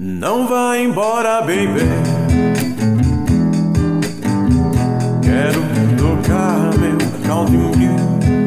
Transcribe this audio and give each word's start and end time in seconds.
Não 0.00 0.46
vá 0.46 0.78
embora, 0.78 1.40
baby. 1.40 1.80
Quero 5.20 5.60
tocar 5.96 6.78
meu 6.78 7.44
blue. 7.44 8.37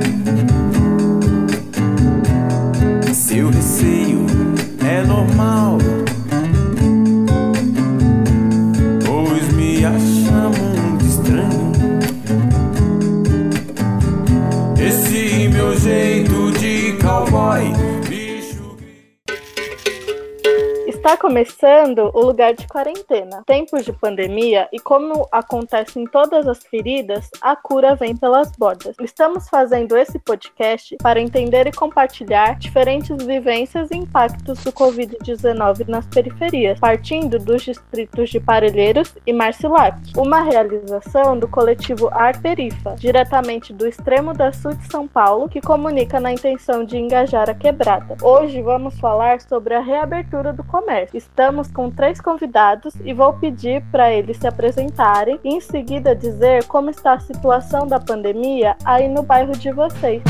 Começando 21.22 22.09
o 22.16 22.22
lugar 22.22 22.55
de 22.55 22.67
quarentena. 22.67 23.44
Tempos 23.45 23.86
de 23.86 23.94
pandemia 23.94 24.68
e 24.73 24.80
como 24.80 25.28
acontece 25.32 26.00
em 26.00 26.08
todas 26.08 26.48
as 26.48 26.64
feridas, 26.64 27.30
a 27.40 27.55
cura 27.55 27.94
vem 27.94 28.18
pelas 28.18 28.52
bordas. 28.58 28.95
Estamos 29.00 29.48
fazendo 29.48 29.95
esse 29.95 30.18
podcast 30.18 30.98
para 30.98 31.22
entender 31.22 31.68
e 31.68 31.72
compartilhar 31.72 32.58
diferentes 32.58 33.23
vivências 33.23 33.92
e 33.92 33.98
impactos 33.98 34.64
do 34.64 34.73
Covid-19 34.73 35.88
nas 35.88 36.08
periferias, 36.08 36.80
partindo 36.80 37.38
dos 37.38 37.62
distritos 37.62 38.31
de 38.31 38.40
Parelheiros 38.40 39.14
e 39.28 39.31
Marcilac. 39.31 40.00
Uma 40.17 40.42
realização 40.42 41.38
do 41.38 41.48
coletivo 41.48 42.09
Arperifa, 42.12 42.95
diretamente 42.95 43.72
do 43.72 43.88
extremo 43.88 44.34
da 44.34 44.52
sul 44.52 44.73
de 44.73 44.92
São 44.92 45.08
Paulo, 45.08 45.48
que 45.48 45.62
comunica 45.62 46.20
na 46.20 46.34
intenção 46.34 46.84
de 46.84 46.98
engajar 46.98 47.48
a 47.48 47.53
quebrada. 47.53 48.17
Hoje 48.23 48.59
vamos 48.64 49.00
falar 49.00 49.40
sobre 49.42 49.76
a 49.76 49.81
reabertura 49.81 50.52
do 50.52 50.64
comércio. 50.64 51.11
Estamos 51.14 51.70
com 51.70 51.90
três 51.90 52.22
convidados 52.22 52.94
e 53.04 53.14
vou 53.14 53.34
pedir 53.34 53.84
para 53.92 54.12
eles 54.12 54.38
se 54.38 54.48
apresentarem 54.48 55.40
e 55.44 55.50
em 55.50 55.59
seguida 55.59 56.16
dizer 56.16 56.66
como 56.66 56.90
está 56.90 57.14
a 57.14 57.20
situação 57.20 57.86
da 57.86 58.00
pandemia 58.00 58.78
aí 58.86 59.09
no 59.09 59.22
bairro 59.22 59.52
de 59.52 59.72
vocês. 59.72 60.23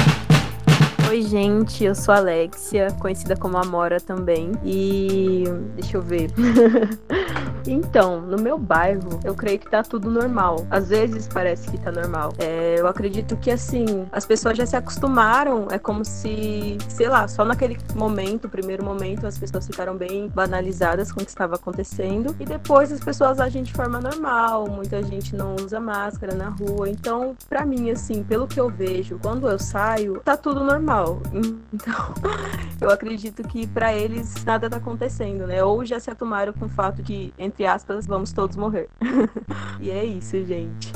Oi, 1.11 1.23
gente, 1.23 1.83
eu 1.83 1.93
sou 1.93 2.13
Alexia, 2.13 2.87
conhecida 2.97 3.35
como 3.35 3.57
Amora 3.57 3.99
também. 3.99 4.53
E 4.63 5.43
deixa 5.75 5.97
eu 5.97 6.01
ver. 6.01 6.31
então, 7.67 8.21
no 8.21 8.41
meu 8.41 8.57
bairro, 8.57 9.19
eu 9.21 9.35
creio 9.35 9.59
que 9.59 9.69
tá 9.69 9.83
tudo 9.83 10.09
normal. 10.09 10.65
Às 10.71 10.87
vezes 10.87 11.27
parece 11.27 11.69
que 11.69 11.77
tá 11.77 11.91
normal. 11.91 12.31
É, 12.39 12.75
eu 12.79 12.87
acredito 12.87 13.35
que 13.35 13.51
assim, 13.51 14.07
as 14.09 14.25
pessoas 14.25 14.57
já 14.57 14.65
se 14.65 14.77
acostumaram. 14.77 15.67
É 15.69 15.77
como 15.77 16.05
se, 16.05 16.77
sei 16.87 17.09
lá, 17.09 17.27
só 17.27 17.43
naquele 17.43 17.77
momento, 17.93 18.47
primeiro 18.47 18.81
momento, 18.81 19.27
as 19.27 19.37
pessoas 19.37 19.67
ficaram 19.67 19.97
bem 19.97 20.29
banalizadas 20.29 21.11
com 21.11 21.19
o 21.19 21.25
que 21.25 21.29
estava 21.29 21.55
acontecendo. 21.55 22.33
E 22.39 22.45
depois 22.45 22.89
as 22.89 23.01
pessoas 23.01 23.37
agem 23.37 23.63
de 23.63 23.73
forma 23.73 23.99
normal. 23.99 24.65
Muita 24.69 25.03
gente 25.03 25.35
não 25.35 25.57
usa 25.57 25.77
máscara 25.77 26.33
na 26.33 26.47
rua. 26.47 26.87
Então, 26.87 27.35
pra 27.49 27.65
mim, 27.65 27.91
assim, 27.91 28.23
pelo 28.23 28.47
que 28.47 28.61
eu 28.61 28.69
vejo, 28.69 29.19
quando 29.21 29.49
eu 29.49 29.59
saio, 29.59 30.21
tá 30.23 30.37
tudo 30.37 30.63
normal. 30.63 31.00
Então, 31.73 32.13
eu 32.79 32.89
acredito 32.89 33.43
que 33.43 33.67
pra 33.67 33.93
eles 33.93 34.43
nada 34.43 34.69
tá 34.69 34.77
acontecendo, 34.77 35.47
né? 35.47 35.63
Ou 35.63 35.85
já 35.85 35.99
se 35.99 36.09
acostumaram 36.09 36.53
com 36.53 36.65
o 36.65 36.69
fato 36.69 37.01
de, 37.01 37.33
entre 37.37 37.65
aspas, 37.65 38.05
vamos 38.05 38.31
todos 38.31 38.55
morrer. 38.55 38.89
e 39.79 39.89
é 39.89 40.03
isso, 40.05 40.43
gente. 40.45 40.91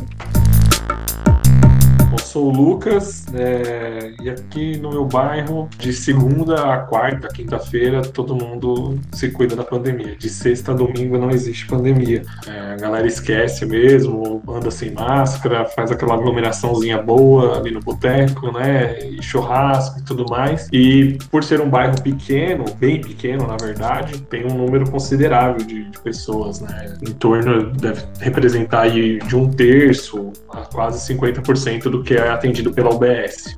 Eu 2.16 2.19
sou 2.19 2.47
o 2.47 2.49
Lucas 2.49 3.25
é, 3.33 4.13
e 4.21 4.30
aqui 4.30 4.77
no 4.77 4.89
meu 4.89 5.03
bairro, 5.03 5.67
de 5.77 5.91
segunda 5.91 6.73
a 6.73 6.77
quarta, 6.77 7.27
quinta-feira, 7.27 8.02
todo 8.03 8.33
mundo 8.33 8.97
se 9.11 9.30
cuida 9.31 9.53
da 9.53 9.66
pandemia. 9.66 10.16
De 10.16 10.30
sexta 10.30 10.71
a 10.71 10.75
domingo 10.75 11.17
não 11.17 11.30
existe 11.30 11.67
pandemia. 11.67 12.21
É, 12.47 12.71
a 12.71 12.77
galera 12.77 13.05
esquece 13.05 13.66
mesmo, 13.66 14.41
anda 14.47 14.71
sem 14.71 14.91
máscara, 14.91 15.66
faz 15.66 15.91
aquela 15.91 16.13
aglomeraçãozinha 16.13 17.02
boa 17.02 17.58
ali 17.58 17.69
no 17.69 17.81
boteco, 17.81 18.49
né? 18.49 18.97
E 18.99 19.21
churrasco 19.21 19.99
e 19.99 20.03
tudo 20.03 20.26
mais. 20.30 20.70
E 20.71 21.17
por 21.30 21.43
ser 21.43 21.59
um 21.59 21.70
bairro 21.70 22.02
pequeno, 22.02 22.64
bem 22.80 23.02
pequeno 23.02 23.45
na 23.45 23.58
verdade, 23.58 24.21
tem 24.21 24.45
um 24.45 24.55
número 24.55 24.89
considerável 24.89 25.65
de, 25.67 25.83
de 25.83 25.99
pessoas, 25.99 26.61
né? 26.61 26.95
Em 27.05 27.11
torno, 27.11 27.71
deve 27.71 28.03
representar 28.21 28.83
aí 28.83 29.20
de 29.20 29.36
um 29.36 29.52
terço 29.52 30.32
a 30.49 30.61
quase 30.61 31.14
50% 31.14 31.89
do 31.89 32.05
que 32.05 32.14
é 32.14 32.30
atendido 32.30 32.71
pela 32.71 32.93
UBS. 32.93 33.55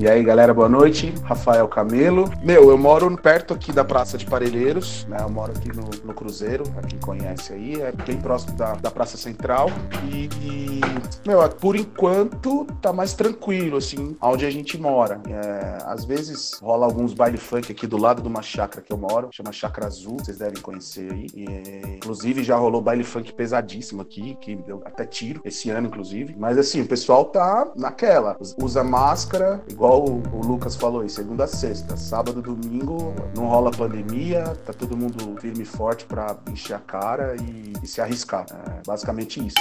E 0.00 0.08
aí, 0.08 0.22
galera, 0.22 0.54
boa 0.54 0.68
noite. 0.68 1.12
Rafael 1.24 1.66
Camelo. 1.66 2.30
Meu, 2.44 2.70
eu 2.70 2.78
moro 2.78 3.16
perto 3.16 3.52
aqui 3.52 3.72
da 3.72 3.84
Praça 3.84 4.16
de 4.16 4.24
Parelheiros, 4.24 5.04
né? 5.06 5.16
Eu 5.20 5.28
moro 5.28 5.50
aqui 5.50 5.76
no, 5.76 5.90
no 6.04 6.14
Cruzeiro, 6.14 6.62
pra 6.70 6.82
quem 6.82 7.00
conhece 7.00 7.52
aí, 7.52 7.82
é 7.82 7.90
bem 7.90 8.16
próximo 8.16 8.56
da, 8.56 8.74
da 8.74 8.92
Praça 8.92 9.16
Central. 9.16 9.68
E, 10.04 10.28
e, 10.40 10.80
meu, 11.26 11.40
por 11.48 11.74
enquanto 11.74 12.64
tá 12.80 12.92
mais 12.92 13.12
tranquilo, 13.12 13.78
assim, 13.78 14.16
onde 14.22 14.46
a 14.46 14.50
gente 14.50 14.80
mora. 14.80 15.20
É, 15.28 15.78
às 15.84 16.04
vezes 16.04 16.60
rola 16.62 16.86
alguns 16.86 17.12
baile 17.12 17.36
funk 17.36 17.72
aqui 17.72 17.84
do 17.84 17.96
lado 17.96 18.22
de 18.22 18.28
uma 18.28 18.40
chácara 18.40 18.80
que 18.80 18.92
eu 18.92 18.96
moro, 18.96 19.30
chama 19.32 19.50
Chácara 19.50 19.88
Azul, 19.88 20.18
vocês 20.20 20.38
devem 20.38 20.62
conhecer 20.62 21.12
aí. 21.12 21.26
E, 21.34 21.96
inclusive 21.96 22.44
já 22.44 22.56
rolou 22.56 22.80
baile 22.80 23.02
funk 23.02 23.32
pesadíssimo 23.32 24.02
aqui, 24.02 24.38
que 24.40 24.54
deu 24.54 24.80
até 24.84 25.04
tiro, 25.04 25.40
esse 25.44 25.70
ano, 25.70 25.88
inclusive. 25.88 26.36
Mas 26.38 26.56
assim, 26.56 26.82
o 26.82 26.86
pessoal 26.86 27.24
tá 27.24 27.72
naquela, 27.74 28.36
usa 28.62 28.84
máscara, 28.84 29.60
igual 29.68 29.87
igual 29.88 30.04
o, 30.04 30.22
o 30.36 30.46
Lucas 30.46 30.76
falou 30.76 31.00
aí, 31.00 31.08
segunda 31.08 31.44
a 31.44 31.46
sexta. 31.46 31.96
Sábado, 31.96 32.42
domingo, 32.42 33.14
não 33.34 33.46
rola 33.46 33.70
pandemia, 33.70 34.44
tá 34.66 34.72
todo 34.72 34.94
mundo 34.94 35.34
firme 35.40 35.62
e 35.62 35.66
forte 35.66 36.04
para 36.04 36.36
encher 36.50 36.74
a 36.74 36.78
cara 36.78 37.36
e, 37.36 37.72
e 37.82 37.86
se 37.86 38.00
arriscar. 38.00 38.44
É 38.50 38.82
basicamente 38.86 39.44
isso. 39.44 39.56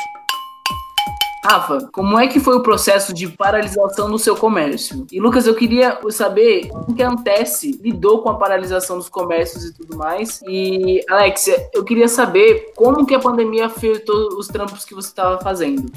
Rafa, 1.46 1.88
como 1.94 2.20
é 2.20 2.28
que 2.28 2.42
foi 2.42 2.58
o 2.58 2.62
processo 2.62 3.14
de 3.14 3.26
paralisação 3.30 4.12
do 4.12 4.20
seu 4.20 4.36
comércio? 4.36 5.08
E 5.10 5.18
Lucas, 5.18 5.48
eu 5.48 5.56
queria 5.56 5.98
saber 6.12 6.68
como 6.68 6.94
que 6.94 7.02
a 7.02 7.16
lidou 7.82 8.22
com 8.22 8.30
a 8.30 8.36
paralisação 8.36 8.98
dos 8.98 9.08
comércios 9.08 9.64
e 9.64 9.74
tudo 9.74 9.96
mais. 9.96 10.42
E 10.46 11.06
Alexia, 11.10 11.70
eu 11.74 11.86
queria 11.86 12.10
saber 12.10 12.74
como 12.76 13.06
que 13.06 13.16
a 13.16 13.20
pandemia 13.20 13.68
afetou 13.68 14.38
os 14.38 14.50
trampos 14.50 14.84
que 14.84 14.94
você 14.94 15.08
estava 15.08 15.40
fazendo. 15.40 15.90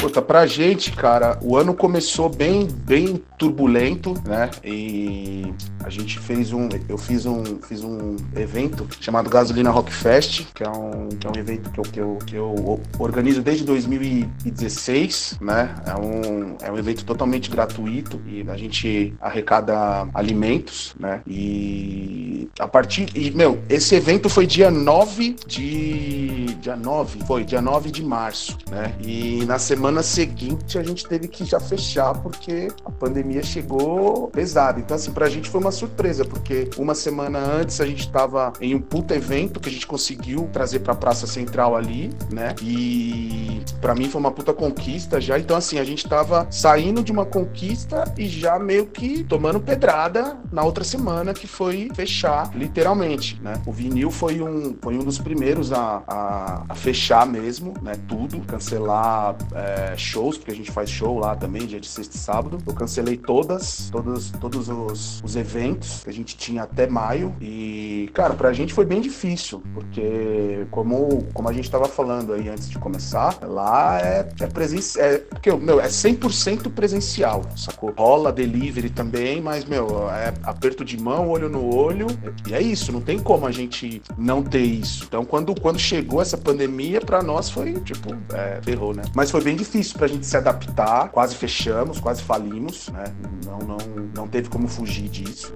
Puta, 0.00 0.22
pra 0.22 0.46
gente, 0.46 0.92
cara, 0.92 1.38
o 1.42 1.58
ano 1.58 1.74
começou 1.74 2.30
bem, 2.30 2.66
bem 2.66 3.22
turbulento, 3.36 4.14
né? 4.26 4.50
E 4.64 5.52
a 5.84 5.90
gente 5.90 6.18
fez 6.18 6.54
um, 6.54 6.70
eu 6.88 6.96
fiz 6.96 7.26
um, 7.26 7.44
fiz 7.68 7.84
um 7.84 8.16
evento 8.34 8.86
chamado 8.98 9.28
Gasolina 9.28 9.70
Rock 9.70 9.92
Fest, 9.92 10.46
que 10.54 10.64
é 10.64 10.68
um, 10.70 11.08
que 11.08 11.26
é 11.26 11.30
um 11.30 11.38
evento 11.38 11.70
que 11.70 11.80
eu, 11.80 11.82
que 11.82 12.00
eu, 12.00 12.18
que 12.26 12.34
eu 12.34 12.80
organizo 12.98 13.42
desde 13.42 13.62
2016, 13.64 15.38
né? 15.40 15.74
É 15.86 15.94
um, 15.94 16.56
é 16.62 16.72
um 16.72 16.78
evento 16.78 17.04
totalmente 17.04 17.50
gratuito 17.50 18.18
e 18.26 18.42
a 18.48 18.56
gente 18.56 19.12
arrecada 19.20 20.08
alimentos, 20.14 20.94
né? 20.98 21.20
E 21.26 22.48
a 22.58 22.66
partir, 22.66 23.06
e, 23.14 23.30
meu, 23.30 23.62
esse 23.68 23.94
evento 23.94 24.30
foi 24.30 24.46
dia 24.46 24.70
9 24.70 25.36
de, 25.46 26.49
dia 26.60 26.76
9, 26.76 27.20
foi 27.26 27.44
dia 27.44 27.60
9 27.60 27.90
de 27.90 28.04
março, 28.04 28.56
né? 28.70 28.94
E 29.00 29.44
na 29.46 29.58
semana 29.58 30.02
seguinte 30.02 30.78
a 30.78 30.82
gente 30.82 31.06
teve 31.06 31.26
que 31.26 31.44
já 31.44 31.58
fechar 31.58 32.14
porque 32.20 32.68
a 32.84 32.90
pandemia 32.90 33.42
chegou 33.42 34.28
pesada. 34.28 34.78
Então, 34.78 34.94
assim, 34.94 35.12
pra 35.12 35.28
gente 35.28 35.48
foi 35.48 35.60
uma 35.60 35.72
surpresa, 35.72 36.24
porque 36.24 36.70
uma 36.76 36.94
semana 36.94 37.38
antes 37.38 37.80
a 37.80 37.86
gente 37.86 38.10
tava 38.10 38.52
em 38.60 38.74
um 38.74 38.80
puta 38.80 39.14
evento 39.14 39.58
que 39.58 39.68
a 39.68 39.72
gente 39.72 39.86
conseguiu 39.86 40.48
trazer 40.52 40.80
pra 40.80 40.94
Praça 40.94 41.26
Central 41.26 41.74
ali, 41.74 42.10
né? 42.30 42.54
E 42.62 43.62
para 43.80 43.94
mim 43.94 44.08
foi 44.08 44.20
uma 44.20 44.30
puta 44.30 44.52
conquista 44.52 45.20
já. 45.20 45.38
Então, 45.38 45.56
assim, 45.56 45.78
a 45.78 45.84
gente 45.84 46.06
tava 46.08 46.46
saindo 46.50 47.02
de 47.02 47.10
uma 47.10 47.24
conquista 47.24 48.12
e 48.16 48.28
já 48.28 48.58
meio 48.58 48.86
que 48.86 49.24
tomando 49.24 49.58
pedrada 49.60 50.38
na 50.52 50.62
outra 50.62 50.84
semana, 50.84 51.32
que 51.32 51.46
foi 51.46 51.88
fechar, 51.94 52.50
literalmente, 52.54 53.40
né? 53.42 53.54
O 53.66 53.72
vinil 53.72 54.10
foi 54.10 54.40
um, 54.40 54.76
foi 54.80 54.96
um 54.96 55.04
dos 55.04 55.18
primeiros 55.18 55.72
a, 55.72 56.02
a, 56.06 56.49
a 56.68 56.74
fechar 56.74 57.26
mesmo, 57.26 57.74
né? 57.82 57.92
Tudo, 58.08 58.40
cancelar. 58.40 59.36
É, 59.54 59.96
shows, 59.96 60.36
porque 60.36 60.52
a 60.52 60.54
gente 60.54 60.70
faz 60.70 60.90
show 60.90 61.18
lá 61.18 61.36
também, 61.36 61.66
dia 61.66 61.80
de 61.80 61.86
sexta 61.86 62.16
e 62.16 62.18
sábado. 62.18 62.58
Eu 62.66 62.74
cancelei 62.74 63.16
todas, 63.16 63.90
todos, 63.90 64.30
todos 64.32 64.68
os, 64.68 65.20
os 65.22 65.36
eventos 65.36 66.02
que 66.02 66.10
a 66.10 66.12
gente 66.12 66.36
tinha 66.36 66.62
até 66.62 66.86
maio. 66.86 67.34
E, 67.40 68.10
cara, 68.14 68.34
pra 68.34 68.52
gente 68.52 68.72
foi 68.72 68.84
bem 68.84 69.00
difícil, 69.00 69.62
porque 69.74 70.66
como, 70.70 71.24
como 71.32 71.48
a 71.48 71.52
gente 71.52 71.70
tava 71.70 71.86
falando 71.86 72.32
aí 72.32 72.48
antes 72.48 72.68
de 72.68 72.78
começar, 72.78 73.38
lá 73.42 74.00
é, 74.00 74.28
é 74.40 74.46
presencial. 74.46 75.04
É, 75.04 75.18
porque, 75.18 75.52
meu, 75.52 75.80
é 75.80 75.88
100% 75.88 76.70
presencial, 76.72 77.42
sacou? 77.56 77.92
Rola 77.96 78.32
delivery 78.32 78.90
também, 78.90 79.40
mas, 79.40 79.64
meu, 79.64 80.08
é 80.10 80.32
aperto 80.42 80.84
de 80.84 81.00
mão, 81.00 81.28
olho 81.28 81.48
no 81.48 81.74
olho. 81.74 82.06
E 82.48 82.54
é 82.54 82.60
isso, 82.60 82.92
não 82.92 83.00
tem 83.00 83.18
como 83.18 83.46
a 83.46 83.52
gente 83.52 84.02
não 84.16 84.42
ter 84.42 84.62
isso. 84.62 85.04
Então, 85.06 85.24
quando, 85.24 85.58
quando 85.60 85.78
chegou 85.78 86.20
essa 86.20 86.36
pandemia 86.40 87.00
para 87.00 87.22
nós 87.22 87.50
foi, 87.50 87.74
tipo, 87.80 88.16
é, 88.32 88.60
ferrou, 88.62 88.94
né? 88.94 89.02
Mas 89.14 89.30
foi 89.30 89.42
bem 89.42 89.56
difícil 89.56 89.98
pra 89.98 90.06
gente 90.06 90.26
se 90.26 90.36
adaptar, 90.36 91.08
quase 91.10 91.34
fechamos, 91.34 92.00
quase 92.00 92.22
falimos, 92.22 92.88
né? 92.88 93.04
Não, 93.44 93.58
não, 93.58 93.78
não 94.14 94.28
teve 94.28 94.48
como 94.48 94.66
fugir 94.68 95.08
disso. 95.08 95.54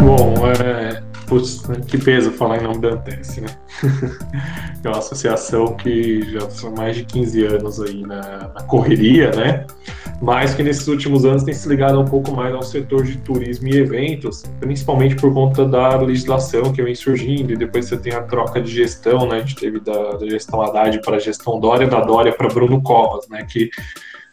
Bom, 0.00 0.34
é, 0.46 0.89
putz, 1.30 1.62
né, 1.68 1.76
que 1.86 1.96
peso 1.96 2.32
falar 2.32 2.58
em 2.58 2.64
nome 2.64 2.80
da 2.80 2.88
Antesse, 2.88 3.40
né? 3.40 3.48
é 4.82 4.88
uma 4.88 4.98
associação 4.98 5.76
que 5.76 6.22
já 6.32 6.50
são 6.50 6.72
mais 6.72 6.96
de 6.96 7.04
15 7.04 7.44
anos 7.46 7.80
aí 7.80 8.02
na, 8.02 8.50
na 8.52 8.62
correria, 8.64 9.30
né? 9.30 9.64
mas 10.20 10.52
que 10.54 10.62
nesses 10.62 10.86
últimos 10.86 11.24
anos 11.24 11.44
tem 11.44 11.54
se 11.54 11.66
ligado 11.66 11.98
um 11.98 12.04
pouco 12.04 12.30
mais 12.32 12.54
ao 12.54 12.62
setor 12.62 13.04
de 13.04 13.16
turismo 13.18 13.68
e 13.68 13.78
eventos, 13.78 14.42
principalmente 14.60 15.16
por 15.16 15.32
conta 15.32 15.64
da 15.64 15.96
legislação 15.96 16.72
que 16.72 16.82
vem 16.82 16.94
surgindo, 16.94 17.52
e 17.52 17.56
depois 17.56 17.86
você 17.86 17.96
tem 17.96 18.12
a 18.12 18.22
troca 18.22 18.60
de 18.60 18.70
gestão, 18.70 19.26
né? 19.26 19.36
A 19.36 19.40
gente 19.40 19.56
teve 19.56 19.80
da, 19.80 20.12
da 20.12 20.28
gestão 20.28 20.60
Haddad 20.60 21.00
para 21.00 21.16
a 21.16 21.20
gestão 21.20 21.58
Dória, 21.58 21.86
da 21.86 22.00
Dória 22.00 22.32
para 22.32 22.48
Bruno 22.48 22.82
Covas, 22.82 23.28
né? 23.28 23.46
Que 23.48 23.70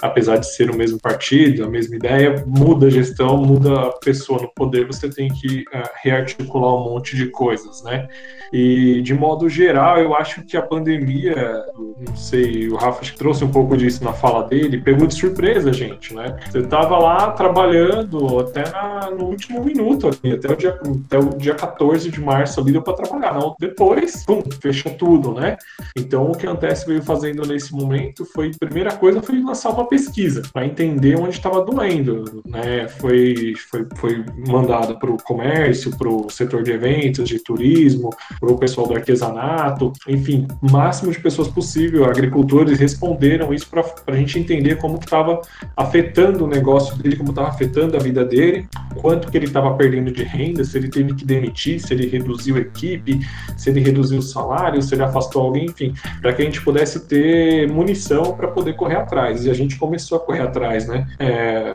apesar 0.02 0.38
de 0.38 0.54
ser 0.54 0.70
o 0.70 0.76
mesmo 0.76 1.00
partido, 1.00 1.64
a 1.64 1.70
mesma 1.70 1.96
ideia, 1.96 2.44
muda 2.46 2.88
a 2.88 2.90
gestão, 2.90 3.38
muda 3.38 3.82
a 3.82 3.92
pessoa 3.94 4.42
no 4.42 4.50
poder, 4.54 4.86
você 4.86 5.10
tem 5.10 5.30
que 5.30 5.62
uh, 5.74 5.90
rearticular 6.04 6.76
um 6.76 6.84
monte 6.84 7.16
de 7.16 7.28
coisas, 7.28 7.84
né? 7.84 8.08
E 8.52 9.02
de 9.02 9.14
modo 9.14 9.50
geral, 9.50 10.00
eu 10.00 10.16
acho 10.16 10.42
que 10.44 10.56
a 10.56 10.62
pandemia, 10.62 11.66
não 12.08 12.16
sei, 12.16 12.70
o 12.70 12.76
Rafa 12.76 13.04
trouxe 13.18 13.44
um 13.44 13.52
pouco 13.52 13.76
disso 13.76 14.04
na 14.04 14.14
fala 14.14 14.44
dele, 14.44 14.80
pegou 14.80 15.06
de 15.08 15.16
surpresa, 15.16 15.74
gente, 15.74 16.14
né? 16.14 16.38
Você 16.50 16.60
estava 16.60 16.98
lá 16.98 17.32
trabalhando 17.32 18.40
até 18.40 18.70
na, 18.70 19.12
no 19.12 19.26
último 19.26 19.64
minuto, 19.64 20.08
ali, 20.08 20.34
até, 20.34 20.52
o 20.52 20.56
dia, 20.56 20.80
até 21.06 21.20
o 21.20 21.30
dia 21.38 21.56
14 21.56 22.10
de 22.10 22.22
março 22.22 22.60
ali 22.60 22.72
deu 22.72 22.82
para 22.82 22.94
trabalhar. 22.94 23.34
Não, 23.34 23.56
depois, 23.60 24.24
pum, 24.26 24.42
fechou 24.62 24.94
tudo, 24.94 25.34
né? 25.34 25.58
Então 25.96 26.32
o 26.32 26.38
que 26.38 26.48
a 26.48 26.52
Antesse 26.52 26.88
veio 26.88 27.04
fazendo 27.04 27.46
nesse 27.46 27.74
momento 27.74 28.26
foi, 28.26 28.52
primeira 28.58 28.94
coisa, 28.94 29.22
foi 29.22 29.42
lançar 29.42 29.72
uma 29.72 29.87
pesquisa 29.88 30.42
para 30.54 30.66
entender 30.66 31.18
onde 31.20 31.36
estava 31.36 31.64
doendo, 31.64 32.42
né? 32.46 32.88
Foi, 32.88 33.54
foi, 33.70 33.88
foi 33.96 34.26
mandado 34.48 34.98
para 35.00 35.12
o 35.12 35.18
comércio, 35.18 35.96
para 35.98 36.10
o 36.10 36.30
setor 36.30 36.64
de 36.64 36.72
eventos, 36.72 37.28
de 37.28 37.40
turismo, 37.40 38.10
para 38.40 38.52
o 38.52 38.58
pessoal 38.58 38.88
do 38.88 38.96
artesanato, 38.96 39.94
enfim, 40.08 40.48
máximo 40.62 41.12
de 41.12 41.20
pessoas 41.20 41.48
possível, 41.48 42.06
agricultores 42.06 42.80
responderam 42.80 43.54
isso 43.54 43.68
para 43.70 43.84
a 44.08 44.16
gente 44.16 44.40
entender 44.40 44.78
como 44.78 44.98
estava 44.98 45.42
afetando 45.76 46.46
o 46.46 46.48
negócio 46.48 46.96
dele, 46.98 47.16
como 47.16 47.30
estava 47.30 47.50
afetando 47.50 47.96
a 47.96 48.00
vida 48.00 48.24
dele, 48.24 48.68
quanto 48.96 49.30
que 49.30 49.38
ele 49.38 49.46
estava 49.46 49.74
perdendo 49.76 50.12
de 50.12 50.24
renda, 50.24 50.64
se 50.64 50.78
ele 50.78 50.90
teve 50.90 51.14
que 51.14 51.26
demitir, 51.26 51.80
se 51.80 51.94
ele 51.94 52.08
reduziu 52.08 52.56
a 52.56 52.60
equipe, 52.60 53.20
se 53.56 53.70
ele 53.70 53.80
reduziu 53.80 54.20
o 54.20 54.22
salário, 54.22 54.82
se 54.82 54.94
ele 54.96 55.04
afastou 55.04 55.44
alguém, 55.44 55.66
enfim, 55.66 55.94
para 56.22 56.34
que 56.34 56.42
a 56.42 56.46
gente 56.46 56.62
pudesse 56.62 57.08
ter 57.08 57.70
munição 57.72 58.36
para 58.36 58.48
poder 58.48 58.74
correr 58.74 58.96
atrás. 58.96 59.46
E 59.46 59.50
a 59.50 59.54
gente 59.54 59.77
começou 59.78 60.18
a 60.18 60.22
correr 60.22 60.42
atrás, 60.42 60.88
né? 60.88 61.08
É, 61.20 61.74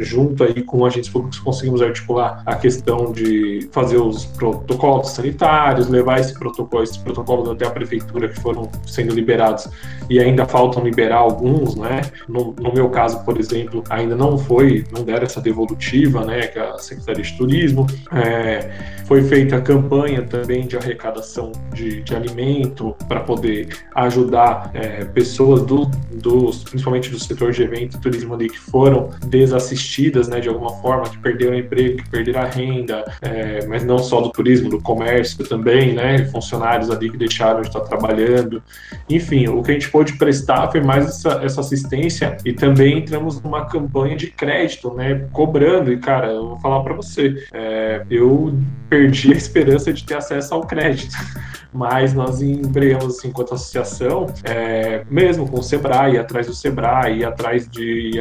junto 0.00 0.44
aí 0.44 0.62
com 0.62 0.84
agentes 0.84 1.10
públicos 1.10 1.38
conseguimos 1.38 1.82
articular 1.82 2.42
a 2.44 2.54
questão 2.56 3.12
de 3.12 3.68
fazer 3.72 3.98
os 3.98 4.24
protocolos 4.24 5.10
sanitários, 5.10 5.88
levar 5.88 6.20
esse 6.20 6.34
protocolo, 6.34 6.82
esses 6.82 6.96
protocolos 6.96 7.48
até 7.50 7.66
a 7.66 7.70
prefeitura 7.70 8.28
que 8.28 8.40
foram 8.40 8.70
sendo 8.86 9.14
liberados 9.14 9.68
e 10.08 10.20
ainda 10.20 10.46
faltam 10.46 10.84
liberar 10.84 11.18
alguns, 11.18 11.74
né? 11.76 12.02
No, 12.28 12.54
no, 12.60 12.72
meu 12.72 12.88
caso, 12.90 13.24
por 13.24 13.38
exemplo, 13.38 13.82
ainda 13.90 14.14
não 14.14 14.38
foi, 14.38 14.84
não 14.92 15.04
deram 15.04 15.24
essa 15.24 15.40
devolutiva, 15.40 16.24
né? 16.24 16.46
Que 16.46 16.58
a 16.58 16.78
Secretaria 16.78 17.22
de 17.22 17.36
Turismo 17.36 17.86
é, 18.12 18.70
foi 19.06 19.22
feita 19.22 19.56
a 19.56 19.60
campanha 19.60 20.22
também 20.22 20.66
de 20.66 20.76
arrecadação 20.76 21.52
de, 21.72 22.02
de 22.02 22.14
alimento 22.14 22.94
para 23.08 23.20
poder 23.20 23.68
ajudar 23.94 24.70
é, 24.74 25.04
pessoas 25.04 25.62
do, 25.62 25.86
dos, 26.10 26.64
principalmente 26.64 27.10
do 27.10 27.16
setor 27.36 27.52
de 27.52 27.62
evento 27.62 27.96
e 27.96 28.00
turismo 28.00 28.34
ali 28.34 28.48
que 28.48 28.58
foram 28.58 29.10
desassistidas, 29.26 30.26
né? 30.26 30.40
De 30.40 30.48
alguma 30.48 30.70
forma, 30.80 31.08
que 31.08 31.18
perderam 31.18 31.54
o 31.54 31.58
emprego, 31.58 31.98
que 31.98 32.08
perderam 32.08 32.40
a 32.40 32.46
renda, 32.46 33.04
é, 33.20 33.66
mas 33.66 33.84
não 33.84 33.98
só 33.98 34.20
do 34.20 34.30
turismo, 34.30 34.70
do 34.70 34.80
comércio 34.80 35.46
também 35.46 35.76
né? 35.92 36.24
Funcionários 36.26 36.90
ali 36.90 37.10
que 37.10 37.16
deixaram 37.16 37.60
de 37.60 37.68
estar 37.68 37.80
trabalhando. 37.80 38.62
Enfim, 39.08 39.48
o 39.48 39.62
que 39.62 39.70
a 39.70 39.74
gente 39.74 39.90
pôde 39.90 40.14
prestar 40.14 40.70
foi 40.70 40.80
mais 40.80 41.06
essa, 41.06 41.40
essa 41.44 41.60
assistência 41.60 42.36
e 42.44 42.52
também 42.52 42.98
entramos 42.98 43.40
numa 43.42 43.66
campanha 43.66 44.16
de 44.16 44.28
crédito, 44.28 44.92
né? 44.94 45.26
Cobrando. 45.32 45.92
E, 45.92 45.98
cara, 45.98 46.28
eu 46.28 46.48
vou 46.48 46.60
falar 46.60 46.82
para 46.82 46.94
você, 46.94 47.46
é, 47.52 48.02
eu 48.10 48.56
perdi 48.88 49.32
a 49.32 49.36
esperança 49.36 49.92
de 49.92 50.04
ter 50.04 50.16
acesso 50.16 50.54
ao 50.54 50.62
crédito 50.62 51.16
mas 51.76 52.14
nós 52.14 52.40
embreamos 52.40 53.18
assim, 53.18 53.28
enquanto 53.28 53.54
associação, 53.54 54.26
é, 54.44 55.04
mesmo 55.10 55.46
com 55.46 55.60
o 55.60 55.62
Sebrae, 55.62 56.18
atrás 56.18 56.46
do 56.46 56.54
Sebrae, 56.54 57.24
atrás 57.26 57.68
de, 57.68 58.12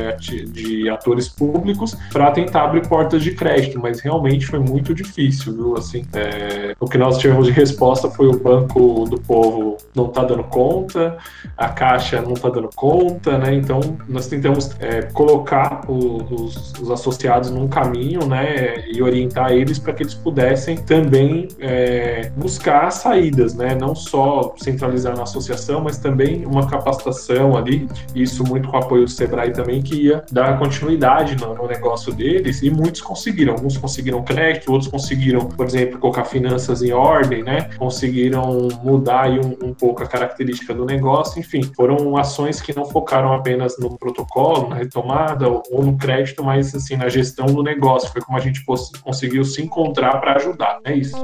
de 0.48 0.90
atores 0.90 1.28
públicos, 1.28 1.96
para 2.12 2.32
tentar 2.32 2.66
abrir 2.66 2.88
portas 2.88 3.24
de 3.24 3.32
crédito, 3.32 3.80
mas 3.80 4.00
realmente 4.00 4.46
foi 4.46 4.60
muito 4.60 4.94
difícil, 4.94 5.54
viu? 5.54 5.78
Assim, 5.78 6.06
é, 6.14 6.76
o 6.80 6.88
que 6.88 6.98
nós 6.98 7.18
tivemos 7.18 7.46
de 7.48 7.52
resposta 7.52 8.10
foi 8.10 8.28
o 8.28 8.38
Banco 8.38 9.06
do 9.06 9.20
Povo 9.20 9.78
não 9.96 10.08
está 10.08 10.24
dando 10.24 10.44
conta, 10.44 11.18
a 11.58 11.70
Caixa 11.70 12.22
não 12.22 12.34
está 12.34 12.50
dando 12.50 12.70
conta, 12.76 13.38
né? 13.38 13.54
Então, 13.54 13.80
nós 14.08 14.28
tentamos 14.28 14.76
é, 14.80 15.04
colocar 15.04 15.82
os, 15.88 16.74
os, 16.80 16.92
associados 16.92 17.52
num 17.52 17.68
caminho, 17.68 18.26
né? 18.26 18.86
E 18.88 19.02
orientar 19.02 19.52
eles 19.52 19.80
para 19.80 19.94
que 19.94 20.04
eles 20.04 20.14
pudessem 20.14 20.78
também 20.78 21.48
é, 21.60 22.32
buscar 22.36 22.92
saídas 22.92 23.36
né? 23.54 23.76
Não 23.76 23.94
só 23.96 24.54
centralizar 24.58 25.16
na 25.16 25.24
associação, 25.24 25.82
mas 25.82 25.98
também 25.98 26.46
uma 26.46 26.68
capacitação 26.68 27.58
ali, 27.58 27.88
isso 28.14 28.44
muito 28.44 28.70
com 28.70 28.78
o 28.78 28.80
apoio 28.96 29.06
do 29.06 29.12
Sebrae 29.12 29.52
também, 29.52 29.82
que 29.82 29.96
ia 29.96 30.24
dar 30.32 30.58
continuidade 30.58 31.36
no, 31.36 31.54
no 31.54 31.68
negócio 31.68 32.14
deles, 32.14 32.62
e 32.62 32.70
muitos 32.70 33.02
conseguiram. 33.02 33.54
Alguns 33.54 33.78
conseguiram 33.78 34.24
crédito, 34.24 34.72
outros 34.72 34.90
conseguiram, 34.90 35.48
por 35.48 35.66
exemplo, 35.66 36.00
colocar 36.00 36.24
finanças 36.24 36.82
em 36.82 36.94
ordem, 36.94 37.44
né? 37.44 37.70
Conseguiram 37.78 38.70
mudar 38.84 39.30
um, 39.30 39.70
um 39.70 39.74
pouco 39.74 40.04
a 40.04 40.08
característica 40.08 40.74
do 40.74 40.86
negócio, 40.86 41.40
enfim, 41.40 41.62
foram 41.76 42.18
ações 42.18 42.62
que 42.62 42.76
não 42.76 42.86
focaram 42.86 43.34
apenas 43.34 43.78
no 43.78 43.98
protocolo, 43.98 44.70
na 44.70 44.76
retomada 44.76 45.48
ou 45.48 45.84
no 45.84 45.98
crédito, 45.98 46.44
mas 46.44 46.74
assim, 46.74 46.96
na 46.96 47.10
gestão 47.10 47.48
do 47.48 47.62
negócio. 47.62 48.12
Foi 48.12 48.22
como 48.22 48.38
a 48.38 48.42
gente 48.42 48.64
conseguiu 49.04 49.44
se 49.44 49.62
encontrar 49.62 50.20
para 50.20 50.36
ajudar. 50.36 50.80
É 50.84 50.96
isso. 50.96 51.16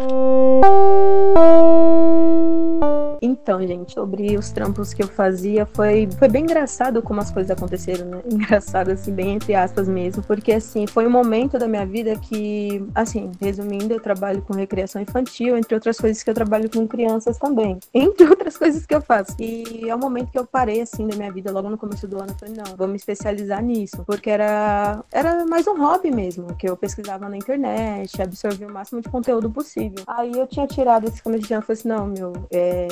Então, 3.24 3.62
gente, 3.68 3.94
sobre 3.94 4.36
os 4.36 4.52
trampos 4.52 4.94
que 4.94 5.04
eu 5.04 5.08
fazia, 5.08 5.66
foi, 5.66 6.10
foi 6.18 6.28
bem 6.28 6.44
engraçado 6.44 7.02
como 7.02 7.22
as 7.22 7.30
coisas 7.30 7.52
aconteceram, 7.52 8.08
né? 8.08 8.22
Engraçado, 8.32 8.90
assim, 8.90 9.14
bem 9.14 9.36
entre 9.36 9.54
aspas 9.54 9.88
mesmo, 9.88 10.24
porque, 10.24 10.52
assim, 10.52 10.88
foi 10.88 11.06
um 11.06 11.10
momento 11.10 11.60
da 11.60 11.68
minha 11.68 11.86
vida 11.86 12.16
que, 12.16 12.84
assim, 12.96 13.32
resumindo, 13.40 13.94
eu 13.94 14.00
trabalho 14.00 14.42
com 14.42 14.54
recreação 14.54 15.02
infantil, 15.02 15.56
entre 15.56 15.76
outras 15.76 16.00
coisas 16.00 16.24
que 16.24 16.30
eu 16.30 16.34
trabalho 16.34 16.70
com 16.70 16.88
crianças 16.88 17.38
também, 17.38 17.80
entre 17.94 18.28
outras 18.28 18.58
coisas 18.58 18.86
que 18.86 18.96
eu 18.96 19.02
faço. 19.02 19.36
E 19.40 19.88
é 19.88 19.96
um 19.96 20.00
momento 20.00 20.32
que 20.32 20.40
eu 20.40 20.46
parei, 20.46 20.82
assim, 20.82 21.08
da 21.08 21.16
minha 21.16 21.32
vida, 21.32 21.52
logo 21.52 21.70
no 21.70 21.78
começo 21.78 22.08
do 22.08 22.18
ano, 22.18 22.32
eu 22.32 22.36
falei, 22.36 22.56
não, 22.56 22.76
vou 22.76 22.88
me 22.88 22.96
especializar 22.96 23.64
nisso, 23.64 24.04
porque 24.06 24.30
era, 24.30 25.04
era 25.12 25.46
mais 25.46 25.68
um 25.68 25.78
hobby 25.78 26.10
mesmo, 26.10 26.56
que 26.56 26.68
eu 26.68 26.76
pesquisava 26.76 27.30
na 27.30 27.38
internet, 27.38 28.20
absorvi 28.22 28.66
o 28.66 28.74
máximo 28.74 29.00
de 29.00 29.10
conteúdo 29.10 29.50
possível. 29.50 30.04
Aí 30.08 30.32
eu 30.32 30.48
tinha 30.48 30.66
tirado 30.66 31.08
esse 31.08 31.21
começo 31.24 31.48
de 31.48 31.54
ano, 31.54 31.64
falei 31.64 31.80
assim, 31.80 31.88
não, 31.88 32.08
meu, 32.08 32.34
é 32.52 32.88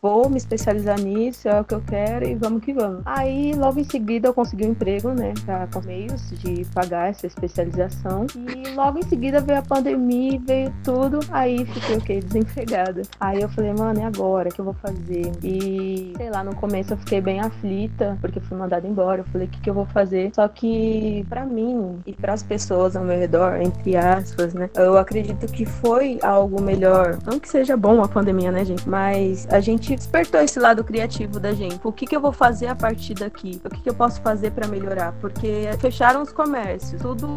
vou 0.00 0.28
me 0.28 0.36
especializar 0.36 1.00
nisso, 1.00 1.48
é 1.48 1.60
o 1.60 1.64
que 1.64 1.74
eu 1.74 1.82
quero 1.82 2.26
e 2.26 2.34
vamos 2.34 2.62
que 2.62 2.72
vamos. 2.72 3.02
Aí, 3.04 3.52
logo 3.54 3.78
em 3.78 3.84
seguida, 3.84 4.28
eu 4.28 4.34
consegui 4.34 4.66
um 4.66 4.70
emprego, 4.70 5.10
né, 5.10 5.32
pra, 5.44 5.66
com 5.66 5.80
meios 5.80 6.30
de 6.30 6.64
pagar 6.74 7.10
essa 7.10 7.26
especialização. 7.26 8.26
E 8.34 8.74
logo 8.74 8.98
em 8.98 9.02
seguida 9.02 9.40
veio 9.40 9.58
a 9.58 9.62
pandemia, 9.62 10.40
veio 10.44 10.72
tudo, 10.82 11.20
aí 11.30 11.64
fiquei 11.66 11.96
o 11.96 12.00
quê? 12.00 12.20
Desempregada. 12.20 13.02
Aí 13.20 13.40
eu 13.40 13.48
falei, 13.48 13.72
mano, 13.72 14.00
e 14.00 14.02
agora? 14.02 14.48
O 14.48 14.52
que 14.52 14.60
eu 14.60 14.64
vou 14.64 14.74
fazer? 14.74 15.32
E, 15.42 16.12
sei 16.16 16.30
lá, 16.30 16.42
no 16.42 16.54
começo 16.54 16.92
eu 16.92 16.98
fiquei 16.98 17.20
bem 17.20 17.40
aflita, 17.40 18.16
porque 18.20 18.40
fui 18.40 18.56
mandada 18.56 18.86
embora. 18.86 19.20
Eu 19.20 19.26
falei, 19.26 19.46
o 19.46 19.50
que, 19.50 19.60
que 19.60 19.70
eu 19.70 19.74
vou 19.74 19.86
fazer? 19.86 20.30
Só 20.34 20.46
que, 20.48 21.24
para 21.28 21.44
mim 21.44 22.00
e 22.06 22.12
para 22.12 22.32
as 22.32 22.42
pessoas 22.42 22.96
ao 22.96 23.04
meu 23.04 23.18
redor, 23.18 23.60
entre 23.60 23.96
aspas, 23.96 24.54
né, 24.54 24.70
eu 24.74 24.96
acredito 24.96 25.46
que 25.46 25.64
foi 25.64 26.18
algo 26.22 26.60
melhor. 26.60 27.18
Não 27.24 27.38
que 27.38 27.48
seja 27.48 27.71
bom 27.76 28.02
a 28.02 28.08
pandemia, 28.08 28.50
né, 28.52 28.64
gente? 28.64 28.88
Mas 28.88 29.46
a 29.50 29.60
gente 29.60 29.94
despertou 29.94 30.40
esse 30.40 30.58
lado 30.58 30.84
criativo 30.84 31.40
da 31.40 31.52
gente. 31.52 31.80
O 31.82 31.92
que, 31.92 32.06
que 32.06 32.14
eu 32.14 32.20
vou 32.20 32.32
fazer 32.32 32.66
a 32.66 32.74
partir 32.74 33.14
daqui? 33.14 33.60
O 33.64 33.70
que, 33.70 33.80
que 33.80 33.90
eu 33.90 33.94
posso 33.94 34.20
fazer 34.20 34.52
para 34.52 34.68
melhorar? 34.68 35.12
Porque 35.20 35.68
fecharam 35.78 36.22
os 36.22 36.32
comércios, 36.32 37.00
tudo, 37.00 37.34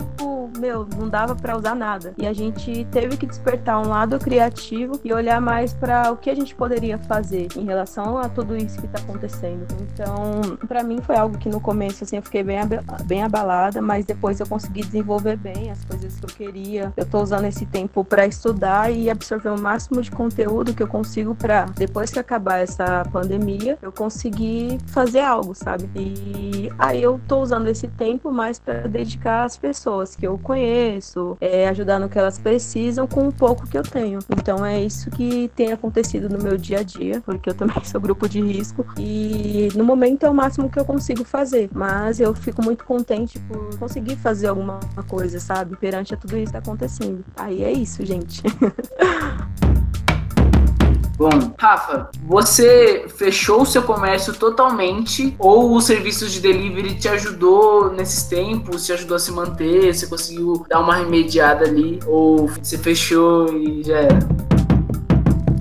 meu, 0.57 0.87
não 0.97 1.09
dava 1.09 1.35
para 1.35 1.57
usar 1.57 1.75
nada. 1.75 2.13
E 2.17 2.27
a 2.27 2.33
gente 2.33 2.85
teve 2.91 3.17
que 3.17 3.25
despertar 3.25 3.81
um 3.81 3.89
lado 3.89 4.19
criativo 4.19 4.99
e 5.03 5.13
olhar 5.13 5.41
mais 5.41 5.73
para 5.73 6.11
o 6.11 6.17
que 6.17 6.29
a 6.29 6.35
gente 6.35 6.55
poderia 6.55 6.97
fazer 6.97 7.47
em 7.55 7.65
relação 7.65 8.17
a 8.17 8.29
tudo 8.29 8.55
isso 8.55 8.79
que 8.79 8.87
tá 8.87 8.99
acontecendo. 8.99 9.65
Então, 9.81 10.57
para 10.67 10.83
mim 10.83 10.99
foi 11.01 11.15
algo 11.15 11.37
que 11.37 11.49
no 11.49 11.59
começo 11.59 12.03
assim 12.03 12.17
eu 12.17 12.23
fiquei 12.23 12.43
bem, 12.43 12.59
bem 13.05 13.23
abalada, 13.23 13.81
mas 13.81 14.05
depois 14.05 14.39
eu 14.39 14.47
consegui 14.47 14.81
desenvolver 14.81 15.37
bem 15.37 15.71
as 15.71 15.83
coisas 15.85 16.19
que 16.19 16.25
eu 16.25 16.29
queria. 16.29 16.93
Eu 16.95 17.05
tô 17.05 17.21
usando 17.21 17.45
esse 17.45 17.65
tempo 17.65 18.03
para 18.03 18.25
estudar 18.25 18.91
e 18.91 19.09
absorver 19.09 19.49
o 19.49 19.59
máximo 19.59 20.01
de 20.01 20.11
conteúdo 20.11 20.24
que 20.73 20.83
eu 20.83 20.87
consigo 20.87 21.35
para 21.35 21.65
depois 21.75 22.11
que 22.11 22.19
acabar 22.19 22.59
essa 22.59 23.03
pandemia, 23.11 23.77
eu 23.81 23.91
consegui 23.91 24.77
fazer 24.87 25.21
algo, 25.21 25.53
sabe? 25.53 25.89
E 25.95 26.69
aí 26.77 27.01
eu 27.01 27.19
tô 27.27 27.41
usando 27.41 27.67
esse 27.67 27.87
tempo 27.87 28.31
mais 28.31 28.59
para 28.59 28.87
dedicar 28.87 29.43
às 29.43 29.57
pessoas 29.57 30.15
que 30.15 30.25
eu 30.25 30.37
conheço, 30.37 31.37
é, 31.39 31.67
ajudar 31.69 31.99
no 31.99 32.09
que 32.09 32.17
elas 32.17 32.39
precisam 32.39 33.07
com 33.07 33.27
o 33.27 33.31
pouco 33.31 33.67
que 33.67 33.77
eu 33.77 33.83
tenho. 33.83 34.19
Então 34.29 34.65
é 34.65 34.81
isso 34.81 35.09
que 35.11 35.49
tem 35.55 35.71
acontecido 35.71 36.29
no 36.29 36.41
meu 36.41 36.57
dia 36.57 36.79
a 36.79 36.83
dia, 36.83 37.21
porque 37.25 37.49
eu 37.49 37.53
também 37.53 37.81
sou 37.85 37.99
grupo 37.99 38.27
de 38.27 38.41
risco 38.41 38.85
e 38.97 39.69
no 39.75 39.83
momento 39.83 40.25
é 40.25 40.29
o 40.29 40.33
máximo 40.33 40.69
que 40.69 40.79
eu 40.79 40.85
consigo 40.85 41.23
fazer, 41.23 41.69
mas 41.73 42.19
eu 42.19 42.33
fico 42.33 42.63
muito 42.63 42.83
contente 42.83 43.39
por 43.39 43.77
conseguir 43.77 44.15
fazer 44.15 44.47
alguma 44.47 44.79
coisa, 45.07 45.39
sabe? 45.39 45.75
Perante 45.75 46.13
a 46.13 46.17
tudo 46.17 46.37
isso 46.37 46.47
que 46.47 46.53
tá 46.53 46.59
acontecendo. 46.59 47.23
Aí 47.35 47.63
é 47.63 47.71
isso, 47.71 48.05
gente. 48.05 48.41
Bom, 51.17 51.29
Rafa, 51.57 52.09
você 52.25 53.05
fechou 53.15 53.61
o 53.61 53.65
seu 53.65 53.83
comércio 53.83 54.33
totalmente 54.33 55.33
ou 55.39 55.75
os 55.75 55.85
serviços 55.85 56.33
de 56.33 56.41
delivery 56.41 56.95
te 56.95 57.07
ajudou 57.07 57.91
nesses 57.91 58.23
tempos, 58.23 58.85
te 58.85 58.91
ajudou 58.91 59.15
a 59.15 59.19
se 59.19 59.31
manter, 59.31 59.93
você 59.93 60.07
conseguiu 60.07 60.65
dar 60.69 60.81
uma 60.81 60.95
remediada 60.95 61.65
ali 61.65 61.99
ou 62.05 62.47
você 62.47 62.77
fechou 62.77 63.55
e 63.57 63.81
já 63.83 63.97
era? 63.99 64.34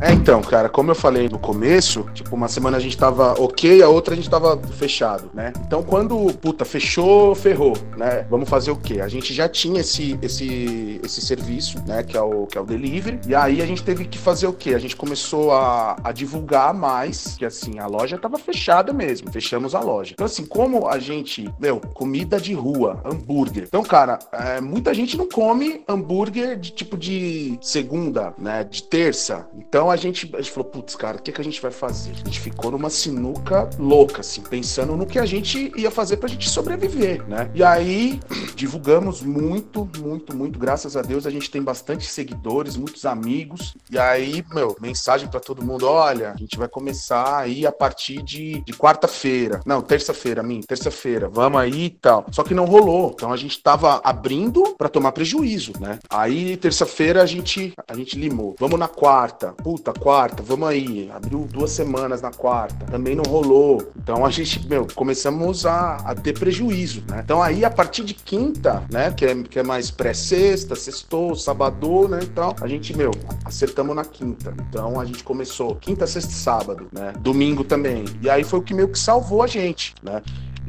É, 0.04 0.12
então, 0.12 0.42
cara, 0.42 0.68
como 0.68 0.90
eu 0.90 0.94
falei 0.94 1.30
no 1.30 1.38
começo, 1.38 2.04
tipo, 2.12 2.36
uma 2.36 2.46
semana 2.46 2.76
a 2.76 2.80
gente 2.80 2.94
tava 2.94 3.40
ok, 3.40 3.82
a 3.82 3.88
outra 3.88 4.12
a 4.12 4.16
gente 4.16 4.28
tava 4.28 4.60
fechado, 4.76 5.30
né? 5.32 5.50
Então, 5.66 5.82
quando, 5.82 6.30
puta, 6.42 6.62
fechou, 6.62 7.34
ferrou, 7.34 7.72
né? 7.96 8.26
Vamos 8.28 8.46
fazer 8.46 8.70
o 8.70 8.76
quê? 8.76 9.00
A 9.00 9.08
gente 9.08 9.32
já 9.32 9.48
tinha 9.48 9.80
esse, 9.80 10.18
esse, 10.20 11.00
esse 11.02 11.22
serviço, 11.22 11.82
né, 11.86 12.02
que 12.02 12.18
é, 12.18 12.20
o, 12.20 12.46
que 12.46 12.58
é 12.58 12.60
o 12.60 12.66
delivery, 12.66 13.18
e 13.26 13.34
aí 13.34 13.62
a 13.62 13.66
gente 13.66 13.82
teve 13.82 14.04
que 14.04 14.18
fazer 14.18 14.46
o 14.46 14.52
quê? 14.52 14.74
A 14.74 14.78
gente 14.78 14.94
começou 14.94 15.52
a, 15.52 15.96
a 16.04 16.12
divulgar 16.12 16.74
mais, 16.74 17.36
que 17.38 17.46
assim, 17.46 17.78
a 17.78 17.86
loja 17.86 18.18
tava 18.18 18.36
fechada 18.36 18.92
mesmo, 18.92 19.32
fechamos 19.32 19.74
a 19.74 19.80
loja. 19.80 20.12
Então, 20.12 20.26
assim, 20.26 20.44
como 20.44 20.86
a 20.86 20.98
gente, 20.98 21.50
meu, 21.58 21.80
comida 21.80 22.38
de 22.38 22.52
rua, 22.52 23.00
hambúrguer. 23.06 23.64
Então, 23.68 23.82
cara, 23.82 24.18
é, 24.30 24.60
muita 24.60 24.92
gente 24.92 25.16
não 25.16 25.26
come 25.26 25.82
hambúrguer 25.88 26.58
de 26.58 26.72
tipo 26.72 26.94
de 26.94 27.58
segunda, 27.62 28.34
né, 28.36 28.64
de 28.64 28.82
terça. 28.82 29.48
Então, 29.56 29.93
a 29.94 29.96
gente, 29.96 30.28
a 30.34 30.38
gente 30.38 30.50
falou, 30.50 30.68
putz, 30.68 30.96
cara, 30.96 31.16
o 31.16 31.22
que, 31.22 31.30
que 31.30 31.40
a 31.40 31.44
gente 31.44 31.62
vai 31.62 31.70
fazer? 31.70 32.10
A 32.10 32.26
gente 32.26 32.40
ficou 32.40 32.70
numa 32.70 32.90
sinuca 32.90 33.70
louca, 33.78 34.20
assim, 34.20 34.42
pensando 34.42 34.96
no 34.96 35.06
que 35.06 35.18
a 35.18 35.24
gente 35.24 35.72
ia 35.76 35.90
fazer 35.90 36.16
pra 36.16 36.28
gente 36.28 36.50
sobreviver, 36.50 37.26
né? 37.28 37.50
E 37.54 37.62
aí, 37.62 38.20
divulgamos 38.56 39.22
muito, 39.22 39.88
muito, 39.98 40.36
muito. 40.36 40.58
Graças 40.58 40.96
a 40.96 41.02
Deus, 41.02 41.26
a 41.26 41.30
gente 41.30 41.50
tem 41.50 41.62
bastante 41.62 42.06
seguidores, 42.06 42.76
muitos 42.76 43.06
amigos. 43.06 43.74
E 43.90 43.98
aí, 43.98 44.44
meu, 44.52 44.76
mensagem 44.80 45.28
para 45.28 45.40
todo 45.40 45.64
mundo: 45.64 45.86
olha, 45.86 46.32
a 46.32 46.36
gente 46.36 46.58
vai 46.58 46.68
começar 46.68 47.38
aí 47.38 47.66
a 47.66 47.72
partir 47.72 48.22
de, 48.22 48.60
de 48.62 48.72
quarta-feira. 48.72 49.60
Não, 49.64 49.80
terça-feira, 49.80 50.42
mim, 50.42 50.60
terça-feira. 50.60 51.28
Vamos 51.28 51.60
aí 51.60 51.84
e 51.84 51.90
tal. 51.90 52.26
Só 52.32 52.42
que 52.42 52.54
não 52.54 52.64
rolou. 52.64 53.12
Então 53.14 53.32
a 53.32 53.36
gente 53.36 53.62
tava 53.62 54.00
abrindo 54.02 54.74
para 54.76 54.88
tomar 54.88 55.12
prejuízo, 55.12 55.72
né? 55.78 55.98
Aí, 56.10 56.56
terça-feira, 56.56 57.22
a 57.22 57.26
gente, 57.26 57.72
a 57.88 57.94
gente 57.94 58.18
limou. 58.18 58.56
Vamos 58.58 58.78
na 58.78 58.88
quarta. 58.88 59.52
Puta, 59.52 59.83
puta, 59.84 59.92
quarta, 59.92 60.42
vamos 60.42 60.66
aí. 60.66 61.10
Abriu 61.14 61.46
duas 61.50 61.70
semanas 61.70 62.22
na 62.22 62.30
quarta, 62.30 62.86
também 62.86 63.14
não 63.14 63.24
rolou. 63.24 63.92
Então 63.96 64.24
a 64.24 64.30
gente, 64.30 64.66
meu, 64.66 64.86
começamos 64.94 65.66
a, 65.66 65.96
a 65.96 66.14
ter 66.14 66.38
prejuízo, 66.38 67.04
né? 67.08 67.20
Então 67.22 67.42
aí 67.42 67.64
a 67.64 67.70
partir 67.70 68.04
de 68.04 68.14
quinta, 68.14 68.82
né, 68.90 69.12
que 69.12 69.26
é, 69.26 69.34
que 69.42 69.58
é 69.58 69.62
mais 69.62 69.90
pré-sexta, 69.90 70.74
sextou, 70.74 71.34
sábado, 71.36 72.08
né, 72.08 72.20
então 72.22 72.54
a 72.60 72.66
gente, 72.66 72.96
meu, 72.96 73.10
acertamos 73.44 73.94
na 73.94 74.04
quinta. 74.04 74.54
Então 74.68 74.98
a 74.98 75.04
gente 75.04 75.22
começou 75.22 75.74
quinta, 75.76 76.06
sexta 76.06 76.30
e 76.30 76.34
sábado, 76.34 76.86
né? 76.92 77.12
Domingo 77.20 77.62
também. 77.62 78.04
E 78.22 78.30
aí 78.30 78.42
foi 78.42 78.60
o 78.60 78.62
que 78.62 78.72
meio 78.72 78.88
que 78.88 78.98
salvou 78.98 79.42
a 79.42 79.46
gente, 79.46 79.94
né? 80.02 80.22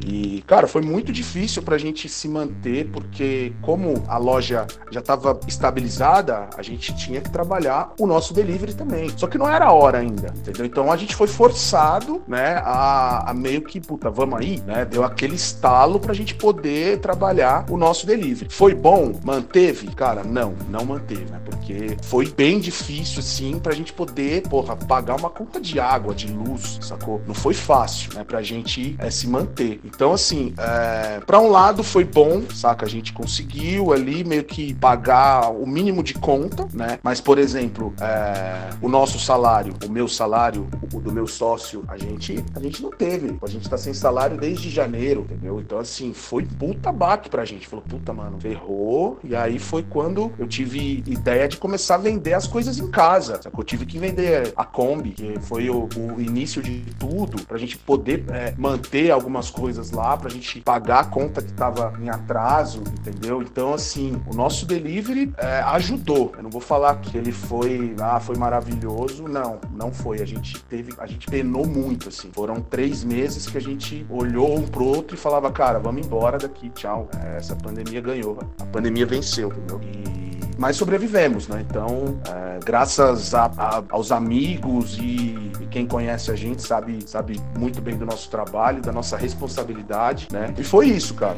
E, 0.03 0.43
cara, 0.45 0.67
foi 0.67 0.81
muito 0.81 1.11
difícil 1.11 1.61
para 1.61 1.75
a 1.75 1.77
gente 1.77 2.09
se 2.09 2.27
manter, 2.27 2.89
porque 2.91 3.53
como 3.61 4.03
a 4.07 4.17
loja 4.17 4.67
já 4.91 4.99
estava 4.99 5.39
estabilizada, 5.47 6.49
a 6.57 6.61
gente 6.61 6.95
tinha 6.95 7.21
que 7.21 7.29
trabalhar 7.29 7.93
o 7.99 8.05
nosso 8.05 8.33
delivery 8.33 8.73
também. 8.73 9.09
Só 9.17 9.27
que 9.27 9.37
não 9.37 9.47
era 9.47 9.65
a 9.65 9.71
hora 9.71 9.99
ainda, 9.99 10.33
entendeu? 10.35 10.65
Então 10.65 10.91
a 10.91 10.97
gente 10.97 11.15
foi 11.15 11.27
forçado, 11.27 12.21
né, 12.27 12.55
a, 12.63 13.31
a 13.31 13.33
meio 13.33 13.61
que, 13.61 13.79
puta, 13.79 14.09
vamos 14.09 14.39
aí, 14.39 14.61
né? 14.65 14.85
Deu 14.85 15.03
aquele 15.03 15.35
estalo 15.35 15.99
para 15.99 16.11
a 16.11 16.15
gente 16.15 16.35
poder 16.35 16.99
trabalhar 16.99 17.65
o 17.69 17.77
nosso 17.77 18.05
delivery. 18.05 18.49
Foi 18.51 18.73
bom? 18.73 19.19
Manteve? 19.23 19.87
Cara, 19.95 20.23
não, 20.23 20.55
não 20.69 20.85
manteve, 20.85 21.25
né? 21.31 21.39
Porque 21.45 21.97
foi 22.03 22.27
bem 22.27 22.59
difícil, 22.59 23.19
assim, 23.19 23.59
pra 23.59 23.73
gente 23.73 23.93
poder, 23.93 24.43
porra, 24.47 24.75
pagar 24.75 25.19
uma 25.19 25.29
conta 25.29 25.59
de 25.59 25.79
água, 25.79 26.13
de 26.13 26.27
luz, 26.27 26.79
sacou? 26.81 27.21
Não 27.25 27.33
foi 27.33 27.53
fácil, 27.53 28.13
né, 28.13 28.23
pra 28.23 28.41
gente 28.41 28.95
é, 28.99 29.09
se 29.09 29.27
manter. 29.27 29.79
Então, 29.85 30.13
assim, 30.13 30.53
é, 30.57 31.19
para 31.19 31.39
um 31.39 31.49
lado 31.49 31.83
foi 31.83 32.03
bom, 32.03 32.41
saca? 32.53 32.85
A 32.85 32.89
gente 32.89 33.13
conseguiu 33.13 33.93
ali 33.93 34.23
meio 34.23 34.43
que 34.43 34.73
pagar 34.73 35.51
o 35.51 35.65
mínimo 35.65 36.03
de 36.03 36.15
conta, 36.15 36.67
né? 36.73 36.99
Mas, 37.03 37.21
por 37.21 37.37
exemplo, 37.37 37.93
é, 38.01 38.69
o 38.81 38.89
nosso 38.89 39.19
salário, 39.19 39.73
o 39.85 39.89
meu 39.89 40.07
salário, 40.07 40.67
o 40.93 40.99
do 40.99 41.11
meu 41.11 41.27
sócio, 41.27 41.83
a 41.87 41.97
gente, 41.97 42.43
a 42.55 42.59
gente 42.59 42.81
não 42.81 42.89
teve. 42.89 43.37
A 43.41 43.47
gente 43.47 43.69
tá 43.69 43.77
sem 43.77 43.93
salário 43.93 44.37
desde 44.37 44.69
janeiro, 44.69 45.21
entendeu? 45.21 45.59
Então, 45.59 45.77
assim, 45.77 46.13
foi 46.13 46.45
puta 46.45 46.91
baque 46.91 47.29
pra 47.29 47.45
gente. 47.45 47.67
Falou, 47.67 47.85
puta, 47.87 48.11
mano, 48.11 48.39
ferrou. 48.39 49.19
E 49.23 49.35
aí 49.35 49.59
foi 49.59 49.83
quando 49.83 50.31
eu 50.39 50.47
tive 50.47 51.03
ideia 51.05 51.47
de 51.47 51.57
começar 51.57 51.95
a 51.95 51.99
vender 51.99 52.33
as 52.33 52.47
coisas 52.47 52.79
em 52.79 52.89
casa. 52.89 53.41
Sacou? 53.41 53.61
Eu 53.61 53.65
tive 53.65 53.85
que 53.85 53.99
vender 53.99 54.53
a 54.55 54.65
Kombi, 54.65 55.11
que 55.11 55.39
foi 55.41 55.69
o, 55.69 55.87
o 55.95 56.21
início 56.21 56.61
de 56.61 56.81
tudo, 56.99 57.43
pra 57.45 57.57
gente 57.57 57.77
poder 57.77 58.25
é, 58.29 58.53
manter 58.57 59.11
algumas 59.11 59.49
coisas 59.49 59.74
coisas 59.75 59.91
lá 59.91 60.15
pra 60.15 60.29
gente 60.29 60.61
pagar 60.61 60.99
a 60.99 61.03
conta 61.03 61.41
que 61.41 61.51
tava 61.51 61.93
em 62.01 62.09
atraso, 62.09 62.79
entendeu? 62.79 63.41
Então, 63.41 63.73
assim, 63.73 64.21
o 64.31 64.35
nosso 64.35 64.65
delivery 64.65 65.33
é, 65.37 65.59
ajudou. 65.61 66.31
Eu 66.37 66.43
não 66.43 66.49
vou 66.49 66.61
falar 66.61 66.95
que 67.01 67.17
ele 67.17 67.31
foi, 67.31 67.93
ah, 67.99 68.19
foi 68.19 68.37
maravilhoso. 68.37 69.27
Não, 69.27 69.59
não 69.71 69.91
foi. 69.91 70.21
A 70.21 70.25
gente 70.25 70.61
teve, 70.63 70.93
a 70.97 71.05
gente 71.05 71.27
penou 71.27 71.67
muito, 71.67 72.09
assim. 72.09 72.31
Foram 72.31 72.61
três 72.61 73.03
meses 73.03 73.47
que 73.47 73.57
a 73.57 73.61
gente 73.61 74.05
olhou 74.09 74.57
um 74.57 74.65
pro 74.65 74.85
outro 74.85 75.15
e 75.15 75.19
falava, 75.19 75.51
cara, 75.51 75.79
vamos 75.79 76.05
embora 76.05 76.37
daqui, 76.37 76.69
tchau. 76.69 77.09
É, 77.23 77.37
essa 77.37 77.55
pandemia 77.55 77.99
ganhou. 77.99 78.37
A 78.59 78.65
pandemia 78.65 79.05
venceu, 79.05 79.49
entendeu? 79.49 79.81
E 79.83 80.34
mas 80.57 80.75
sobrevivemos, 80.75 81.47
né? 81.47 81.65
Então, 81.67 82.19
é, 82.27 82.59
graças 82.63 83.33
a, 83.33 83.51
a, 83.57 83.83
aos 83.89 84.11
amigos 84.11 84.97
e, 84.97 85.51
e, 85.61 85.67
quem 85.69 85.85
conhece 85.85 86.31
a 86.31 86.35
gente 86.35 86.61
sabe, 86.61 86.99
sabe 87.05 87.39
muito 87.57 87.81
bem 87.81 87.97
do 87.97 88.05
nosso 88.05 88.29
trabalho, 88.29 88.81
da 88.81 88.91
nossa 88.91 89.17
responsabilidade, 89.17 90.27
né? 90.31 90.53
E 90.57 90.63
foi 90.63 90.87
isso, 90.87 91.13
cara. 91.13 91.37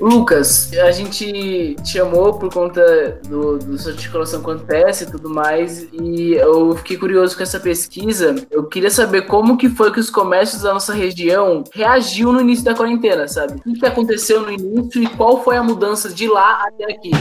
Lucas, 0.00 0.70
a 0.74 0.90
gente 0.90 1.76
te 1.82 1.88
chamou 1.88 2.34
por 2.34 2.52
conta 2.52 3.18
do, 3.26 3.58
do 3.58 3.78
sua 3.78 3.92
articulação 3.92 4.40
acontece 4.40 5.04
e 5.04 5.10
tudo 5.10 5.30
mais, 5.30 5.88
e 5.92 6.34
eu 6.34 6.76
fiquei 6.76 6.98
curioso 6.98 7.34
com 7.34 7.42
essa 7.42 7.58
pesquisa. 7.58 8.34
Eu 8.50 8.64
queria 8.64 8.90
saber 8.90 9.22
como 9.22 9.56
que 9.56 9.70
foi 9.70 9.90
que 9.90 10.00
os 10.00 10.10
comércios 10.10 10.60
da 10.60 10.74
nossa 10.74 10.92
região 10.92 11.64
reagiu 11.72 12.32
no 12.32 12.40
início 12.42 12.64
da 12.64 12.74
quarentena, 12.74 13.26
sabe? 13.26 13.54
O 13.66 13.72
que 13.72 13.86
aconteceu 13.86 14.42
no 14.42 14.52
início 14.52 15.02
e 15.02 15.06
qual 15.06 15.42
foi 15.42 15.56
a 15.56 15.62
mudança 15.62 16.10
de 16.10 16.28
lá 16.28 16.64
até 16.66 16.84
aqui? 16.92 17.12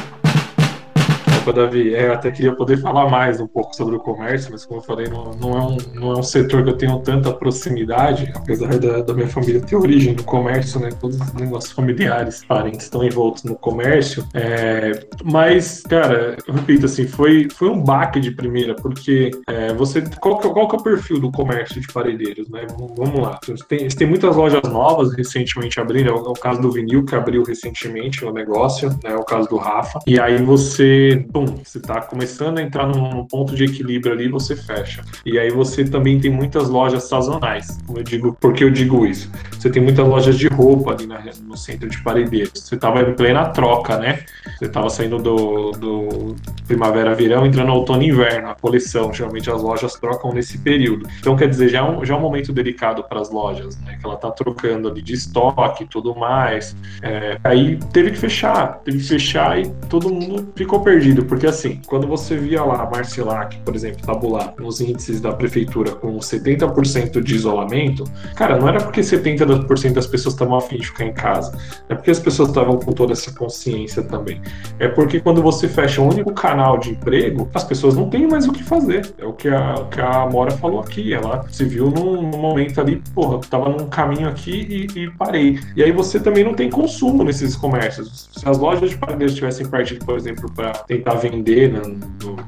Opa, 1.43 1.51
Davi, 1.51 1.93
é, 1.93 2.07
eu 2.07 2.13
até 2.13 2.31
queria 2.31 2.55
poder 2.55 2.77
falar 2.77 3.09
mais 3.09 3.41
um 3.41 3.47
pouco 3.47 3.75
sobre 3.75 3.97
o 3.97 3.99
comércio, 3.99 4.49
mas 4.49 4.65
como 4.65 4.79
eu 4.79 4.83
falei, 4.83 5.07
não, 5.09 5.31
não, 5.33 5.57
é, 5.57 5.61
um, 5.61 5.77
não 5.93 6.11
é 6.13 6.19
um 6.19 6.23
setor 6.23 6.63
que 6.63 6.69
eu 6.69 6.77
tenho 6.77 6.97
tanta 6.99 7.33
proximidade, 7.33 8.31
apesar 8.33 8.79
da, 8.79 9.01
da 9.01 9.13
minha 9.13 9.27
família 9.27 9.59
ter 9.59 9.75
origem 9.75 10.13
no 10.13 10.23
comércio, 10.23 10.79
né? 10.79 10.87
Todos 11.01 11.19
os 11.19 11.49
nossos 11.49 11.71
familiares, 11.73 12.45
parentes 12.45 12.85
estão 12.85 13.03
envoltos 13.03 13.43
no 13.43 13.55
comércio. 13.57 14.25
É, 14.33 15.05
mas, 15.21 15.81
cara, 15.81 16.37
eu 16.47 16.53
repito 16.53 16.85
assim, 16.85 17.05
foi, 17.05 17.49
foi 17.53 17.67
um 17.67 17.83
baque 17.83 18.21
de 18.21 18.31
primeira, 18.31 18.73
porque 18.75 19.31
é, 19.45 19.73
você. 19.73 20.01
Qual, 20.21 20.37
qual 20.37 20.69
que 20.69 20.75
é 20.77 20.79
o 20.79 20.83
perfil 20.83 21.19
do 21.19 21.29
comércio 21.29 21.81
de 21.81 21.87
paredeiros, 21.91 22.47
né? 22.47 22.65
Vamos 22.95 23.19
lá. 23.19 23.37
Tem, 23.67 23.85
tem 23.89 24.07
muitas 24.07 24.33
lojas 24.33 24.63
novas 24.63 25.13
recentemente 25.13 25.77
abrindo, 25.77 26.09
é 26.09 26.13
o, 26.13 26.25
é 26.25 26.29
o 26.29 26.33
caso 26.33 26.61
do 26.61 26.71
vinil 26.71 27.03
que 27.03 27.15
abriu 27.15 27.43
recentemente 27.43 28.23
o 28.23 28.31
negócio, 28.31 28.87
né? 29.03 29.11
É 29.11 29.15
o 29.17 29.25
caso 29.25 29.49
do 29.49 29.57
Rafa. 29.57 29.99
E 30.07 30.17
aí 30.17 30.41
você 30.41 31.25
pum, 31.33 31.45
você 31.63 31.79
está 31.79 31.99
começando 31.99 32.59
a 32.59 32.61
entrar 32.61 32.87
num 32.87 33.25
ponto 33.25 33.55
de 33.55 33.65
equilíbrio 33.65 34.13
ali, 34.13 34.29
você 34.29 34.55
fecha. 34.55 35.03
E 35.25 35.39
aí 35.39 35.49
você 35.49 35.83
também 35.83 36.19
tem 36.19 36.29
muitas 36.29 36.69
lojas 36.69 37.05
sazonais. 37.05 37.79
Como 37.87 37.97
eu 37.97 38.03
digo, 38.03 38.37
por 38.39 38.53
que 38.53 38.63
eu 38.63 38.69
digo 38.69 39.05
isso? 39.05 39.29
Você 39.51 39.69
tem 39.69 39.81
muitas 39.81 40.07
lojas 40.07 40.37
de 40.37 40.47
roupa 40.47 40.91
ali 40.91 41.07
na, 41.07 41.23
no 41.43 41.57
centro 41.57 41.89
de 41.89 42.01
Paredeiros. 42.03 42.51
Você 42.53 42.75
estava 42.75 43.01
em 43.01 43.13
plena 43.15 43.45
troca, 43.49 43.97
né? 43.97 44.19
Você 44.57 44.65
estava 44.65 44.89
saindo 44.89 45.17
do, 45.17 45.71
do 45.71 46.35
primavera-verão, 46.67 47.45
entrando 47.45 47.67
no 47.67 47.73
outono 47.73 48.03
e 48.03 48.09
inverno, 48.09 48.49
a 48.49 48.55
coleção. 48.55 49.11
Geralmente 49.11 49.49
as 49.49 49.61
lojas 49.61 49.93
trocam 49.93 50.33
nesse 50.33 50.59
período. 50.59 51.07
Então, 51.19 51.35
quer 51.35 51.49
dizer, 51.49 51.69
já 51.69 51.79
é 51.79 51.83
um, 51.83 52.05
já 52.05 52.13
é 52.13 52.17
um 52.17 52.21
momento 52.21 52.53
delicado 52.53 53.03
para 53.03 53.19
as 53.19 53.31
lojas, 53.31 53.79
né? 53.81 53.97
Que 53.99 54.05
ela 54.05 54.15
está 54.15 54.29
trocando 54.29 54.87
ali 54.87 55.01
de 55.01 55.13
estoque 55.13 55.85
e 55.85 55.87
tudo 55.87 56.15
mais. 56.15 56.75
É, 57.01 57.39
aí 57.43 57.79
teve 57.91 58.11
que 58.11 58.17
fechar, 58.17 58.79
teve 58.83 58.99
que 58.99 59.07
fechar 59.07 59.59
e 59.59 59.69
todo 59.89 60.13
mundo 60.13 60.51
ficou 60.55 60.81
perdido 60.81 61.22
porque 61.23 61.47
assim, 61.47 61.79
quando 61.87 62.07
você 62.07 62.37
via 62.37 62.63
lá 62.63 62.83
a 62.83 62.89
Marcilac, 62.89 63.57
por 63.59 63.75
exemplo, 63.75 64.05
tabular 64.05 64.53
nos 64.57 64.81
índices 64.81 65.21
da 65.21 65.31
prefeitura 65.31 65.91
com 65.91 66.17
70% 66.17 67.21
de 67.21 67.35
isolamento, 67.35 68.03
cara, 68.35 68.57
não 68.57 68.67
era 68.67 68.79
porque 68.79 69.01
70% 69.01 69.93
das 69.93 70.07
pessoas 70.07 70.35
estavam 70.35 70.57
afim 70.57 70.77
de 70.77 70.87
ficar 70.87 71.05
em 71.05 71.13
casa, 71.13 71.57
é 71.89 71.95
porque 71.95 72.11
as 72.11 72.19
pessoas 72.19 72.49
estavam 72.49 72.77
com 72.77 72.91
toda 72.91 73.13
essa 73.13 73.33
consciência 73.33 74.03
também. 74.03 74.41
É 74.79 74.87
porque 74.87 75.19
quando 75.19 75.41
você 75.41 75.67
fecha 75.67 76.01
um 76.01 76.09
único 76.09 76.33
canal 76.33 76.77
de 76.77 76.91
emprego, 76.91 77.49
as 77.53 77.63
pessoas 77.63 77.95
não 77.95 78.09
têm 78.09 78.27
mais 78.27 78.47
o 78.47 78.51
que 78.51 78.63
fazer. 78.63 79.13
É 79.17 79.25
o 79.25 79.33
que 79.33 79.47
a, 79.47 79.75
o 79.75 79.85
que 79.87 80.01
a 80.01 80.27
Mora 80.27 80.51
falou 80.51 80.79
aqui. 80.79 81.13
Ela 81.13 81.45
se 81.49 81.65
viu 81.65 81.89
num, 81.89 82.21
num 82.21 82.37
momento 82.37 82.79
ali, 82.79 83.01
porra, 83.13 83.39
tava 83.49 83.69
num 83.69 83.87
caminho 83.87 84.27
aqui 84.27 84.87
e, 84.95 84.99
e, 84.99 85.11
parei. 85.11 85.59
E 85.75 85.83
aí 85.83 85.91
você 85.91 86.19
também 86.19 86.43
não 86.43 86.53
tem 86.53 86.69
consumo 86.69 87.23
nesses 87.23 87.55
comércios. 87.55 88.29
Se 88.31 88.47
as 88.47 88.57
lojas 88.57 88.89
de 88.89 88.97
paradeiros 88.97 89.35
tivessem 89.35 89.67
partido, 89.67 90.05
por 90.05 90.17
exemplo, 90.17 90.51
para 90.53 90.71
tentar 90.71 91.12
vender 91.15 91.71
né, 91.71 91.81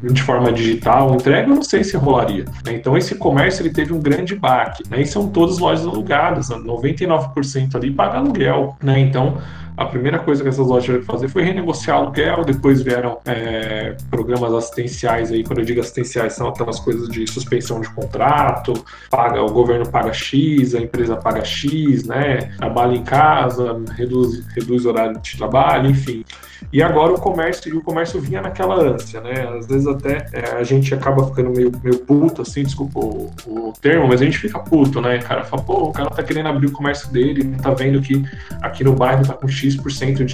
de 0.04 0.22
forma 0.22 0.52
digital, 0.52 1.14
entrega, 1.14 1.50
eu 1.50 1.56
não 1.56 1.64
sei 1.64 1.84
se 1.84 1.98
rolaria. 1.98 2.46
Né? 2.66 2.74
Então 2.74 2.98
esse 2.98 3.16
comércio 3.16 3.62
ele 3.64 3.74
teve 3.74 3.94
um 3.94 4.00
grande 4.00 4.36
baque. 4.36 4.84
Né? 4.90 5.02
E 5.02 5.06
são 5.06 5.30
todas 5.30 5.60
lojas 5.60 5.86
alugadas, 5.86 6.50
99% 6.50 7.76
ali 7.76 7.92
paga 7.92 8.18
aluguel. 8.18 8.76
Né? 8.82 9.00
Então 9.00 9.38
a 9.78 9.86
primeira 9.86 10.20
coisa 10.20 10.42
que 10.42 10.50
essas 10.50 10.66
lojas 10.66 10.86
tiveram 10.86 11.02
que 11.02 11.08
fazer 11.08 11.28
foi 11.28 11.44
renegociar 11.44 11.98
aluguel, 11.98 12.46
depois 12.46 12.82
vieram 12.82 13.20
é, 13.26 13.96
programas 14.10 14.54
assistenciais 14.54 15.32
aí, 15.32 15.44
quando 15.44 15.60
eu 15.60 15.66
digo 15.66 15.82
assistenciais, 15.82 16.34
são 16.34 16.48
aquelas 16.48 16.80
coisas 16.80 17.10
de 17.10 17.28
suspensão 17.30 17.82
de 17.82 17.90
contrato, 17.90 18.74
paga, 19.10 19.42
o 19.42 19.52
governo 19.52 19.90
paga 19.90 20.14
X, 20.14 20.76
a 20.76 20.80
empresa 20.80 21.18
paga 21.18 21.44
X, 21.44 22.06
né? 22.06 22.54
Trabalha 22.58 22.96
em 22.96 23.04
casa, 23.04 23.82
reduz, 23.96 24.46
reduz 24.56 24.86
o 24.86 24.90
horário 24.90 25.20
de 25.20 25.38
trabalho, 25.38 25.90
enfim. 25.90 26.24
E 26.72 26.82
agora 26.82 27.14
o 27.14 27.20
comércio, 27.20 27.74
e 27.74 27.78
o 27.78 27.82
comércio 27.82 28.20
vinha 28.20 28.42
naquela 28.42 28.76
ânsia, 28.76 29.22
né? 29.22 29.48
Às 29.58 29.68
vezes 29.68 29.88
até 29.88 30.26
é, 30.34 30.56
a 30.58 30.64
gente 30.64 30.94
acaba 30.94 31.26
ficando 31.28 31.52
meio, 31.52 31.72
meio 31.84 32.00
puto, 32.00 32.42
assim, 32.42 32.64
desculpa 32.64 33.00
o, 33.00 33.32
o, 33.46 33.74
termo, 33.82 34.08
mas 34.08 34.22
a 34.22 34.26
gente 34.26 34.38
fica 34.38 34.60
puto, 34.60 35.02
né? 35.02 35.18
O 35.18 35.24
cara 35.24 35.44
fala, 35.44 35.62
pô, 35.62 35.90
o 35.90 35.92
cara 35.92 36.10
tá 36.10 36.24
querendo 36.24 36.48
abrir 36.48 36.68
o 36.68 36.72
comércio 36.72 37.12
dele, 37.12 37.56
tá 37.62 37.72
vendo 37.72 38.02
que 38.02 38.24
aqui 38.62 38.84
no 38.84 38.94
bairro 38.94 39.26
tá 39.26 39.34
com 39.34 39.48
X% 39.48 39.65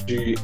de, 0.05 0.35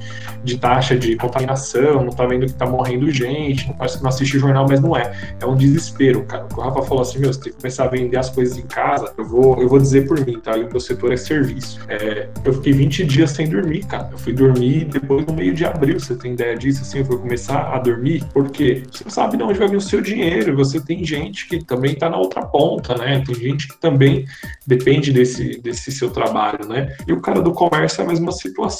de 0.44 0.58
taxa 0.58 0.98
de 0.98 1.16
contaminação, 1.16 2.04
não 2.04 2.12
tá 2.12 2.26
vendo 2.26 2.46
que 2.46 2.54
tá 2.54 2.66
morrendo 2.66 3.10
gente, 3.12 3.68
não 3.68 3.76
parece 3.76 3.98
que 3.98 4.04
não 4.04 4.10
assiste 4.10 4.40
jornal, 4.40 4.66
mas 4.68 4.80
não 4.80 4.96
é. 4.96 5.12
É 5.40 5.46
um 5.46 5.56
desespero, 5.56 6.24
cara. 6.26 6.48
O 6.56 6.62
Rafa 6.62 6.82
falou 6.84 7.02
assim, 7.02 7.20
meu, 7.20 7.32
você 7.32 7.42
tem 7.42 7.54
que 7.54 7.60
começar 7.60 7.86
a 7.86 7.88
vender 7.88 8.18
as 8.18 8.30
coisas 8.30 8.58
em 8.58 8.66
casa. 8.66 9.14
Eu 9.18 9.26
vou, 9.26 9.62
eu 9.62 9.68
vou 9.68 9.80
dizer 9.80 10.08
por 10.08 10.24
mim, 10.26 10.40
tá? 10.40 10.58
E 10.58 10.64
o 10.64 10.70
meu 10.70 10.80
setor 10.80 11.12
é 11.12 11.18
serviço. 11.18 11.80
É, 11.88 12.30
eu 12.46 12.54
fiquei 12.54 12.74
20 12.74 13.06
dias 13.06 13.32
sem 13.32 13.50
dormir, 13.50 13.86
cara. 13.86 14.10
Eu 14.12 14.18
fui 14.18 14.34
dormir 14.34 14.86
depois 14.86 15.26
no 15.26 15.34
meio 15.34 15.54
de 15.54 15.66
abril, 15.66 16.00
você 16.00 16.16
tem 16.16 16.34
ideia 16.34 16.56
disso? 16.56 16.82
Assim, 16.82 17.00
eu 17.00 17.06
fui 17.06 17.18
começar 17.18 17.74
a 17.74 17.80
dormir, 17.80 18.24
porque 18.34 18.84
você 18.92 19.04
não 19.04 19.12
sabe 19.12 19.38
de 19.38 19.44
onde 19.44 19.60
vai 19.60 19.68
vir 19.68 19.78
o 19.78 19.82
seu 19.82 20.02
dinheiro. 20.02 20.56
Você 20.56 20.80
tem 20.80 21.04
gente 21.04 21.48
que 21.48 21.64
também 21.64 21.96
tá 21.96 22.10
na 22.10 22.18
outra 22.18 22.46
ponta, 22.46 22.96
né? 22.96 23.24
Tem 23.26 23.36
gente 23.36 23.68
que 23.68 23.78
também 23.80 24.26
depende 24.66 25.12
desse, 25.12 25.60
desse 25.62 25.92
seu 25.92 26.10
trabalho, 26.10 26.68
né? 26.68 26.96
E 27.08 27.14
o 27.14 27.22
cara 27.22 27.42
do 27.42 27.52
comércio 27.52 28.02
é 28.02 28.06
a 28.06 28.08
mesma 28.08 28.32
situação. 28.32 28.77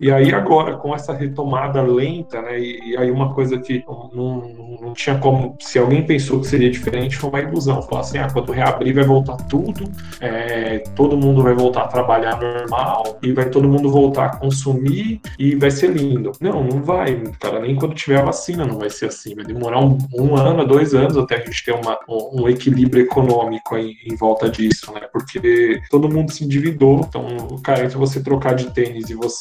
E 0.00 0.10
aí 0.10 0.32
agora, 0.32 0.76
com 0.76 0.94
essa 0.94 1.12
retomada 1.12 1.82
lenta, 1.82 2.42
né? 2.42 2.58
E, 2.58 2.90
e 2.90 2.96
aí 2.96 3.10
uma 3.10 3.32
coisa 3.34 3.58
que 3.58 3.84
não, 3.86 4.40
não, 4.80 4.92
tinha 4.94 5.18
como, 5.18 5.56
se 5.60 5.78
alguém 5.78 6.04
pensou 6.04 6.40
que 6.40 6.46
seria 6.46 6.70
diferente, 6.70 7.16
foi 7.16 7.30
uma 7.30 7.40
ilusão. 7.40 7.82
Falar 7.82 8.00
assim, 8.00 8.18
ah, 8.18 8.28
quando 8.32 8.52
reabrir 8.52 8.94
vai 8.94 9.04
voltar 9.04 9.36
tudo, 9.48 9.84
é, 10.20 10.78
todo 10.94 11.16
mundo 11.16 11.42
vai 11.42 11.54
voltar 11.54 11.82
a 11.82 11.88
trabalhar 11.88 12.40
normal 12.40 13.18
e 13.22 13.32
vai 13.32 13.48
todo 13.48 13.68
mundo 13.68 13.90
voltar 13.90 14.26
a 14.26 14.36
consumir 14.36 15.20
e 15.38 15.54
vai 15.54 15.70
ser 15.70 15.90
lindo. 15.90 16.32
Não, 16.40 16.64
não 16.64 16.82
vai, 16.82 17.22
cara, 17.40 17.60
nem 17.60 17.76
quando 17.76 17.94
tiver 17.94 18.20
a 18.20 18.24
vacina 18.24 18.64
não 18.64 18.78
vai 18.78 18.90
ser 18.90 19.06
assim. 19.06 19.34
Vai 19.34 19.44
demorar 19.44 19.80
um, 19.80 19.98
um 20.14 20.36
ano, 20.36 20.66
dois 20.66 20.94
anos 20.94 21.16
até 21.16 21.36
a 21.36 21.44
gente 21.44 21.64
ter 21.64 21.72
uma, 21.72 21.98
um 22.08 22.48
equilíbrio 22.48 23.04
econômico 23.04 23.76
em, 23.76 23.96
em 24.04 24.16
volta 24.16 24.48
disso, 24.48 24.92
né? 24.92 25.00
Porque 25.12 25.80
todo 25.90 26.08
mundo 26.08 26.32
se 26.32 26.44
endividou. 26.44 27.00
Então, 27.00 27.26
cara, 27.62 27.84
entre 27.84 27.96
você 27.96 28.20
trocar 28.20 28.54
de 28.54 28.70
tênis 28.70 29.10
e 29.10 29.14
você 29.14 29.35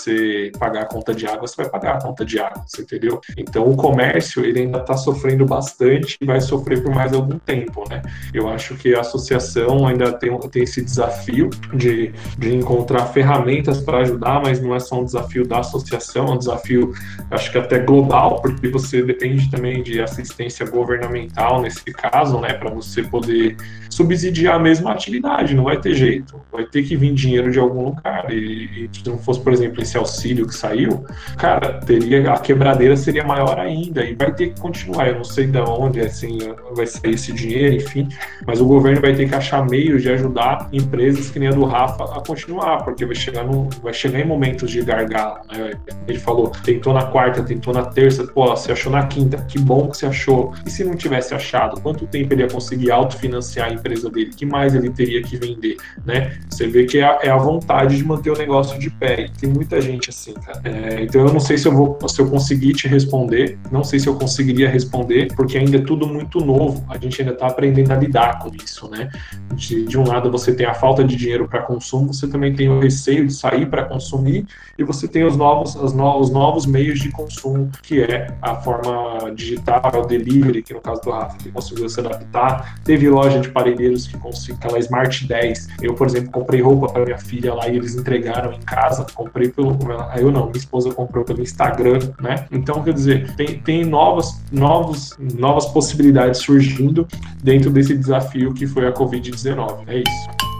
pagar 0.58 0.84
a 0.84 0.86
conta 0.86 1.14
de 1.14 1.25
água, 1.25 1.48
você 1.48 1.56
vai 1.56 1.70
pagar 1.70 1.98
a 1.98 2.02
conta 2.02 2.25
de 2.25 2.40
água, 2.40 2.64
você 2.66 2.82
entendeu? 2.82 3.20
Então, 3.38 3.70
o 3.70 3.75
comércio, 3.75 4.46
ele 4.46 4.62
ainda 4.62 4.80
está 4.80 4.96
sofrendo 4.96 5.46
bastante 5.46 6.18
e 6.22 6.25
vai 6.25 6.42
sofrer 6.42 6.82
por 6.82 6.94
mais 6.94 7.14
algum 7.14 7.38
tempo, 7.40 7.84
né? 7.90 8.01
Eu 8.34 8.50
acho 8.50 8.75
que 8.75 8.94
a 8.96 9.01
associação 9.01 9.88
ainda 9.88 10.14
tem, 10.14 10.38
tem 10.50 10.64
esse 10.64 10.81
desafio 10.81 11.50
de, 11.74 12.12
de 12.38 12.55
encontrar 12.55 13.05
ferramentas 13.08 13.81
para 13.81 14.00
ajudar, 14.00 14.42
mas 14.42 14.62
não 14.62 14.75
é 14.75 14.79
só 14.79 15.00
um 15.00 15.05
desafio 15.05 15.48
da 15.48 15.60
associação, 15.60 16.27
é 16.27 16.31
um 16.31 16.38
desafio, 16.38 16.94
acho 17.31 17.51
que 17.51 17.58
até 17.58 17.79
global, 17.79 18.42
porque 18.42 18.68
você 18.68 19.01
depende 19.01 19.50
também 19.50 19.84
de 19.84 20.01
assistência 20.01 20.66
governamental 20.66 21.62
nesse 21.62 21.86
caso, 21.86 22.40
né? 22.40 22.53
Para 22.53 22.70
você 22.70 23.03
poder 23.03 23.55
subsidiar 23.90 24.55
a 24.55 24.60
mesma 24.60 24.92
atividade, 24.92 25.55
não 25.55 25.64
vai 25.64 25.79
ter 25.79 25.94
jeito. 25.94 26.40
Vai 26.51 26.66
ter 26.66 26.84
que 26.84 26.98
vir 26.98 27.14
dinheiro 27.14 27.51
de 27.51 27.60
algum 27.60 27.86
lugar. 27.86 28.31
E, 28.31 28.86
e 28.86 28.90
se 28.92 29.08
não 29.08 29.18
fosse, 29.18 29.40
por 29.40 29.53
exemplo, 29.53 29.81
esse 29.86 29.98
auxílio 29.98 30.48
que 30.48 30.56
saiu, 30.56 31.06
cara, 31.38 31.80
teria 31.80 32.32
a 32.32 32.38
quebradeira 32.38 32.98
seria 32.98 33.24
maior 33.24 33.58
ainda 33.60 34.04
e 34.04 34.14
vai 34.14 34.34
ter 34.34 34.50
que 34.50 34.60
continuar. 34.60 35.08
Eu 35.08 35.16
não 35.16 35.24
sei 35.24 35.48
de 35.48 35.60
onde 35.60 36.02
assim 36.02 36.38
vai 36.76 36.86
sair 36.86 37.14
esse 37.14 37.32
dinheiro, 37.32 37.76
enfim, 37.76 38.10
mas 38.46 38.60
o 38.60 38.66
governo 38.66 39.02
vai 39.02 39.16
ter 39.16 39.28
que 39.30 39.36
achar 39.36 39.66
meios 39.66 40.02
de 40.02 40.10
ajudar 40.12 40.68
empresas 40.74 41.30
que 41.30 41.40
nem 41.40 41.50
a 41.50 41.52
do 41.52 41.64
Rafa 41.64 42.04
a 42.04 42.22
continuar, 42.26 42.84
porque 42.84 43.06
vai 43.06 43.16
chegar 43.16 43.44
no, 43.44 43.70
vai 43.82 43.94
chegar 43.94 44.20
em 44.20 44.26
momentos 44.26 44.70
de 44.72 44.82
gargalo. 44.82 45.40
Né? 45.52 45.72
Ele 46.08 46.20
falou, 46.20 46.50
tentou 46.64 46.94
na 46.94 47.06
quarta, 47.06 47.44
tentou 47.44 47.74
na 47.74 47.86
terça, 47.86 48.26
pô, 48.26 48.48
você 48.48 48.72
achou 48.72 48.92
na 48.92 49.06
quinta, 49.08 49.38
que 49.48 49.60
bom 49.60 49.90
que 49.90 49.98
você 49.98 50.08
achou. 50.08 50.54
E 50.66 50.70
se 50.70 50.84
não 50.84 50.96
tivesse 50.96 51.34
achado, 51.34 51.80
quanto 51.82 52.08
tempo 52.08 52.34
ele 52.34 52.42
ia 52.42 52.50
conseguir 52.50 52.92
autofinanciar 52.92 53.70
a 53.70 53.74
empresa 53.74 54.10
dele? 54.10 54.32
Que 54.36 54.46
mais 54.46 54.74
ele 54.76 54.90
teria 54.90 55.22
que 55.22 55.38
vender, 55.38 55.78
né? 56.06 56.38
Você 56.50 56.68
vê 56.68 56.86
que 56.86 57.00
é 57.00 57.04
a, 57.04 57.20
é 57.22 57.30
a 57.30 57.38
vontade 57.38 57.98
de 57.98 58.04
manter 58.04 58.32
o 58.32 58.38
negócio 58.38 58.80
de 58.80 58.90
pé. 58.90 59.26
E 59.26 59.30
tem 59.30 59.50
muita 59.50 59.75
gente 59.81 60.09
assim, 60.09 60.33
cara. 60.33 60.61
É, 60.64 61.03
então 61.03 61.22
eu 61.22 61.33
não 61.33 61.40
sei 61.40 61.57
se 61.57 61.68
eu 61.68 61.74
vou, 61.74 61.98
se 62.07 62.22
eu 62.22 62.29
conseguir 62.29 62.74
te 62.74 62.88
responder, 62.88 63.57
não 63.72 63.83
sei 63.83 64.00
se 64.00 64.07
eu 64.07 64.16
conseguiria 64.16 64.70
responder, 64.70 65.33
porque 65.35 65.57
ainda 65.57 65.77
é 65.77 65.81
tudo 65.81 66.07
muito 66.07 66.40
novo. 66.40 66.85
A 66.90 66.98
gente 66.98 67.22
ainda 67.22 67.33
está 67.33 67.48
aprendendo 67.48 67.92
a 67.92 67.96
lidar 67.96 68.40
com 68.40 68.51
isso, 68.55 68.90
né? 68.90 69.09
De, 69.53 69.85
de 69.85 69.98
um 69.98 70.07
lado 70.07 70.31
você 70.31 70.53
tem 70.53 70.66
a 70.66 70.74
falta 70.74 71.03
de 71.03 71.16
dinheiro 71.16 71.48
para 71.48 71.61
consumo, 71.61 72.14
você 72.14 72.27
também 72.27 72.53
tem 72.53 72.70
o 72.70 72.79
receio 72.79 73.25
de 73.25 73.33
sair 73.33 73.66
para 73.68 73.85
consumir 73.85 74.46
e 74.77 74.83
você 74.83 75.07
tem 75.07 75.24
os 75.24 75.38
novos, 75.38 75.75
os 75.75 75.94
novos, 75.94 76.27
os 76.27 76.33
novos 76.33 76.66
meios 76.66 77.00
de 77.00 77.09
consumo, 77.09 77.72
que 77.81 78.01
é 78.01 78.27
a 78.42 78.55
forma 78.55 79.31
digital, 79.33 79.81
o 80.03 80.05
delivery, 80.05 80.61
que 80.61 80.74
no 80.74 80.81
caso 80.81 81.01
do 81.01 81.11
Rafa, 81.11 81.38
que 81.38 81.51
conseguiu 81.51 81.88
se 81.88 82.00
adaptar. 82.00 82.79
Teve 82.83 83.09
loja 83.09 83.40
de 83.40 83.50
parelheiros 83.50 84.07
que 84.07 84.18
conseguiu, 84.18 84.55
aquela 84.55 84.79
Smart 84.79 85.25
10. 85.25 85.68
Eu, 85.81 85.94
por 85.94 86.07
exemplo, 86.07 86.31
comprei 86.31 86.61
roupa 86.61 86.88
para 86.88 87.05
minha 87.05 87.18
filha 87.18 87.53
lá 87.53 87.68
e 87.68 87.77
eles 87.77 87.96
entregaram 87.96 88.53
em 88.53 88.59
casa. 88.61 89.05
Comprei 89.14 89.50
pelo. 89.55 89.77
Eu 90.18 90.31
não, 90.31 90.46
minha 90.46 90.57
esposa 90.57 90.91
comprou 90.94 91.24
pelo 91.24 91.41
Instagram, 91.41 92.00
né? 92.22 92.46
Então, 92.51 92.83
quer 92.83 92.94
dizer, 92.94 93.35
tem, 93.35 93.59
tem 93.59 93.85
novas, 93.85 94.41
novos, 94.51 95.15
novas 95.20 95.65
possibilidades 95.68 96.41
surgindo 96.41 97.07
dentro 97.44 97.70
desse 97.70 97.96
desafio 97.96 98.53
que 98.53 98.68
foi 98.68 98.87
a 98.87 98.94
Covid-19. 98.94 99.83
É 99.87 100.00
isso 100.00 100.54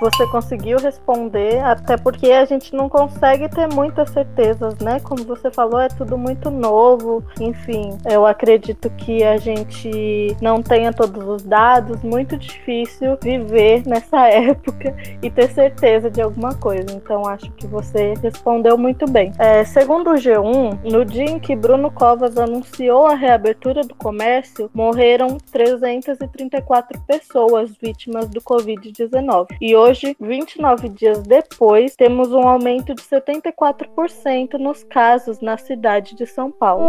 você 0.00 0.26
conseguiu 0.28 0.78
responder, 0.78 1.58
até 1.60 1.96
porque 1.96 2.30
a 2.30 2.44
gente 2.44 2.74
não 2.74 2.88
consegue 2.88 3.48
ter 3.48 3.66
muitas 3.72 4.10
certezas, 4.10 4.78
né? 4.78 5.00
Como 5.00 5.24
você 5.24 5.50
falou, 5.50 5.80
é 5.80 5.88
tudo 5.88 6.16
muito 6.16 6.50
novo. 6.50 7.22
Enfim, 7.40 7.98
eu 8.08 8.26
acredito 8.26 8.88
que 8.90 9.24
a 9.24 9.36
gente 9.36 10.36
não 10.40 10.62
tenha 10.62 10.92
todos 10.92 11.26
os 11.26 11.42
dados, 11.42 12.02
muito 12.02 12.36
difícil 12.36 13.18
viver 13.22 13.82
nessa 13.86 14.28
época 14.28 14.94
e 15.22 15.30
ter 15.30 15.48
certeza 15.50 16.10
de 16.10 16.20
alguma 16.20 16.54
coisa. 16.54 16.92
Então, 16.92 17.26
acho 17.26 17.50
que 17.52 17.66
você 17.66 18.14
respondeu 18.22 18.78
muito 18.78 19.10
bem. 19.10 19.32
É, 19.38 19.64
segundo 19.64 20.10
o 20.10 20.14
G1, 20.14 20.90
no 20.90 21.04
dia 21.04 21.24
em 21.24 21.38
que 21.38 21.56
Bruno 21.56 21.90
Covas 21.90 22.36
anunciou 22.36 23.06
a 23.06 23.14
reabertura 23.14 23.82
do 23.82 23.94
comércio, 23.94 24.70
morreram 24.72 25.38
334 25.50 27.00
pessoas 27.00 27.70
vítimas 27.80 28.28
do 28.28 28.40
Covid-19. 28.40 29.56
E 29.60 29.74
hoje 29.74 29.87
hoje, 29.88 30.14
29 30.20 30.88
dias 30.90 31.22
depois, 31.22 31.96
temos 31.96 32.30
um 32.30 32.46
aumento 32.46 32.94
de 32.94 33.02
74% 33.02 34.54
nos 34.58 34.84
casos 34.84 35.40
na 35.40 35.56
cidade 35.56 36.14
de 36.14 36.26
São 36.26 36.50
Paulo. 36.50 36.84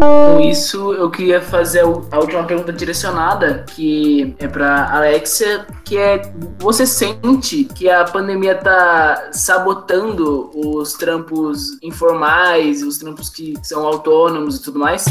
Com 0.00 0.40
isso, 0.40 0.92
eu 0.92 1.10
queria 1.10 1.40
fazer 1.40 1.80
a 1.80 2.18
última 2.18 2.44
pergunta 2.44 2.72
direcionada, 2.72 3.64
que 3.74 4.34
é 4.38 4.46
para 4.46 4.94
Alexia, 4.94 5.66
que 5.84 5.96
é: 5.96 6.20
você 6.58 6.86
sente 6.86 7.64
que 7.64 7.88
a 7.88 8.04
pandemia 8.04 8.52
está 8.52 9.30
sabotando 9.32 10.50
os 10.54 10.92
trampos 10.94 11.78
informais, 11.82 12.82
os 12.82 12.98
trampos 12.98 13.30
que 13.30 13.54
são 13.62 13.86
autônomos 13.86 14.56
e 14.56 14.62
tudo 14.62 14.78
mais? 14.78 15.06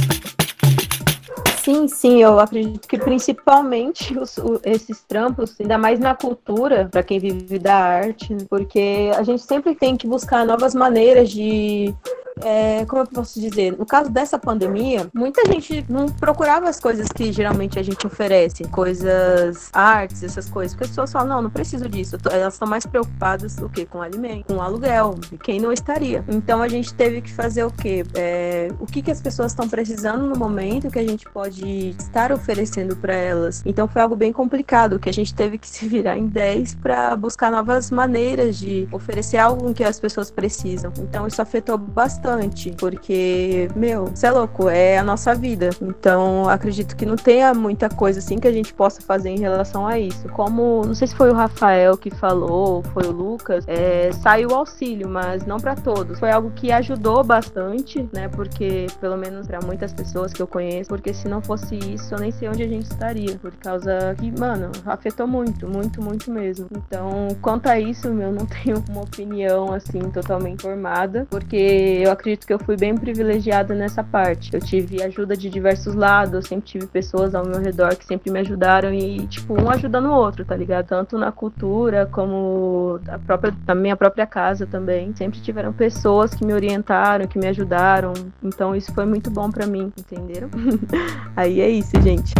Sim, 1.63 1.88
sim, 1.88 2.22
eu 2.22 2.39
acredito 2.39 2.88
que 2.88 2.98
principalmente 2.98 4.17
os, 4.17 4.38
o, 4.38 4.62
esses 4.63 5.02
trampos, 5.04 5.56
ainda 5.60 5.78
mais 5.78 6.00
na 6.00 6.15
cultura, 6.15 6.88
para 6.89 7.04
quem 7.04 7.19
vive 7.19 7.60
da 7.60 7.76
arte, 7.76 8.36
porque 8.50 9.12
a 9.15 9.24
gente 9.24 9.41
sempre 9.41 9.76
tem 9.76 9.98
que 9.98 10.08
buscar 10.08 10.45
novas 10.45 10.74
maneiras 10.74 11.30
de 11.30 11.93
é, 12.41 12.86
como 12.86 13.02
eu 13.02 13.08
posso 13.08 13.39
dizer, 13.39 13.78
no 13.78 13.86
caso 13.86 14.10
dessa 14.10 14.38
pandemia, 14.38 15.10
muita 15.13 15.45
gente 15.52 15.86
não 15.89 16.08
procurava 16.08 16.69
as 16.69 16.80
coisas 16.80 17.08
que 17.10 17.32
geralmente 17.32 17.78
a 17.78 17.84
gente 17.84 18.06
oferece, 18.06 18.63
coisas, 18.65 19.69
artes, 19.74 20.24
essas 20.24 20.50
coisas, 20.50 20.74
porque 20.74 20.86
as 20.86 20.89
pessoas 20.89 21.12
falam, 21.12 21.30
não, 21.30 21.41
não 21.43 21.50
preciso 21.50 21.88
disso. 21.89 22.17
Elas 22.32 22.54
estão 22.54 22.67
mais 22.67 22.86
preocupadas 22.86 23.58
o 23.58 23.69
quê? 23.69 23.86
Com 23.86 24.02
alimento, 24.02 24.54
com 24.54 24.62
aluguel, 24.62 25.15
quem 25.43 25.60
não 25.60 25.72
estaria. 25.72 26.24
Então 26.28 26.62
a 26.62 26.67
gente 26.67 26.93
teve 26.93 27.22
que 27.22 27.32
fazer 27.32 27.63
o 27.63 27.72
quê? 27.72 28.04
É, 28.15 28.69
o 28.80 28.86
que, 28.86 29.02
que 29.02 29.12
as 29.12 29.22
pessoas 29.22 29.52
estão 29.52 29.67
precisando 29.67 30.26
no 30.26 30.38
momento 30.38 30.89
que 30.89 31.00
a 31.00 31.08
gente 31.08 31.28
pode 31.50 31.96
estar 32.00 32.32
oferecendo 32.32 32.96
para 32.96 33.14
elas. 33.14 33.64
Então 33.66 33.88
foi 33.88 34.02
algo 34.02 34.16
bem 34.16 34.32
complicado, 34.32 35.00
que 35.00 35.10
a 35.10 35.14
gente 35.14 35.34
teve 35.34 35.58
que 35.58 35.68
se 35.68 35.88
virar 35.88 36.18
em 36.18 36.28
10 36.28 36.76
para 36.76 37.16
buscar 37.16 37.52
novas 37.52 37.90
maneiras 37.90 38.58
de 38.58 38.88
oferecer 38.92 39.38
algo 39.38 39.74
que 39.74 39.84
as 39.84 40.00
pessoas 40.00 40.30
precisam. 40.30 40.94
Então 41.00 41.26
isso 41.26 41.42
afetou 41.42 41.78
bastante, 41.78 42.72
porque, 42.78 43.68
meu, 43.76 44.06
você 44.06 44.28
é 44.28 44.32
louco, 44.32 44.70
é 44.70 44.98
a 45.00 45.04
nossa 45.04 45.34
vida. 45.34 45.72
Então 45.82 46.48
acredito 46.48 46.96
que 46.96 47.06
não 47.06 47.16
tenha 47.16 47.54
muita 47.54 47.90
coisa 47.90 48.20
assim 48.20 48.38
que 48.38 48.48
a 48.48 48.52
gente 48.52 48.74
possa 48.74 49.02
fazer 49.02 49.30
em 49.30 49.40
relação 49.40 49.88
a 49.88 49.98
isso. 49.98 50.28
Como, 50.30 50.84
não 50.86 50.94
sei 50.94 51.08
se 51.08 51.16
foi 51.16 51.32
o 51.32 51.34
Rafael 51.34 51.98
que 51.98 52.12
falou, 52.12 52.84
foi 52.94 53.06
o 53.08 53.12
Lucas, 53.12 53.66
é, 53.68 54.12
saiu 54.12 54.50
o 54.50 54.56
auxílio, 54.56 55.10
mas 55.10 55.46
não 55.46 55.58
para 55.58 55.76
todos. 55.76 56.20
Foi 56.20 56.32
algo 56.32 56.52
que 56.52 56.72
ajudou 56.72 57.24
bastante, 57.24 58.08
né? 58.14 58.28
Porque, 58.28 58.86
pelo 59.02 59.18
menos 59.18 59.48
para 59.48 59.60
muitas 59.62 59.92
pessoas 59.92 60.32
que 60.32 60.42
eu 60.42 60.48
conheço, 60.48 60.90
porque 60.90 61.14
se 61.14 61.28
não 61.39 61.41
fosse 61.41 61.75
isso, 61.75 62.13
eu 62.13 62.19
nem 62.19 62.32
sei 62.32 62.49
onde 62.49 62.63
a 62.63 62.67
gente 62.67 62.84
estaria. 62.84 63.38
Por 63.38 63.56
causa 63.56 64.13
que, 64.17 64.32
mano, 64.38 64.71
afetou 64.86 65.25
muito, 65.25 65.67
muito, 65.67 66.02
muito 66.04 66.30
mesmo. 66.30 66.67
Então, 66.71 67.30
quanto 67.41 67.67
a 67.67 67.80
isso, 67.80 68.10
meu, 68.13 68.32
não 68.32 68.45
tenho 68.63 68.84
uma 68.89 69.02
opinião 69.02 69.73
assim 69.73 69.99
totalmente 70.12 70.62
formada, 70.62 71.25
porque 71.30 72.02
eu 72.04 72.12
acredito 72.12 72.45
que 72.45 72.54
eu 72.54 72.60
fui 72.60 72.75
bem 72.75 72.95
privilegiada 72.95 73.73
nessa 73.73 74.04
parte. 74.04 74.54
Eu 74.54 74.60
tive 74.60 75.02
ajuda 75.02 75.36
de 75.36 75.49
diversos 75.49 75.95
lados, 75.95 76.34
eu 76.34 76.41
sempre 76.41 76.65
tive 76.65 76.88
pessoas 76.88 77.34
ao 77.34 77.45
meu 77.45 77.60
redor 77.60 77.95
que 77.95 78.06
sempre 78.06 78.32
me 78.32 78.39
ajudaram 78.39 78.93
e, 78.93 79.25
tipo, 79.28 79.54
um 79.54 79.69
ajudando 79.69 80.08
o 80.08 80.13
outro, 80.13 80.43
tá 80.43 80.56
ligado? 80.56 80.88
Tanto 80.88 81.17
na 81.17 81.32
cultura 81.32 82.06
como 82.12 82.99
a 83.08 83.17
própria, 83.17 83.56
na 83.65 83.75
minha 83.75 83.95
própria 83.95 84.28
casa 84.28 84.67
também. 84.67 85.15
Sempre 85.15 85.39
tiveram 85.39 85.71
pessoas 85.71 86.34
que 86.34 86.45
me 86.45 86.54
orientaram, 86.54 87.28
que 87.28 87.39
me 87.39 87.47
ajudaram. 87.47 88.13
Então, 88.43 88.75
isso 88.75 88.93
foi 88.93 89.06
muito 89.06 89.32
bom 89.32 89.49
para 89.49 89.65
mim, 89.65 89.91
entenderam? 89.97 90.49
Aí 91.36 91.62
é 91.62 91.70
isso, 91.70 91.92
gente. 92.02 92.34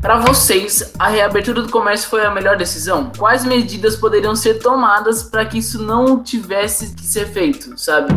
Para 0.00 0.18
vocês, 0.18 0.94
a 0.98 1.08
reabertura 1.08 1.60
do 1.60 1.70
comércio 1.70 2.08
foi 2.08 2.24
a 2.24 2.30
melhor 2.30 2.56
decisão? 2.56 3.12
Quais 3.18 3.44
medidas 3.44 3.96
poderiam 3.96 4.34
ser 4.34 4.54
tomadas 4.54 5.22
para 5.22 5.44
que 5.44 5.58
isso 5.58 5.82
não 5.82 6.22
tivesse 6.22 6.94
que 6.94 7.04
ser 7.04 7.26
feito, 7.26 7.78
sabe? 7.78 8.14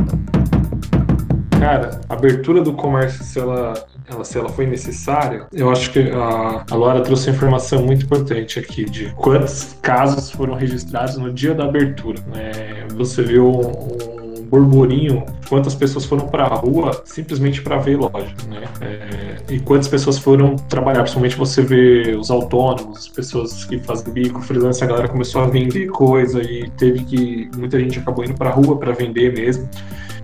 Cara, 1.60 2.02
a 2.10 2.14
abertura 2.14 2.62
do 2.62 2.74
comércio, 2.74 3.24
se 3.24 3.40
ela, 3.40 3.74
ela, 4.10 4.24
se 4.24 4.38
ela 4.38 4.50
foi 4.50 4.66
necessária, 4.66 5.48
eu 5.52 5.70
acho 5.70 5.92
que 5.92 6.12
a, 6.12 6.66
a 6.70 6.76
Laura 6.76 7.02
trouxe 7.02 7.30
uma 7.30 7.36
informação 7.36 7.86
muito 7.86 8.06
importante 8.06 8.60
aqui 8.60 8.86
de 8.86 9.12
quantos 9.14 9.76
casos 9.82 10.30
foram 10.32 10.56
registrados 10.56 11.18
no 11.18 11.32
dia 11.32 11.54
da 11.54 11.66
abertura. 11.66 12.22
Né? 12.34 12.86
Você 12.96 13.24
viu 13.24 13.50
um, 13.50 14.13
um 14.13 14.13
burburinho, 14.54 15.26
quantas 15.50 15.74
pessoas 15.74 16.06
foram 16.06 16.28
para 16.28 16.44
a 16.44 16.56
rua 16.56 17.02
simplesmente 17.06 17.60
para 17.64 17.80
ver 17.80 17.98
loja, 17.98 18.36
né? 18.48 18.64
É, 18.82 19.54
e 19.54 19.60
quantas 19.60 19.88
pessoas 19.88 20.20
foram 20.20 20.56
trabalhar, 20.56 21.00
principalmente 21.00 21.36
você 21.36 21.64
vê 21.64 22.16
os 22.16 22.30
autônomos, 22.30 23.00
as 23.00 23.08
pessoas 23.08 23.66
que 23.66 23.80
fazem 23.80 24.14
bico, 24.14 24.42
freelance, 24.44 24.84
a 24.84 24.88
galera 24.88 25.08
começou 25.08 25.42
a 25.42 25.48
vender 25.48 25.88
coisa 25.88 26.40
e 26.44 26.70
teve 26.78 27.04
que 27.04 27.50
muita 27.58 27.80
gente 27.80 27.98
acabou 27.98 28.24
indo 28.24 28.36
para 28.36 28.52
a 28.52 28.54
rua 28.54 28.78
para 28.78 28.92
vender 28.94 29.34
mesmo 29.34 29.68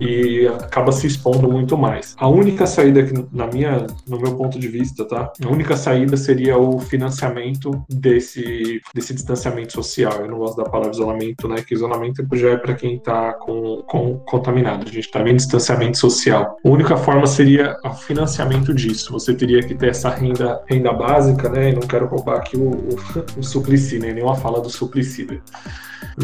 e 0.00 0.46
acaba 0.48 0.90
se 0.92 1.06
expondo 1.06 1.50
muito 1.50 1.76
mais. 1.76 2.14
A 2.18 2.28
única 2.28 2.66
saída 2.66 3.02
que, 3.02 3.12
na 3.32 3.46
minha, 3.46 3.86
no 4.08 4.18
meu 4.18 4.34
ponto 4.34 4.58
de 4.58 4.66
vista, 4.66 5.04
tá? 5.04 5.30
A 5.44 5.48
única 5.48 5.76
saída 5.76 6.16
seria 6.16 6.56
o 6.56 6.78
financiamento 6.78 7.84
desse, 7.88 8.80
desse 8.94 9.12
distanciamento 9.12 9.72
social. 9.72 10.12
Eu 10.20 10.28
não 10.28 10.38
gosto 10.38 10.56
da 10.56 10.64
palavra 10.64 10.92
isolamento, 10.92 11.46
né? 11.46 11.56
Que 11.62 11.74
isolamento 11.74 12.26
já 12.32 12.50
é 12.50 12.56
para 12.56 12.74
quem 12.74 12.96
está 12.96 13.34
com, 13.34 13.82
com, 13.86 14.16
contaminado. 14.20 14.84
A 14.88 14.92
gente 14.92 15.06
está 15.06 15.22
vendo 15.22 15.36
distanciamento 15.36 15.98
social. 15.98 16.56
A 16.64 16.68
única 16.68 16.96
forma 16.96 17.26
seria 17.26 17.76
o 17.84 17.92
financiamento 17.92 18.72
disso. 18.72 19.12
Você 19.12 19.34
teria 19.34 19.62
que 19.62 19.74
ter 19.74 19.90
essa 19.90 20.08
renda, 20.08 20.62
renda 20.66 20.92
básica, 20.92 21.48
né? 21.48 21.70
E 21.70 21.72
não 21.74 21.82
quero 21.82 22.06
roubar 22.06 22.38
aqui 22.38 22.56
o, 22.56 22.70
o, 22.70 23.38
o 23.38 23.42
Suplicy, 23.42 23.98
né? 23.98 24.12
Nenhuma 24.12 24.36
fala 24.36 24.60
do 24.60 24.70
Suplicy. 24.70 25.24
Né? 25.24 25.40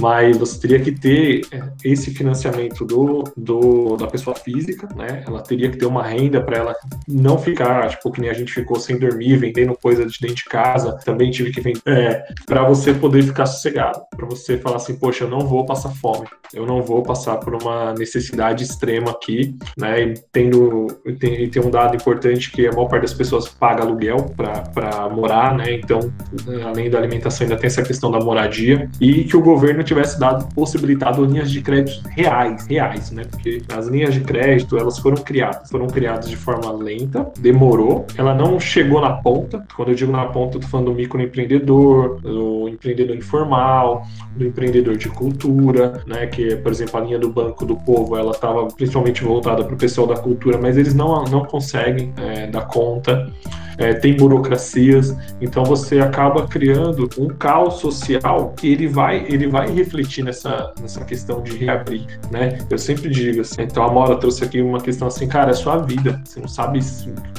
mas 0.00 0.36
você 0.36 0.58
teria 0.60 0.80
que 0.80 0.92
ter 0.92 1.42
é, 1.50 1.62
esse 1.84 2.10
financiamento 2.12 2.84
do, 2.84 3.24
do, 3.36 3.65
da 3.98 4.06
pessoa 4.06 4.34
física, 4.36 4.88
né? 4.94 5.22
Ela 5.26 5.42
teria 5.42 5.70
que 5.70 5.76
ter 5.76 5.86
uma 5.86 6.02
renda 6.02 6.40
para 6.40 6.58
ela 6.58 6.76
não 7.06 7.38
ficar, 7.38 7.88
tipo, 7.88 8.10
que 8.10 8.20
nem 8.20 8.30
a 8.30 8.34
gente 8.34 8.52
ficou 8.52 8.78
sem 8.78 8.98
dormir, 8.98 9.36
vendendo 9.36 9.76
coisa 9.76 10.04
de 10.04 10.18
dentro 10.20 10.36
de 10.36 10.44
casa, 10.44 10.98
também 11.04 11.30
tive 11.30 11.52
que 11.52 11.60
vender, 11.60 11.80
é, 11.86 12.26
para 12.46 12.64
você 12.64 12.92
poder 12.92 13.22
ficar 13.22 13.46
sossegado, 13.46 14.00
para 14.14 14.26
você 14.26 14.58
falar 14.58 14.76
assim, 14.76 14.96
poxa, 14.96 15.24
eu 15.24 15.28
não 15.28 15.40
vou 15.40 15.64
passar 15.64 15.90
fome, 15.90 16.26
eu 16.52 16.66
não 16.66 16.82
vou 16.82 17.02
passar 17.02 17.36
por 17.38 17.54
uma 17.54 17.92
necessidade 17.94 18.64
extrema 18.64 19.10
aqui, 19.10 19.56
né? 19.78 20.02
E 20.02 20.14
tendo, 20.32 20.86
tem, 21.18 21.48
tem 21.48 21.62
um 21.62 21.70
dado 21.70 21.96
importante 21.96 22.50
que 22.50 22.66
a 22.66 22.72
maior 22.72 22.88
parte 22.88 23.02
das 23.02 23.14
pessoas 23.14 23.48
paga 23.48 23.82
aluguel 23.82 24.32
para 24.36 25.08
morar, 25.10 25.54
né? 25.56 25.72
Então, 25.72 26.00
além 26.64 26.90
da 26.90 26.98
alimentação, 26.98 27.46
ainda 27.46 27.56
tem 27.56 27.66
essa 27.66 27.82
questão 27.82 28.10
da 28.10 28.18
moradia 28.20 28.90
e 29.00 29.24
que 29.24 29.36
o 29.36 29.42
governo 29.42 29.82
tivesse 29.82 30.18
dado, 30.18 30.52
possibilitado 30.54 31.24
linhas 31.24 31.50
de 31.50 31.60
crédito 31.60 32.06
reais, 32.08 32.66
reais, 32.66 33.10
né? 33.10 33.24
Porque 33.30 33.55
as 33.74 33.86
linhas 33.88 34.14
de 34.14 34.20
crédito, 34.20 34.76
elas 34.76 34.98
foram 34.98 35.16
criadas, 35.16 35.70
foram 35.70 35.86
criadas 35.86 36.28
de 36.28 36.36
forma 36.36 36.72
lenta, 36.72 37.30
demorou, 37.38 38.06
ela 38.16 38.34
não 38.34 38.58
chegou 38.58 39.00
na 39.00 39.10
ponta. 39.10 39.64
Quando 39.74 39.90
eu 39.90 39.94
digo 39.94 40.12
na 40.12 40.26
ponta, 40.26 40.56
eu 40.56 40.60
tô 40.60 40.68
falando 40.68 40.86
do 40.86 40.94
microempreendedor, 40.94 42.20
do 42.20 42.68
empreendedor 42.68 43.16
informal, 43.16 44.06
do 44.36 44.46
empreendedor 44.46 44.96
de 44.96 45.08
cultura, 45.08 46.02
né? 46.06 46.26
Que, 46.26 46.56
por 46.56 46.72
exemplo, 46.72 46.98
a 46.98 47.02
linha 47.02 47.18
do 47.18 47.30
Banco 47.30 47.64
do 47.64 47.76
Povo, 47.76 48.16
ela 48.16 48.32
estava 48.32 48.66
principalmente 48.68 49.22
voltada 49.22 49.64
para 49.64 49.74
o 49.74 49.78
pessoal 49.78 50.06
da 50.06 50.16
cultura, 50.16 50.58
mas 50.58 50.76
eles 50.76 50.94
não, 50.94 51.24
não 51.24 51.44
conseguem 51.44 52.12
é, 52.16 52.46
dar 52.46 52.66
conta 52.66 53.32
é, 53.78 53.94
tem 53.94 54.16
burocracias, 54.16 55.16
então 55.40 55.64
você 55.64 56.00
acaba 56.00 56.46
criando 56.46 57.08
um 57.18 57.28
caos 57.28 57.74
social 57.74 58.54
que 58.56 58.72
ele 58.72 58.86
vai, 58.86 59.24
ele 59.28 59.48
vai 59.48 59.70
refletir 59.70 60.24
nessa, 60.24 60.72
nessa 60.80 61.04
questão 61.04 61.42
de 61.42 61.56
reabrir, 61.56 62.06
né? 62.30 62.58
Eu 62.70 62.78
sempre 62.78 63.08
digo 63.08 63.40
assim, 63.40 63.62
então 63.62 63.84
a 63.84 63.92
Mora 63.92 64.16
trouxe 64.16 64.44
aqui 64.44 64.60
uma 64.60 64.80
questão 64.80 65.08
assim, 65.08 65.26
cara, 65.26 65.50
é 65.50 65.54
sua 65.54 65.78
vida, 65.78 66.20
você 66.24 66.40
não 66.40 66.48
sabe, 66.48 66.80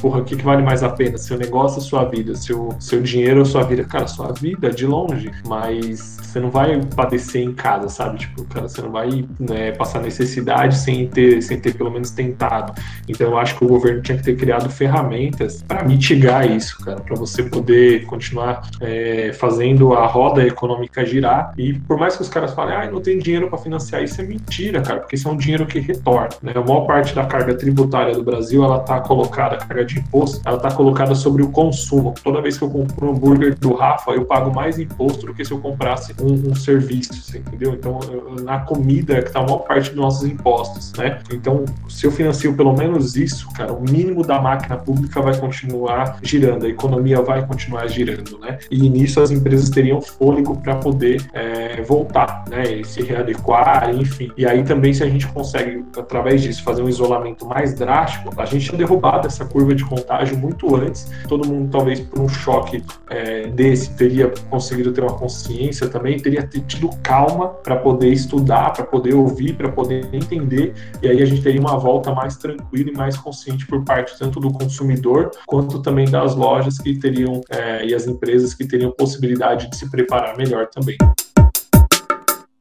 porra, 0.01 0.19
o 0.19 0.23
que, 0.23 0.35
que 0.35 0.43
vale 0.43 0.63
mais 0.63 0.83
a 0.83 0.89
pena, 0.89 1.17
seu 1.17 1.37
negócio 1.37 1.81
sua 1.81 2.05
vida, 2.05 2.35
seu, 2.35 2.69
seu 2.79 3.01
dinheiro 3.01 3.39
ou 3.39 3.45
sua 3.45 3.63
vida, 3.63 3.83
cara, 3.83 4.07
sua 4.07 4.31
vida 4.31 4.69
de 4.69 4.85
longe, 4.85 5.31
mas 5.47 6.17
você 6.21 6.39
não 6.39 6.49
vai 6.49 6.79
padecer 6.95 7.41
em 7.41 7.53
casa, 7.53 7.89
sabe? 7.89 8.19
Tipo, 8.19 8.43
cara, 8.45 8.67
você 8.67 8.81
não 8.81 8.91
vai 8.91 9.25
né, 9.39 9.71
passar 9.71 10.01
necessidade 10.01 10.77
sem 10.77 11.07
ter, 11.07 11.41
sem 11.41 11.59
ter 11.59 11.73
pelo 11.73 11.89
menos 11.89 12.11
tentado. 12.11 12.73
Então 13.07 13.27
eu 13.27 13.37
acho 13.37 13.57
que 13.57 13.65
o 13.65 13.67
governo 13.67 14.01
tinha 14.01 14.17
que 14.17 14.23
ter 14.23 14.35
criado 14.35 14.69
ferramentas 14.69 15.63
para 15.63 15.83
mitigar 15.83 16.26
isso, 16.45 16.83
cara, 16.83 16.99
para 16.99 17.15
você 17.15 17.43
poder 17.43 18.05
continuar 18.05 18.69
é, 18.81 19.31
fazendo 19.33 19.93
a 19.93 20.05
roda 20.05 20.45
econômica 20.45 21.05
girar. 21.05 21.53
E 21.57 21.73
por 21.73 21.97
mais 21.97 22.15
que 22.15 22.21
os 22.21 22.29
caras 22.29 22.53
falem, 22.53 22.75
ah, 22.75 22.89
não 22.89 23.01
tem 23.01 23.17
dinheiro 23.17 23.49
para 23.49 23.57
financiar 23.57 24.03
isso, 24.03 24.19
é 24.21 24.23
mentira, 24.23 24.81
cara, 24.81 24.99
porque 24.99 25.15
isso 25.15 25.27
é 25.27 25.31
um 25.31 25.37
dinheiro 25.37 25.65
que 25.65 25.79
retorna. 25.79 26.29
Né? 26.41 26.53
A 26.55 26.61
maior 26.61 26.81
parte 26.81 27.13
da 27.13 27.25
carga 27.25 27.55
tributária 27.55 28.13
do 28.13 28.23
Brasil, 28.23 28.63
ela 28.63 28.79
tá 28.79 28.99
colocada, 28.99 29.55
a 29.55 29.59
carga 29.59 29.85
de 29.85 29.99
imposto, 29.99 30.41
ela 30.45 30.57
tá 30.57 30.71
colocada 30.71 31.15
sobre 31.15 31.43
o 31.43 31.49
consumo. 31.49 32.13
Toda 32.23 32.41
vez 32.41 32.57
que 32.57 32.63
eu 32.63 32.69
compro 32.69 33.07
um 33.07 33.11
hambúrguer 33.11 33.57
do 33.57 33.73
Rafa, 33.73 34.11
eu 34.11 34.25
pago 34.25 34.53
mais 34.53 34.79
imposto 34.79 35.25
do 35.25 35.33
que 35.33 35.43
se 35.43 35.51
eu 35.51 35.59
comprasse 35.59 36.13
um, 36.21 36.51
um 36.51 36.55
serviço, 36.55 37.37
entendeu? 37.37 37.73
Então, 37.73 37.99
na 38.41 38.59
comida 38.59 39.21
que 39.21 39.31
tá 39.31 39.39
a 39.39 39.43
maior 39.43 39.59
parte 39.59 39.89
dos 39.89 39.99
nossos 39.99 40.27
impostos, 40.27 40.93
né? 40.97 41.19
Então, 41.31 41.65
se 41.89 42.05
eu 42.05 42.11
financio 42.11 42.55
pelo 42.55 42.73
menos 42.73 43.15
isso, 43.15 43.47
cara, 43.53 43.73
o 43.73 43.81
mínimo 43.81 44.25
da 44.25 44.41
máquina 44.41 44.77
pública 44.77 45.21
vai 45.21 45.37
continuar 45.37 46.16
girando, 46.21 46.65
a 46.65 46.69
economia 46.69 47.21
vai 47.21 47.45
continuar 47.45 47.87
girando, 47.87 48.39
né? 48.39 48.59
E 48.69 48.89
nisso 48.89 49.21
as 49.21 49.31
empresas 49.31 49.69
teriam 49.69 50.01
fôlego 50.01 50.57
para 50.61 50.75
poder 50.75 51.25
é, 51.33 51.81
voltar, 51.83 52.45
né? 52.49 52.71
E 52.71 52.85
se 52.85 53.01
readequar, 53.01 53.93
enfim. 53.93 54.31
E 54.37 54.45
aí 54.45 54.63
também 54.63 54.93
se 54.93 55.03
a 55.03 55.09
gente 55.09 55.27
consegue, 55.27 55.83
através 55.97 56.41
disso, 56.41 56.63
fazer 56.63 56.81
um 56.81 56.89
isolamento 56.89 57.45
mais 57.45 57.73
drástico, 57.73 58.33
a 58.37 58.45
gente 58.45 58.65
tinha 58.65 58.77
derrubado 58.77 59.27
essa 59.27 59.45
curva 59.45 59.73
de 59.73 59.85
contágio 59.85 60.37
muito 60.37 60.75
antes. 60.75 61.09
Todo 61.27 61.47
mundo, 61.47 61.69
talvez 61.71 61.99
por 61.99 62.19
um 62.19 62.29
choque 62.29 62.83
é, 63.09 63.47
desse, 63.47 63.95
teria 63.95 64.31
conseguido 64.49 64.91
ter 64.91 65.01
uma 65.01 65.13
consciência 65.13 65.87
também, 65.87 66.17
teria 66.17 66.47
tido 66.67 66.89
calma 67.01 67.49
para 67.49 67.75
poder 67.77 68.09
estudar, 68.09 68.73
para 68.73 68.85
poder 68.85 69.13
ouvir, 69.13 69.53
para 69.53 69.69
poder 69.69 70.09
entender. 70.13 70.73
E 71.01 71.07
aí 71.07 71.21
a 71.21 71.25
gente 71.25 71.41
teria 71.41 71.59
uma 71.59 71.77
volta 71.77 72.13
mais 72.13 72.37
tranquila 72.37 72.89
e 72.89 72.93
mais 72.93 73.17
consciente 73.17 73.65
por 73.65 73.83
parte 73.83 74.17
tanto 74.17 74.39
do 74.39 74.51
consumidor 74.51 75.31
quanto 75.45 75.79
também 75.81 76.06
das 76.09 76.35
lojas 76.35 76.77
que 76.77 76.97
teriam 76.97 77.41
é, 77.49 77.85
e 77.85 77.93
as 77.93 78.07
empresas 78.07 78.53
que 78.53 78.65
teriam 78.65 78.91
possibilidade 78.91 79.69
de 79.69 79.77
se 79.77 79.89
preparar 79.89 80.37
melhor 80.37 80.67
também. 80.67 80.97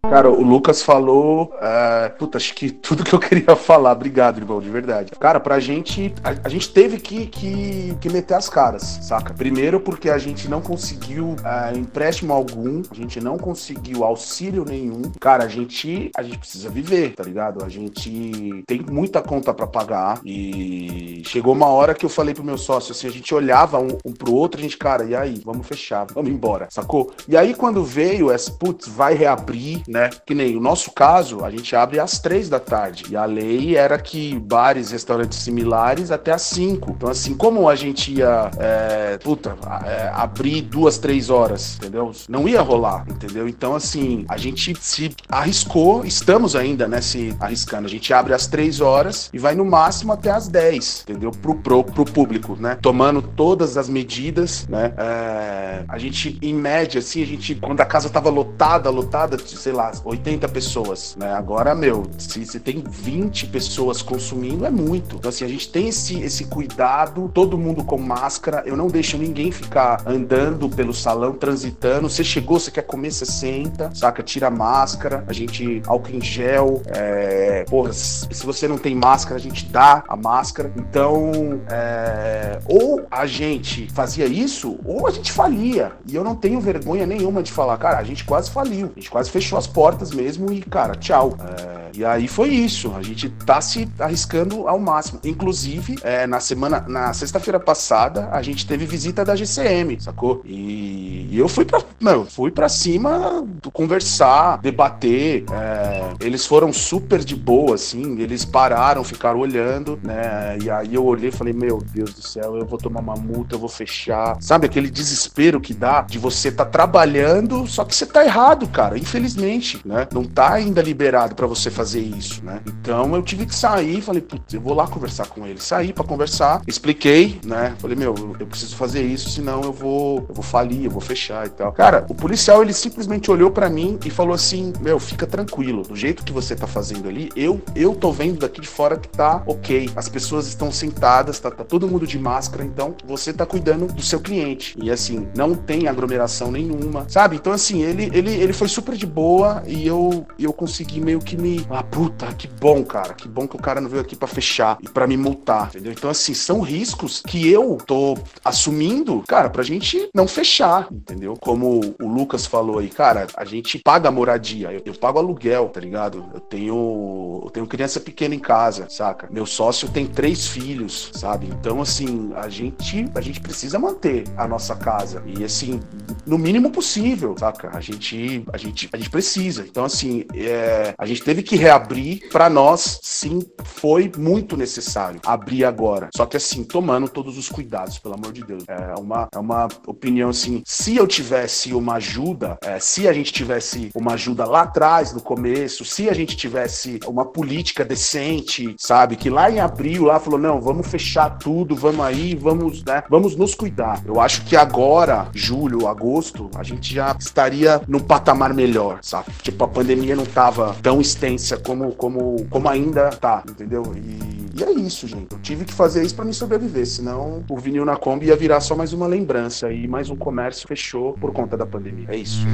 Cara, 0.09 0.31
o 0.31 0.43
Lucas 0.43 0.83
falou. 0.83 1.53
é, 1.61 2.09
puta, 2.11 2.39
acho 2.39 2.55
que 2.55 2.71
tudo 2.71 3.05
que 3.05 3.13
eu 3.13 3.19
queria 3.19 3.55
falar. 3.57 3.93
Obrigado, 3.93 4.39
irmão, 4.39 4.61
de 4.61 4.71
verdade. 4.71 5.13
Cara, 5.19 5.41
pra 5.41 5.59
gente. 5.59 6.15
A, 6.23 6.35
a 6.45 6.49
gente 6.49 6.71
teve 6.73 6.99
que, 6.99 7.27
que, 7.27 7.97
que 8.01 8.09
meter 8.09 8.35
as 8.35 8.49
caras, 8.49 8.83
saca? 9.03 9.35
Primeiro 9.35 9.81
porque 9.81 10.09
a 10.09 10.19
gente 10.19 10.49
não 10.49 10.61
conseguiu 10.61 11.37
é, 11.45 11.77
empréstimo 11.77 12.33
algum, 12.33 12.83
a 12.91 12.95
gente 12.95 13.21
não 13.21 13.37
conseguiu 13.37 14.05
auxílio 14.05 14.65
nenhum. 14.65 15.03
Cara, 15.21 15.45
a 15.45 15.49
gente. 15.49 16.11
A 16.17 16.23
gente 16.23 16.39
precisa 16.39 16.71
viver, 16.71 17.15
tá 17.15 17.25
ligado? 17.25 17.65
A 17.65 17.69
gente 17.69 18.65
tem 18.67 18.85
muita 18.91 19.21
conta 19.21 19.53
pra 19.53 19.67
pagar. 19.67 20.21
E 20.25 21.23
chegou 21.25 21.53
uma 21.53 21.69
hora 21.69 21.95
que 21.95 22.05
eu 22.05 22.11
falei 22.11 22.35
pro 22.35 22.45
meu 22.45 22.59
sócio 22.59 22.93
assim: 22.93 23.09
a 23.09 23.13
gente 23.13 23.35
olhava 23.35 23.79
um, 23.79 23.99
um 24.05 24.13
pro 24.13 24.33
outro, 24.33 24.61
a 24.61 24.63
gente, 24.63 24.77
cara, 24.77 25.05
e 25.05 25.15
aí? 25.15 25.43
Vamos 25.45 25.67
fechar, 25.67 26.07
vamos 26.15 26.31
embora, 26.31 26.69
sacou? 26.71 27.13
E 27.29 27.37
aí, 27.37 27.55
quando 27.55 27.85
veio 27.85 28.31
essa, 28.31 28.51
putz, 28.51 28.87
vai 28.89 29.15
reabrir? 29.15 29.83
Que 30.25 30.35
nem 30.35 30.57
o 30.57 30.61
nosso 30.61 30.91
caso, 30.93 31.45
a 31.45 31.51
gente 31.51 31.75
abre 31.75 31.99
às 31.99 32.19
três 32.19 32.49
da 32.49 32.61
tarde. 32.61 33.05
E 33.11 33.17
a 33.17 33.25
lei 33.25 33.77
era 33.77 33.99
que 33.99 34.39
bares, 34.39 34.91
restaurantes 34.91 35.39
similares 35.39 36.11
até 36.11 36.33
às 36.33 36.43
cinco. 36.43 36.93
Então, 36.97 37.09
assim, 37.09 37.35
como 37.35 37.69
a 37.69 37.75
gente 37.75 38.13
ia, 38.13 38.51
é, 38.59 39.19
puta, 39.19 39.57
é, 39.85 40.11
abrir 40.15 40.63
duas, 40.63 40.99
três 40.99 41.31
horas, 41.31 41.77
entendeu? 41.77 42.13
Não 42.29 42.49
ia 42.49 42.61
rolar, 42.61 43.05
entendeu? 43.09 43.49
Então, 43.49 43.75
assim, 43.75 44.25
a 44.29 44.37
gente 44.37 44.75
se 44.81 45.15
arriscou, 45.29 46.05
estamos 46.05 46.57
ainda, 46.57 46.89
né, 46.89 47.01
se 47.01 47.37
arriscando. 47.41 47.87
A 47.87 47.91
gente 47.91 48.13
abre 48.13 48.35
às 48.35 48.47
três 48.47 48.81
horas 48.81 49.31
e 49.33 49.39
vai 49.39 49.55
no 49.55 49.65
máximo 49.65 50.13
até 50.13 50.31
às 50.31 50.49
10, 50.49 51.05
entendeu? 51.09 51.31
Pro, 51.31 51.55
pro, 51.55 51.85
pro 51.85 52.05
público, 52.05 52.57
né? 52.59 52.79
Tomando 52.81 53.23
todas 53.23 53.77
as 53.77 53.89
medidas, 53.89 54.67
né? 54.69 54.93
É, 54.97 55.85
a 55.89 55.99
gente, 55.99 56.39
em 56.43 56.55
média, 56.55 56.99
assim, 56.99 57.23
a 57.23 57.27
gente, 57.27 57.55
quando 57.55 57.81
a 57.81 57.87
casa 57.87 58.09
tava 58.09 58.31
lotada, 58.31 58.91
lotada, 58.91 59.39
sei 59.39 59.73
lá, 59.73 59.86
80 60.05 60.49
pessoas, 60.49 61.17
né? 61.19 61.33
Agora, 61.33 61.75
meu, 61.75 62.05
se 62.19 62.45
você 62.45 62.61
tem 62.61 62.83
20 62.89 63.47
pessoas 63.47 64.03
consumindo, 64.03 64.65
é 64.65 64.71
muito. 64.71 65.17
Então, 65.17 65.29
assim, 65.29 65.45
a 65.45 65.49
gente 65.49 65.69
tem 65.71 65.89
esse, 65.89 66.21
esse 66.21 66.45
cuidado, 66.45 67.31
todo 67.33 67.59
mundo 67.59 67.85
com 67.85 67.99
máscara, 67.99 68.63
eu 68.67 68.77
não 68.77 68.89
deixo 68.89 69.17
ninguém 69.17 69.51
ficar 69.51 70.03
andando 70.07 70.69
pelo 70.69 70.95
salão, 70.95 71.33
transitando. 71.33 72.09
Você 72.09 72.25
chegou, 72.25 72.59
você 72.59 72.71
quer 72.71 72.83
comer, 72.83 73.13
você 73.13 73.27
senta, 73.27 73.91
saca? 73.95 74.23
Tira 74.23 74.49
a 74.49 74.51
máscara, 74.51 75.25
a 75.27 75.33
gente, 75.33 75.83
álcool 75.87 76.13
em 76.13 76.21
gel, 76.21 76.83
é, 76.87 77.65
porra, 77.69 77.93
se 77.93 78.45
você 78.45 78.67
não 78.69 78.79
tem 78.79 78.95
máscara, 78.95 79.37
a 79.37 79.43
gente 79.43 79.67
dá 79.67 80.05
a 80.09 80.17
máscara. 80.17 80.73
Então, 80.77 81.61
é, 81.71 82.59
ou 82.67 83.07
a 83.11 83.27
gente 83.27 83.91
fazia 83.93 84.27
isso, 84.27 84.79
ou 84.85 85.07
a 85.07 85.11
gente 85.11 85.33
falia. 85.33 85.93
E 86.07 86.15
eu 86.15 86.25
não 86.25 86.35
tenho 86.35 86.61
vergonha 86.61 87.07
nenhuma 87.07 87.43
de 87.43 87.53
falar, 87.53 87.77
cara, 87.79 87.99
a 87.99 88.05
gente 88.05 88.25
quase 88.25 88.51
faliu, 88.51 88.91
a 88.95 89.01
gente 89.01 89.11
quase 89.11 89.31
fechou 89.31 89.59
as 89.59 89.66
portas 89.67 90.11
mesmo 90.11 90.53
e, 90.53 90.61
cara, 90.61 90.95
tchau. 90.95 91.37
É, 91.41 91.77
e 91.97 92.05
aí 92.05 92.29
foi 92.29 92.51
isso, 92.51 92.93
a 92.95 93.03
gente 93.03 93.31
tá 93.31 93.59
se 93.61 93.89
arriscando 93.99 94.69
ao 94.69 94.79
máximo. 94.79 95.19
Inclusive, 95.25 95.97
é, 96.03 96.27
na 96.27 96.41
semana, 96.41 96.85
na 96.87 97.13
sexta-feira 97.15 97.59
passada, 97.59 98.29
a 98.33 98.43
gente 98.43 98.67
teve 98.67 98.85
visita 98.85 99.25
da 99.25 99.35
GCM, 99.35 99.99
sacou? 100.01 100.43
E, 100.45 101.27
e 101.31 101.39
eu 101.39 101.49
fui 101.49 101.65
pra, 101.65 101.81
meu, 101.99 102.27
fui 102.27 102.51
pra 102.51 102.69
cima 102.69 103.47
conversar, 103.73 104.59
debater. 104.59 105.45
é, 105.51 106.15
eles 106.21 106.45
foram 106.45 106.73
super 106.73 107.25
de 107.25 107.35
boa, 107.35 107.77
assim, 107.77 108.21
eles 108.21 108.45
pararam, 108.45 109.03
ficaram 109.03 109.41
olhando, 109.41 109.99
né? 110.03 110.59
E 110.63 110.71
aí 110.71 110.95
eu 110.95 111.05
olhei 111.05 111.31
e 111.31 111.33
falei, 111.33 111.55
meu 111.55 111.79
Deus 111.79 112.13
do 112.13 112.23
céu, 112.23 112.57
eu 112.57 112.67
vou 112.67 112.79
tomar 112.79 113.01
uma 113.01 113.15
multa, 113.15 113.55
eu 113.55 113.59
vou 113.59 113.69
fechar. 113.69 114.37
Sabe 114.41 114.67
aquele 114.67 114.91
desespero 114.91 115.61
que 115.61 115.73
dá 115.73 116.03
de 116.03 116.19
você 116.19 116.53
tá 116.53 116.65
trabalhando, 116.65 117.67
só 117.67 117.85
que 117.85 117.95
você 117.95 118.05
tá 118.05 118.25
errado, 118.25 118.69
cara, 118.69 118.99
infelizmente, 118.99 119.56
né? 119.85 120.07
Não 120.13 120.25
tá 120.25 120.53
ainda 120.55 120.83
liberado 120.83 121.35
pra 121.35 121.47
você 121.47 121.71
fazer 121.71 122.01
isso, 122.01 122.45
né? 122.45 122.61
Então 122.67 123.15
eu 123.15 123.23
tive 123.23 123.47
que 123.47 123.55
sair, 123.55 124.01
falei, 124.01 124.21
putz, 124.23 124.55
eu 124.55 124.61
vou 124.61 124.75
lá 124.75 124.87
conversar 124.87 125.27
com 125.29 125.47
ele. 125.47 125.61
Saí 125.61 125.93
pra 125.93 126.05
conversar, 126.05 126.63
expliquei, 126.67 127.41
né? 127.45 127.75
Falei, 127.79 127.97
meu, 127.97 128.15
eu- 128.39 128.47
preciso 128.47 128.77
fazer 128.77 129.03
isso, 129.03 129.29
senão 129.29 129.61
eu 129.63 129.73
vou, 129.73 130.25
eu 130.29 130.35
vou 130.35 130.43
falir, 130.45 130.85
eu 130.85 130.91
vou 130.91 131.01
fechar 131.01 131.47
e 131.47 131.51
tal. 131.51 131.73
Cara, 131.73 132.07
o 132.09 132.15
policial 132.15 132.63
ele 132.63 132.73
simplesmente 132.73 133.31
olhou 133.31 133.51
pra 133.51 133.69
mim 133.69 133.99
e 134.05 134.11
falou 134.11 134.35
assim: 134.35 134.73
"Meu, 134.81 134.99
fica 135.01 135.27
tranquilo, 135.27 135.83
do 135.83 135.97
jeito 135.97 136.25
que 136.25 136.33
você 136.33 136.55
tá 136.55 136.67
fazendo 136.67 137.09
ali, 137.09 137.29
eu 137.37 137.61
eu 137.75 137.95
tô 137.95 138.13
vendo 138.13 138.39
daqui 138.41 138.61
de 138.61 138.69
fora 138.69 138.97
que 138.97 139.09
tá 139.09 139.43
OK. 139.47 139.91
As 139.97 140.09
pessoas 140.09 140.47
estão 140.47 140.71
sentadas, 140.73 141.39
tá, 141.41 141.51
tá 141.51 141.65
todo 141.65 141.89
mundo 141.89 142.07
de 142.07 142.19
máscara, 142.19 142.65
então 142.65 142.95
você 143.05 143.33
tá 143.33 143.45
cuidando 143.45 143.87
do 143.93 144.03
seu 144.03 144.21
cliente. 144.21 144.77
E 144.81 144.91
assim, 144.91 145.27
não 145.37 145.55
tem 145.55 145.89
aglomeração 145.89 146.51
nenhuma, 146.51 147.05
sabe? 147.09 147.37
Então 147.37 147.53
assim, 147.53 147.83
ele 147.83 148.11
ele 148.13 148.31
ele 148.33 148.53
foi 148.53 148.69
super 148.69 148.95
de 148.97 149.07
boa 149.07 149.46
e 149.67 149.87
eu 149.87 150.27
eu 150.39 150.53
consegui 150.53 151.01
meio 151.01 151.19
que 151.21 151.37
me, 151.37 151.67
ah, 151.71 151.83
puta, 151.83 152.27
que 152.35 152.47
bom, 152.47 152.85
cara, 152.85 153.15
que 153.15 153.29
bom 153.29 153.47
que 153.47 153.57
o 153.57 153.61
cara 153.61 153.81
não 153.81 153.89
veio 153.89 154.03
aqui 154.03 154.15
pra 154.15 154.29
fechar 154.29 154.79
e 154.83 154.89
pra 154.89 155.07
me 155.07 155.17
multar, 155.17 155.69
entendeu? 155.69 155.93
Então 155.93 156.11
assim, 156.11 156.35
são 156.35 156.61
riscos 156.61 157.23
que 157.27 157.51
eu 157.51 157.79
tô 157.87 158.17
assumindo, 158.45 159.23
cara, 159.27 159.49
pra 159.51 159.63
gente 159.63 160.09
não 160.15 160.29
fechar, 160.29 160.89
entendeu? 160.91 161.35
Como 161.41 161.95
o 162.01 162.09
Lucas 162.09 162.47
falou 162.47 162.79
aí, 162.79 162.89
cara, 162.89 163.27
a 163.37 163.45
gente 163.45 163.79
paga 163.79 164.11
moradia, 164.11 164.73
eu, 164.73 164.83
eu 164.85 164.95
pago 164.95 165.19
aluguel, 165.19 165.69
tá 165.69 165.81
ligado? 165.81 166.25
Eu 166.33 166.41
tenho, 166.41 167.41
eu 167.45 167.51
tenho 167.51 167.67
criança 167.67 168.01
pequena 168.01 168.35
em 168.35 168.39
casa, 168.39 168.87
saca? 168.89 169.29
Meu 169.31 169.47
sócio 169.47 169.89
tem 169.89 170.07
três 170.07 170.47
filhos, 170.47 171.11
sabe? 171.15 171.47
Então, 171.47 171.81
assim, 171.81 172.33
a 172.37 172.49
gente, 172.49 173.11
a 173.15 173.21
gente 173.21 173.41
precisa 173.41 173.79
manter 173.79 174.25
a 174.37 174.47
nossa 174.47 174.75
casa 174.75 175.23
e, 175.27 175.45
assim, 175.45 175.81
no 176.27 176.39
mínimo 176.39 176.71
possível, 176.71 177.35
saca? 177.39 177.71
A 177.77 177.81
gente, 177.81 178.45
a 178.53 178.57
gente, 178.57 178.89
a 178.93 178.97
gente 178.97 179.11
precisa. 179.11 179.36
Então, 179.37 179.85
assim, 179.85 180.25
é, 180.35 180.95
a 180.97 181.07
gente 181.07 181.23
teve 181.23 181.43
que 181.43 181.57
reabrir 181.57 182.29
pra 182.31 182.49
nós, 182.49 182.99
sim, 183.03 183.41
foi 183.65 184.11
muito 184.17 184.57
necessário 184.57 185.21
abrir 185.25 185.65
agora. 185.65 186.09
Só 186.17 186.27
que, 186.27 186.37
assim, 186.37 186.65
tomando 186.65 187.09
todos 187.09 187.37
os 187.37 187.49
cuidados, 187.49 187.99
pelo 187.99 188.15
amor 188.15 188.33
de 188.33 188.45
Deus. 188.45 188.65
É 188.69 188.95
uma, 188.99 189.29
é 189.35 189.39
uma 189.39 189.69
opinião, 189.87 190.31
assim, 190.31 190.63
se 190.65 190.97
eu 190.97 191.07
tivesse 191.07 191.73
uma 191.73 191.95
ajuda, 191.95 192.59
é, 192.63 192.79
se 192.79 193.07
a 193.09 193.13
gente 193.13 193.33
tivesse 193.33 193.91
uma 193.95 194.15
ajuda 194.15 194.45
lá 194.45 194.63
atrás, 194.63 195.13
no 195.13 195.21
começo, 195.21 195.85
se 195.85 196.09
a 196.09 196.15
gente 196.15 196.37
tivesse 196.37 197.01
uma 197.07 197.25
política 197.25 197.85
decente, 197.85 198.75
sabe? 198.79 199.17
Que 199.17 199.31
lá 199.31 199.51
em 199.51 199.61
abril, 199.61 200.05
lá 200.05 200.19
falou, 200.19 200.39
não, 200.39 200.61
vamos 200.61 200.87
fechar 200.87 201.39
tudo, 201.39 201.75
vamos 201.75 202.05
aí, 202.05 202.35
vamos, 202.35 202.85
né? 202.85 203.03
Vamos 203.09 203.37
nos 203.37 203.55
cuidar. 203.55 204.03
Eu 204.05 204.21
acho 204.21 204.45
que 204.45 204.57
agora, 204.57 205.29
julho, 205.35 205.87
agosto, 205.87 206.51
a 206.55 206.63
gente 206.63 206.95
já 206.95 207.15
estaria 207.19 207.81
num 207.87 208.01
patamar 208.01 208.55
melhor, 208.55 208.99
sabe? 209.03 209.26
Tipo, 209.43 209.65
a 209.65 209.69
pandemia 209.69 210.17
não 210.17 210.25
tava 210.25 210.77
tão 210.83 211.01
extensa 211.01 211.57
como, 211.57 211.93
como, 211.93 212.47
como 212.51 212.69
ainda 212.69 213.11
tá, 213.11 213.43
entendeu? 213.49 213.83
E, 213.97 214.61
e 214.61 214.65
é 214.65 214.73
isso, 214.73 215.07
gente. 215.07 215.33
Eu 215.33 215.39
tive 215.41 215.65
que 215.65 215.73
fazer 215.73 216.05
isso 216.05 216.15
pra 216.15 216.25
me 216.25 216.35
sobreviver, 216.35 216.87
senão 216.87 217.45
o 217.49 217.59
vinil 217.59 217.85
na 217.85 217.97
Kombi 217.97 218.27
ia 218.27 218.37
virar 218.37 218.61
só 218.61 218.75
mais 218.75 218.93
uma 218.93 219.07
lembrança 219.07 219.73
e 219.73 219.87
mais 219.87 220.11
um 220.11 220.17
comércio 220.17 220.67
fechou 220.67 221.13
por 221.15 221.33
conta 221.33 221.57
da 221.57 221.67
pandemia. 221.67 222.07
É 222.09 222.17
isso. 222.17 222.47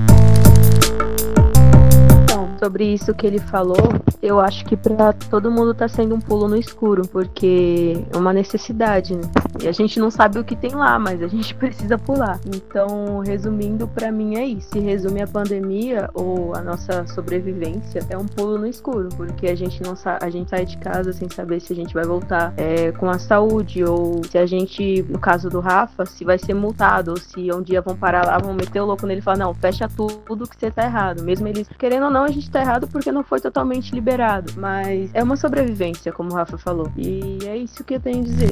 Sobre 2.63 2.85
isso 2.85 3.13
que 3.13 3.27
ele 3.27 3.41
falou, 3.41 3.77
eu 4.23 4.39
acho 4.39 4.65
que 4.65 4.77
pra 4.77 5.13
todo 5.13 5.51
mundo 5.51 5.75
tá 5.75 5.89
sendo 5.89 6.15
um 6.15 6.21
pulo 6.21 6.47
no 6.47 6.57
escuro, 6.57 7.03
porque 7.09 8.05
é 8.09 8.17
uma 8.17 8.33
necessidade, 8.33 9.17
né? 9.17 9.23
E 9.61 9.67
a 9.67 9.73
gente 9.73 9.99
não 9.99 10.13
sabe 10.13 10.39
o 10.39 10.45
que 10.45 10.55
tem 10.55 10.71
lá, 10.71 10.97
mas 10.97 11.21
a 11.21 11.27
gente 11.27 11.53
precisa 11.59 11.99
pular. 11.99 12.39
Então, 12.47 13.19
resumindo, 13.19 13.89
pra 13.89 14.13
mim 14.13 14.37
é 14.37 14.47
isso. 14.47 14.69
Se 14.75 14.79
resume 14.79 15.23
a 15.23 15.27
pandemia 15.27 16.09
ou 16.15 16.55
a 16.55 16.61
nossa 16.61 17.05
sobrevivência, 17.09 18.07
é 18.09 18.17
um 18.17 18.27
pulo 18.27 18.57
no 18.57 18.67
escuro, 18.69 19.09
porque 19.17 19.49
a 19.49 19.57
gente 19.57 19.83
não 19.83 19.95
a 20.21 20.31
gente 20.31 20.51
sai 20.51 20.65
de 20.65 20.79
casa 20.79 21.13
sem 21.13 21.29
saber 21.29 21.59
se 21.59 21.73
a 21.73 21.77
gente 21.77 21.93
vai 21.93 22.05
voltar 22.05 22.55
é, 22.57 22.93
com 22.93 23.11
a 23.11 23.19
saúde 23.19 23.83
ou 23.83 24.23
se 24.23 24.39
a 24.39 24.47
gente, 24.47 25.03
no 25.09 25.19
caso 25.19 25.49
do 25.49 25.59
Rafa, 25.59 26.07
se 26.07 26.25
vai 26.25 26.39
ser 26.39 26.55
multado 26.55 27.11
ou 27.11 27.17
se 27.17 27.53
um 27.53 27.61
dia 27.61 27.83
vão 27.83 27.97
parar 27.97 28.25
lá, 28.25 28.39
vão 28.39 28.55
meter 28.55 28.81
o 28.81 28.87
louco 28.87 29.05
nele 29.05 29.19
e 29.19 29.23
falar, 29.23 29.39
não, 29.39 29.53
fecha 29.53 29.89
tudo 29.89 30.49
que 30.49 30.57
você 30.57 30.71
tá 30.71 30.85
errado. 30.85 31.25
Mesmo 31.25 31.49
eles, 31.49 31.69
querendo 31.77 32.05
ou 32.05 32.11
não, 32.11 32.23
a 32.23 32.29
gente 32.29 32.52
tá 32.53 32.61
errado 32.61 32.87
porque 32.87 33.11
não 33.11 33.25
foi 33.25 33.41
totalmente 33.41 33.95
liberado. 33.95 34.53
Mas 34.57 35.11
é 35.15 35.23
uma 35.23 35.37
sobrevivência, 35.37 36.13
como 36.13 36.31
o 36.31 36.35
Rafa 36.35 36.59
falou. 36.59 36.93
E 36.97 37.39
é 37.47 37.57
isso 37.57 37.83
que 37.83 37.95
eu 37.95 38.01
tenho 38.01 38.21
a 38.21 38.25
dizer. 38.25 38.51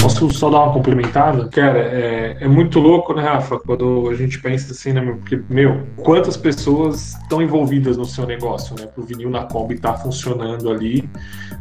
Posso 0.00 0.30
só 0.32 0.48
dar 0.48 0.64
uma 0.64 0.72
complementada? 0.72 1.48
Cara, 1.48 1.78
é, 1.78 2.36
é 2.40 2.48
muito 2.48 2.78
louco, 2.78 3.12
né, 3.14 3.22
Rafa? 3.22 3.58
Quando 3.58 4.08
a 4.08 4.14
gente 4.14 4.40
pensa 4.40 4.72
assim, 4.72 4.92
né, 4.92 5.00
meu? 5.00 5.16
Porque, 5.16 5.40
meu, 5.50 5.86
quantas 5.96 6.36
pessoas 6.36 7.16
estão 7.20 7.42
envolvidas 7.42 7.96
no 7.96 8.04
seu 8.04 8.24
negócio, 8.24 8.74
né? 8.78 8.86
Pro 8.86 9.04
vinil 9.04 9.28
na 9.28 9.44
Kombi 9.44 9.78
tá 9.78 9.94
funcionando 9.94 10.70
ali. 10.70 11.08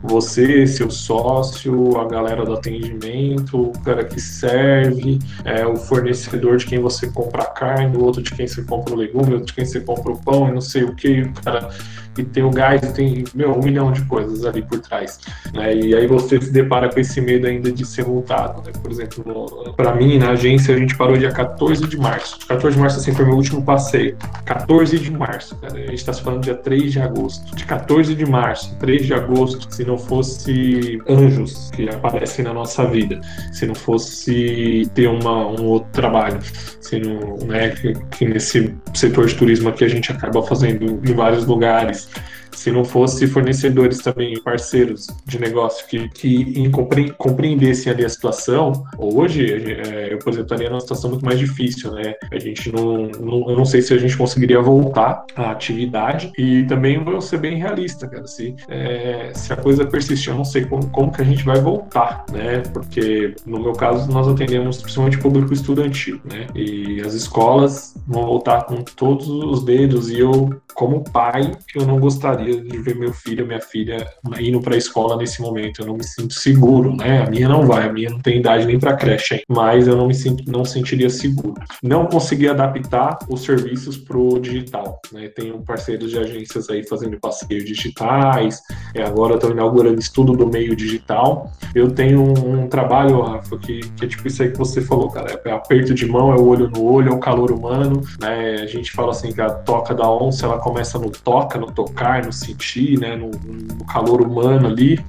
Você, 0.04 0.68
seu 0.68 0.92
sócio, 0.92 2.00
a 2.00 2.08
galera 2.08 2.46
do 2.46 2.54
atendimento, 2.54 3.70
o 3.70 3.80
cara 3.84 4.06
que 4.06 4.22
serve, 4.22 5.18
é, 5.44 5.66
o 5.66 5.76
fornecedor 5.76 6.58
de 6.58 6.68
quem 6.68 6.80
você 6.80 7.10
compra 7.10 7.44
a 7.44 7.48
carne, 7.48 7.98
o 7.98 8.04
outro 8.04 8.22
de 8.22 8.32
quem 8.32 8.48
você 8.48 8.64
compra 8.64 8.94
o 8.94 8.98
legume, 8.98 9.34
outro 9.34 9.48
de 9.48 9.54
quem 9.54 9.66
você 9.66 9.80
compra 9.80 10.12
o 10.12 10.18
pão, 10.18 10.48
e 10.48 10.52
não 10.52 10.62
sei 10.62 10.84
o 10.84 10.94
que, 10.94 11.22
o 11.22 11.34
cara 11.44 11.70
e 12.18 12.24
tem 12.24 12.44
o 12.44 12.50
gás, 12.50 12.82
tem, 12.94 13.24
meu, 13.36 13.54
um 13.54 13.62
milhão 13.62 13.92
de 13.92 14.04
coisas 14.06 14.44
ali 14.44 14.64
por 14.64 14.80
trás. 14.80 15.20
Né? 15.54 15.76
E 15.76 15.96
aí 15.96 16.08
você 16.08 16.42
se 16.42 16.52
depara 16.52 16.90
com 16.90 17.00
esse 17.00 17.22
medo 17.22 17.46
ainda 17.46 17.72
de 17.72 17.86
ser 17.86 18.06
multado 18.06 18.27
adiantado. 18.28 18.62
Né? 18.66 18.74
Por 18.82 18.92
exemplo, 18.92 19.74
para 19.76 19.96
mim, 19.96 20.18
na 20.18 20.32
agência, 20.32 20.76
a 20.76 20.78
gente 20.78 20.96
parou 20.96 21.18
dia 21.18 21.32
14 21.32 21.88
de 21.88 21.98
março. 21.98 22.38
14 22.48 22.76
de 22.76 22.82
março, 22.82 23.00
assim, 23.00 23.14
foi 23.14 23.26
meu 23.26 23.36
último 23.36 23.64
passeio. 23.64 24.18
14 24.46 25.00
de 25.00 25.12
março, 25.12 25.56
cara. 25.58 25.74
A 25.74 25.78
gente 25.78 25.96
está 25.96 26.14
se 26.14 26.22
falando 26.22 26.44
dia 26.44 26.56
3 26.56 26.92
de 26.92 27.00
agosto. 27.00 27.56
De 27.56 27.66
14 27.66 28.14
de 28.14 28.26
março, 28.26 28.76
3 28.78 29.06
de 29.06 29.14
agosto, 29.14 29.74
se 29.74 29.86
não 29.86 29.98
fosse 29.98 31.00
anjos 31.08 31.72
que 31.72 31.90
aparecem 31.90 32.44
na 32.44 32.54
nossa 32.54 32.86
vida, 32.86 33.20
se 33.54 33.66
não 33.66 33.76
fosse 33.76 34.90
ter 34.94 35.08
uma, 35.08 35.48
um 35.48 35.66
outro 35.66 35.90
trabalho, 35.92 36.40
se 36.82 37.00
não, 37.00 37.38
né, 37.48 37.70
que, 37.70 37.94
que 38.12 38.26
nesse 38.26 38.76
setor 38.94 39.28
de 39.28 39.36
turismo 39.36 39.70
aqui 39.70 39.84
a 39.84 39.88
gente 39.88 40.12
acaba 40.12 40.42
fazendo 40.44 41.02
em 41.08 41.14
vários 41.14 41.46
lugares, 41.46 42.10
se 42.58 42.72
não 42.72 42.84
fosse 42.84 43.28
fornecedores 43.28 44.00
também, 44.00 44.42
parceiros 44.42 45.08
de 45.26 45.40
negócio 45.40 45.86
que, 45.88 46.10
que 46.10 46.72
compreendessem 47.18 47.92
ali 47.94 48.04
a 48.04 48.10
situação, 48.10 48.84
hoje 48.98 49.46
é, 49.54 50.12
eu, 50.12 50.18
por 50.18 50.34
exemplo, 50.34 50.48
estaria 50.48 50.70
numa 50.70 50.80
situação 50.80 51.12
muito 51.12 51.24
mais 51.24 51.38
difícil, 51.38 51.92
né? 51.92 52.16
A 52.32 52.40
gente 52.40 52.72
não, 52.72 53.10
não, 53.10 53.50
eu 53.52 53.56
não 53.56 53.64
sei 53.64 53.84
se 53.84 53.94
a 53.94 53.98
gente 53.98 54.18
conseguiria 54.18 54.60
voltar 54.60 55.24
à 55.36 55.52
atividade 55.52 56.32
e 56.36 56.64
também 56.64 57.04
vou 57.04 57.22
ser 57.22 57.38
bem 57.38 57.58
realista, 57.58 58.08
cara, 58.08 58.26
se, 58.26 58.56
é, 58.68 59.32
se 59.36 59.54
a 59.54 59.56
coisa 59.56 59.86
persistir, 59.86 60.32
eu 60.32 60.38
não 60.38 60.46
sei 60.46 60.66
como, 60.66 60.90
como 60.90 61.12
que 61.12 61.22
a 61.22 61.26
gente 61.26 61.46
vai 61.46 61.62
voltar, 61.62 62.26
né? 62.32 62.64
Porque 62.74 63.36
no 63.46 63.60
meu 63.60 63.74
caso 63.74 64.12
nós 64.12 64.28
atendemos 64.28 64.82
principalmente 64.82 65.20
público 65.20 65.54
estudantil, 65.54 66.20
né? 66.26 66.48
E 66.56 67.02
as 67.02 67.14
escolas 67.14 67.94
vão 68.08 68.26
voltar 68.26 68.64
com 68.64 68.78
todos 68.78 69.28
os 69.28 69.64
dedos 69.64 70.10
e 70.10 70.20
eu, 70.20 70.60
como 70.78 71.04
pai, 71.04 71.54
eu 71.74 71.88
não 71.88 72.00
gostaria 72.00 72.62
de 72.62 72.78
ver 72.78 72.96
meu 72.96 73.12
filho, 73.12 73.48
minha 73.48 73.60
filha 73.60 74.08
indo 74.40 74.62
para 74.62 74.76
a 74.76 74.78
escola 74.78 75.18
nesse 75.18 75.42
momento. 75.42 75.82
Eu 75.82 75.88
não 75.88 75.96
me 75.96 76.04
sinto 76.04 76.36
seguro, 76.36 76.96
né? 76.96 77.24
A 77.24 77.30
minha 77.32 77.50
não 77.50 77.66
vai, 77.66 77.90
a 77.90 77.92
minha 77.92 78.12
não 78.12 78.20
tem 78.20 78.38
idade 78.38 78.68
nem 78.68 78.80
para 78.80 78.96
creche, 78.96 79.34
hein? 79.34 79.42
mas 79.50 79.88
eu 79.88 79.96
não 79.98 80.06
me 80.06 80.14
sinto, 80.14 80.44
não 80.46 80.64
sentiria 80.64 81.10
seguro. 81.10 81.56
Não 81.82 82.06
consegui 82.06 82.48
adaptar 82.48 83.18
os 83.28 83.42
serviços 83.42 83.98
pro 83.98 84.40
digital, 84.40 85.02
né? 85.12 85.30
Tenho 85.30 85.60
parceiros 85.64 86.12
de 86.12 86.20
agências 86.20 86.70
aí 86.70 86.88
fazendo 86.88 87.20
passeios 87.20 87.66
digitais. 87.66 88.62
É, 88.94 89.02
agora 89.02 89.34
estou 89.34 89.50
inaugurando 89.50 90.00
estudo 90.00 90.34
do 90.34 90.46
meio 90.46 90.76
digital. 90.76 91.52
Eu 91.74 91.90
tenho 91.90 92.22
um, 92.22 92.66
um 92.66 92.68
trabalho, 92.68 93.20
Rafa, 93.22 93.58
que, 93.58 93.80
que, 93.80 94.06
é 94.06 94.08
tipo 94.08 94.28
isso 94.28 94.44
aí 94.44 94.52
que 94.52 94.58
você 94.60 94.80
falou, 94.80 95.10
cara. 95.10 95.42
É 95.44 95.52
aperto 95.52 95.96
de 95.96 96.06
mão, 96.06 96.32
é 96.32 96.36
o 96.36 96.46
olho 96.46 96.70
no 96.70 96.84
olho, 96.84 97.10
é 97.10 97.16
o 97.16 97.20
calor 97.20 97.52
humano. 97.52 98.00
Né? 98.22 98.58
A 98.62 98.68
gente 98.68 98.92
fala 98.92 99.10
assim 99.10 99.32
que 99.32 99.42
a 99.42 99.50
toca 99.50 99.96
da 99.96 100.08
onça 100.08 100.46
ela 100.46 100.67
começa 100.68 101.00
no 101.00 101.10
toca, 101.10 101.58
no 101.58 101.72
tocar, 101.72 102.26
no 102.26 102.34
sentir, 102.34 103.00
né, 103.00 103.16
no, 103.16 103.32
no 103.32 103.86
calor 103.86 104.22
humano 104.22 104.68
ali. 104.68 105.00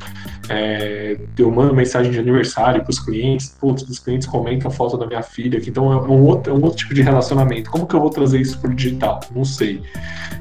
É, 0.49 1.19
eu 1.37 1.51
mando 1.51 1.75
mensagem 1.75 2.11
de 2.11 2.19
aniversário 2.19 2.83
para 2.83 2.91
os 2.91 2.99
clientes, 2.99 3.55
putz, 3.61 3.83
os 3.83 3.99
clientes 3.99 4.27
comentam 4.27 4.71
a 4.71 4.75
foto 4.75 4.97
da 4.97 5.07
minha 5.07 5.23
filha, 5.23 5.61
então 5.67 5.93
é 5.93 5.97
um, 5.97 6.23
outro, 6.25 6.53
é 6.53 6.57
um 6.57 6.63
outro 6.63 6.79
tipo 6.79 6.95
de 6.95 7.03
relacionamento. 7.03 7.71
Como 7.71 7.87
que 7.87 7.95
eu 7.95 8.01
vou 8.01 8.09
trazer 8.09 8.41
isso 8.41 8.59
para 8.59 8.71
o 8.71 8.75
digital? 8.75 9.21
Não 9.35 9.45
sei. 9.45 9.83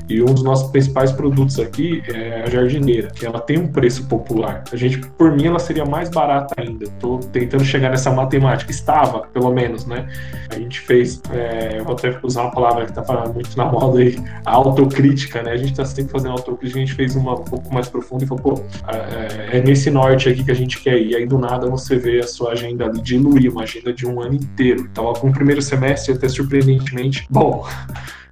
E 0.10 0.22
um 0.22 0.26
dos 0.26 0.44
nossos 0.44 0.72
principais 0.72 1.12
produtos 1.12 1.60
aqui 1.60 2.02
é 2.08 2.44
a 2.44 2.50
jardineira, 2.50 3.10
que 3.10 3.26
ela 3.26 3.40
tem 3.40 3.58
um 3.58 3.68
preço 3.68 4.06
popular. 4.06 4.64
A 4.72 4.76
gente, 4.78 5.00
por 5.00 5.32
mim, 5.34 5.48
ela 5.48 5.60
seria 5.60 5.86
mais 5.86 6.10
barata 6.10 6.56
ainda. 6.58 6.86
Estou 6.86 7.20
tentando 7.20 7.66
chegar 7.66 7.90
nessa 7.90 8.10
matemática. 8.10 8.72
Estava, 8.72 9.28
pelo 9.34 9.52
menos, 9.52 9.86
né? 9.86 10.08
A 10.50 10.56
gente 10.56 10.80
fez, 10.80 11.22
é, 11.32 11.82
vou 11.84 11.94
até 11.94 12.18
usar 12.24 12.44
uma 12.44 12.52
palavra 12.52 12.86
que 12.86 12.98
está 12.98 13.28
muito 13.28 13.58
na 13.58 13.66
moda 13.66 14.00
aí, 14.00 14.18
a 14.46 14.52
autocrítica, 14.52 15.07
né? 15.44 15.52
A 15.52 15.58
gente 15.58 15.72
está 15.72 15.86
sempre 15.86 16.12
fazendo 16.12 16.32
autocrítica, 16.32 16.80
a 16.80 16.86
gente 16.86 16.96
fez 16.96 17.16
uma 17.16 17.34
um 17.34 17.44
pouco 17.44 17.74
mais 17.74 17.88
profunda 17.88 18.24
e 18.24 18.28
falou, 18.28 18.56
pô, 18.56 18.64
é, 18.88 19.58
é 19.58 19.62
nesse 19.62 19.90
norte 19.90 20.30
aqui 20.30 20.44
que 20.44 20.52
a 20.52 20.56
gente 20.56 20.80
quer 20.80 20.98
ir. 21.00 21.16
Aí 21.16 21.26
do 21.26 21.38
nada 21.38 21.70
você 21.70 21.98
vê 21.98 22.20
a 22.20 22.28
sua 22.28 22.52
agenda 22.52 22.86
ali 22.86 23.02
diluir, 23.02 23.52
uma 23.52 23.64
agenda 23.64 23.94
de 23.94 24.06
um 24.06 24.22
ano 24.22 24.36
inteiro. 24.36 24.88
Então, 24.92 25.08
algum 25.08 25.32
primeiro 25.32 25.62
semestre 25.62 26.14
até 26.14 26.28
surpreendentemente 26.28 27.26
bom. 27.30 27.66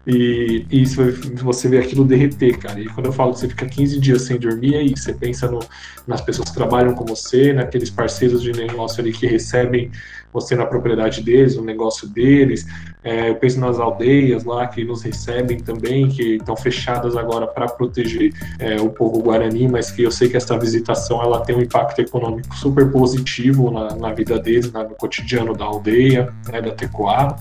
E, 0.08 0.66
e 0.70 0.84
isso, 0.84 1.02
você 1.42 1.68
vê 1.68 1.80
aquilo 1.80 2.06
derreter, 2.06 2.60
cara. 2.60 2.80
E 2.80 2.86
quando 2.86 3.08
eu 3.08 3.12
falo 3.12 3.34
que 3.34 3.40
você 3.40 3.48
fica 3.48 3.66
15 3.66 4.00
dias 4.00 4.22
sem 4.22 4.38
dormir, 4.38 4.76
aí 4.76 4.90
você 4.90 5.14
pensa 5.14 5.50
no, 5.50 5.60
nas 6.06 6.22
pessoas 6.22 6.50
que 6.50 6.56
trabalham 6.56 6.94
com 6.94 7.06
você, 7.06 7.52
naqueles 7.52 7.90
parceiros 7.90 8.44
de 8.44 8.52
negócio 8.52 9.02
ali 9.02 9.12
que 9.12 9.26
recebem 9.26 9.92
você 10.32 10.56
na 10.56 10.66
propriedade 10.66 11.24
deles, 11.24 11.56
no 11.56 11.64
negócio 11.64 12.08
deles. 12.08 12.66
É, 13.06 13.30
eu 13.30 13.36
penso 13.36 13.60
nas 13.60 13.80
aldeias 13.80 14.44
lá 14.44 14.66
que 14.66 14.84
nos 14.84 15.04
recebem 15.04 15.60
também, 15.60 16.10
que 16.10 16.38
estão 16.38 16.58
fechadas 16.58 17.16
agora 17.16 17.46
para 17.46 17.68
proteger 17.68 18.34
é, 18.58 18.82
o 18.82 18.90
povo 18.90 19.22
guarani, 19.22 19.68
mas 19.68 19.92
que 19.92 20.02
eu 20.02 20.10
sei 20.10 20.28
que 20.28 20.36
essa 20.36 20.58
visitação 20.58 21.22
ela 21.22 21.40
tem 21.42 21.56
um 21.56 21.62
impacto 21.62 22.00
econômico 22.00 22.56
super 22.56 22.92
positivo 22.92 23.70
na, 23.70 23.96
na 23.96 24.12
vida 24.12 24.40
deles, 24.40 24.72
na, 24.72 24.84
no 24.84 24.96
cotidiano 24.96 25.54
da 25.54 25.66
aldeia, 25.66 26.34
né, 26.52 26.60
da 26.60 26.72
Tecoá. 26.72 27.38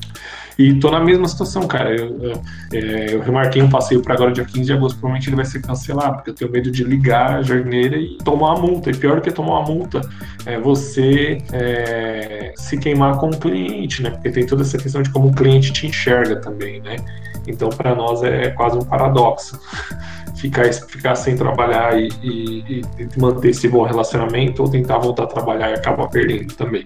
E 0.59 0.75
tô 0.75 0.91
na 0.91 1.01
mesma 1.01 1.27
situação, 1.27 1.67
cara. 1.67 1.95
Eu, 1.95 2.17
eu, 2.21 2.33
é, 2.73 3.15
eu 3.15 3.21
remarquei 3.21 3.61
um 3.63 3.69
passeio 3.69 4.01
para 4.01 4.15
agora, 4.15 4.33
dia 4.33 4.45
15 4.45 4.65
de 4.65 4.73
agosto. 4.73 4.99
Provavelmente 4.99 5.29
ele 5.29 5.37
vai 5.37 5.45
ser 5.45 5.61
cancelado, 5.61 6.17
porque 6.17 6.31
eu 6.31 6.35
tenho 6.35 6.51
medo 6.51 6.71
de 6.71 6.85
ligar 6.85 7.39
a 7.39 7.43
jardineira 7.43 7.97
e 7.97 8.19
tomar 8.19 8.55
uma 8.55 8.61
multa. 8.61 8.91
E 8.91 8.97
pior 8.97 9.17
do 9.17 9.23
que 9.23 9.33
tomar 9.33 9.61
uma 9.61 9.63
multa 9.63 10.01
é 10.47 10.59
você 10.59 11.39
é, 11.53 12.53
se 12.57 12.79
queimar 12.79 13.19
com 13.19 13.31
o 13.31 13.37
cliente, 13.37 14.03
né? 14.03 14.11
Porque 14.11 14.31
tem 14.31 14.47
toda 14.47 14.63
essa 14.63 14.79
questão 14.79 15.03
de 15.03 15.11
como 15.11 15.29
o 15.29 15.35
cliente 15.35 15.54
te 15.61 15.87
enxerga 15.87 16.37
também, 16.37 16.81
né? 16.81 16.97
Então, 17.47 17.69
para 17.69 17.95
nós 17.95 18.23
é 18.23 18.51
quase 18.51 18.77
um 18.79 18.85
paradoxo 18.85 19.61
ficar, 20.37 20.73
ficar 20.73 21.15
sem 21.15 21.37
trabalhar 21.37 21.99
e, 21.99 22.09
e, 22.23 22.83
e, 22.99 23.21
manter 23.21 23.51
esse 23.51 23.69
bom 23.69 23.83
relacionamento 23.83 24.63
ou 24.63 24.69
tentar 24.69 24.99
voltar 24.99 25.25
a 25.25 25.27
trabalhar 25.27 25.71
e 25.71 25.75
acabar 25.75 26.09
perdendo 26.09 26.55
também. 26.55 26.85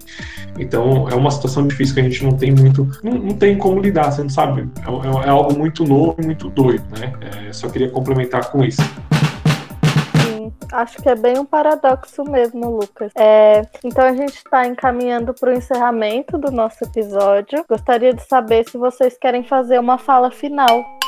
Então 0.57 1.07
é 1.09 1.15
uma 1.15 1.31
situação 1.31 1.67
difícil 1.67 1.95
que 1.95 2.01
a 2.01 2.03
gente 2.03 2.23
não 2.23 2.31
tem 2.31 2.51
muito, 2.51 2.89
não, 3.03 3.13
não 3.13 3.35
tem 3.35 3.57
como 3.57 3.81
lidar, 3.81 4.11
você 4.11 4.21
não 4.21 4.29
sabe. 4.29 4.67
É, 4.85 4.89
é, 4.89 5.27
é 5.27 5.29
algo 5.29 5.57
muito 5.57 5.83
novo 5.83 6.15
e 6.19 6.25
muito 6.25 6.49
doido, 6.49 6.83
né? 6.99 7.13
É, 7.47 7.53
só 7.53 7.69
queria 7.69 7.89
complementar 7.89 8.49
com 8.51 8.63
isso. 8.63 8.81
Acho 10.71 11.01
que 11.01 11.09
é 11.09 11.15
bem 11.15 11.39
um 11.39 11.45
paradoxo 11.45 12.23
mesmo, 12.23 12.69
Lucas. 12.69 13.11
É, 13.15 13.63
então 13.83 14.05
a 14.05 14.13
gente 14.13 14.35
está 14.35 14.67
encaminhando 14.67 15.33
para 15.33 15.49
o 15.49 15.53
encerramento 15.53 16.37
do 16.37 16.51
nosso 16.51 16.83
episódio. 16.83 17.65
Gostaria 17.67 18.13
de 18.13 18.21
saber 18.27 18.69
se 18.69 18.77
vocês 18.77 19.17
querem 19.17 19.43
fazer 19.43 19.79
uma 19.79 19.97
fala 19.97 20.29
final 20.29 20.98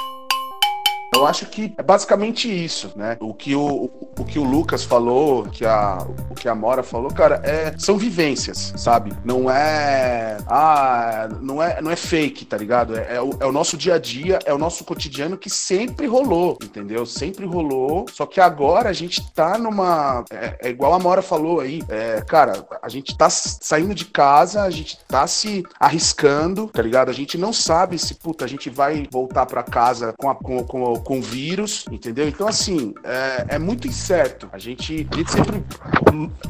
eu 1.21 1.27
acho 1.27 1.45
que 1.45 1.73
é 1.77 1.83
basicamente 1.83 2.49
isso, 2.49 2.91
né? 2.95 3.17
O 3.19 3.33
que 3.33 3.55
o, 3.55 3.89
o 4.17 4.25
que 4.25 4.39
o 4.39 4.43
Lucas 4.43 4.83
falou, 4.83 5.43
que 5.45 5.65
a, 5.65 6.05
o 6.29 6.35
que 6.35 6.47
a 6.47 6.55
Mora 6.55 6.83
falou, 6.83 7.11
cara, 7.11 7.41
é, 7.43 7.73
são 7.77 7.97
vivências, 7.97 8.73
sabe? 8.75 9.13
Não 9.23 9.49
é. 9.49 10.37
Ah, 10.47 11.29
não 11.41 11.61
é, 11.61 11.81
não 11.81 11.91
é 11.91 11.95
fake, 11.95 12.45
tá 12.45 12.57
ligado? 12.57 12.97
É, 12.97 13.15
é, 13.15 13.21
o, 13.21 13.31
é 13.39 13.45
o 13.45 13.51
nosso 13.51 13.77
dia 13.77 13.95
a 13.95 13.99
dia, 13.99 14.39
é 14.45 14.53
o 14.53 14.57
nosso 14.57 14.83
cotidiano 14.83 15.37
que 15.37 15.49
sempre 15.49 16.07
rolou, 16.07 16.57
entendeu? 16.61 17.05
Sempre 17.05 17.45
rolou. 17.45 18.05
Só 18.11 18.25
que 18.25 18.41
agora 18.41 18.89
a 18.89 18.93
gente 18.93 19.21
tá 19.31 19.57
numa. 19.57 20.23
É, 20.31 20.57
é 20.61 20.69
igual 20.69 20.93
a 20.93 20.99
Mora 20.99 21.21
falou 21.21 21.59
aí. 21.59 21.81
É, 21.89 22.21
cara, 22.21 22.65
a 22.81 22.89
gente 22.89 23.17
tá 23.17 23.29
saindo 23.29 23.93
de 23.93 24.05
casa, 24.05 24.63
a 24.63 24.69
gente 24.69 24.97
tá 25.07 25.27
se 25.27 25.63
arriscando, 25.79 26.67
tá 26.67 26.81
ligado? 26.81 27.09
A 27.09 27.13
gente 27.13 27.37
não 27.37 27.53
sabe 27.53 27.97
se, 27.97 28.15
puta, 28.15 28.45
a 28.45 28.47
gente 28.47 28.69
vai 28.69 29.07
voltar 29.11 29.45
para 29.45 29.63
casa 29.63 30.13
com, 30.17 30.29
a, 30.29 30.35
com, 30.35 30.63
com 30.63 31.10
com 31.10 31.10
vírus, 31.19 31.85
entendeu? 31.91 32.27
Então, 32.27 32.47
assim, 32.47 32.93
é, 33.03 33.55
é 33.55 33.59
muito 33.59 33.87
incerto. 33.87 34.47
A 34.53 34.59
gente, 34.59 35.07
a 35.11 35.15
gente 35.15 35.31
sempre. 35.31 35.63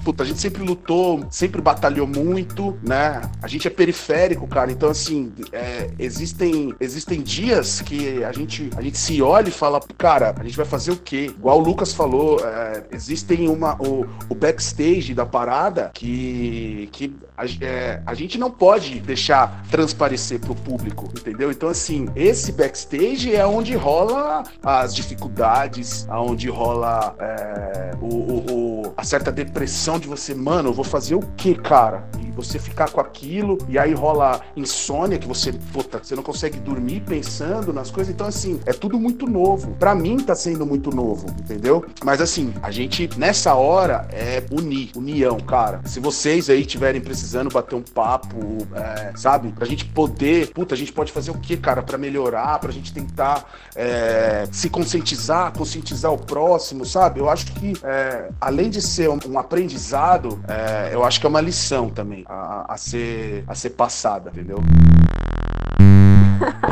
Puta, 0.03 0.23
a 0.23 0.25
gente 0.25 0.39
sempre 0.39 0.61
lutou, 0.61 1.25
sempre 1.29 1.61
batalhou 1.61 2.05
muito, 2.05 2.77
né? 2.83 3.21
A 3.41 3.47
gente 3.47 3.67
é 3.67 3.71
periférico, 3.71 4.45
cara. 4.47 4.71
Então, 4.71 4.89
assim, 4.89 5.31
é, 5.53 5.89
existem, 5.97 6.75
existem 6.79 7.21
dias 7.21 7.79
que 7.81 8.23
a 8.23 8.31
gente, 8.31 8.69
a 8.75 8.81
gente 8.81 8.97
se 8.97 9.21
olha 9.21 9.47
e 9.47 9.51
fala, 9.51 9.79
cara, 9.97 10.35
a 10.37 10.43
gente 10.43 10.57
vai 10.57 10.65
fazer 10.65 10.91
o 10.91 10.97
quê? 10.97 11.31
Igual 11.35 11.59
o 11.59 11.63
Lucas 11.63 11.93
falou, 11.93 12.39
é, 12.45 12.83
existem 12.91 13.47
uma. 13.47 13.81
O, 13.81 14.05
o 14.29 14.35
backstage 14.35 15.13
da 15.13 15.25
parada 15.25 15.91
que, 15.93 16.89
que 16.91 17.15
a, 17.41 17.65
é, 17.65 18.01
a 18.05 18.13
gente 18.13 18.37
não 18.37 18.51
pode 18.51 18.99
deixar 18.99 19.63
transparecer 19.69 20.39
pro 20.39 20.53
público, 20.53 21.05
entendeu? 21.05 21.51
Então, 21.51 21.69
assim, 21.69 22.07
esse 22.15 22.51
backstage 22.51 23.35
é 23.35 23.45
onde 23.45 23.75
rola 23.75 24.43
as 24.63 24.93
dificuldades, 24.93 26.07
aonde 26.09 26.49
rola 26.49 27.15
é, 27.19 27.91
o, 27.99 28.05
o, 28.05 28.45
o, 28.51 28.93
a 28.95 29.03
certa 29.03 29.31
depressão 29.31 29.97
de 29.97 30.07
você, 30.07 30.35
mano, 30.35 30.69
eu 30.69 30.73
vou 30.73 30.85
fazer 30.85 31.15
o 31.15 31.21
que, 31.35 31.55
cara? 31.55 32.07
Você 32.35 32.59
ficar 32.59 32.89
com 32.89 33.01
aquilo, 33.01 33.57
e 33.67 33.77
aí 33.77 33.93
rola 33.93 34.41
insônia, 34.55 35.17
que 35.17 35.27
você, 35.27 35.51
puta, 35.51 35.99
você 36.03 36.15
não 36.15 36.23
consegue 36.23 36.59
dormir 36.59 37.01
pensando 37.01 37.73
nas 37.73 37.91
coisas. 37.91 38.13
Então, 38.13 38.27
assim, 38.27 38.59
é 38.65 38.73
tudo 38.73 38.99
muito 38.99 39.27
novo. 39.27 39.71
Para 39.79 39.93
mim 39.95 40.17
tá 40.17 40.35
sendo 40.35 40.65
muito 40.65 40.89
novo, 40.89 41.27
entendeu? 41.39 41.85
Mas 42.03 42.21
assim, 42.21 42.53
a 42.61 42.71
gente, 42.71 43.09
nessa 43.17 43.53
hora, 43.55 44.07
é 44.11 44.43
unir, 44.51 44.91
união, 44.95 45.39
cara. 45.39 45.81
Se 45.85 45.99
vocês 45.99 46.49
aí 46.49 46.65
tiverem 46.65 47.01
precisando 47.01 47.49
bater 47.49 47.75
um 47.75 47.81
papo, 47.81 48.37
é, 48.73 49.13
sabe? 49.15 49.51
Pra 49.51 49.65
gente 49.65 49.85
poder, 49.85 50.51
puta, 50.51 50.75
a 50.75 50.77
gente 50.77 50.93
pode 50.93 51.11
fazer 51.11 51.31
o 51.31 51.37
que, 51.37 51.57
cara, 51.57 51.81
para 51.81 51.97
melhorar, 51.97 52.59
pra 52.59 52.71
gente 52.71 52.93
tentar. 52.93 53.45
É, 53.75 54.47
se 54.51 54.69
conscientizar, 54.69 55.51
conscientizar 55.57 56.11
o 56.11 56.17
próximo, 56.17 56.85
sabe? 56.85 57.19
Eu 57.19 57.29
acho 57.29 57.45
que, 57.53 57.73
é, 57.83 58.29
além 58.39 58.69
de 58.69 58.81
ser 58.81 59.09
um, 59.09 59.19
um 59.27 59.39
aprendizado, 59.39 60.41
é, 60.47 60.93
eu 60.93 61.03
acho 61.03 61.19
que 61.19 61.25
é 61.25 61.29
uma 61.29 61.41
lição 61.41 61.89
também. 61.89 62.20
A, 62.27 62.73
a 62.73 62.77
ser, 62.77 63.43
a 63.47 63.55
ser 63.55 63.71
passada, 63.71 64.31
entendeu? 64.31 64.59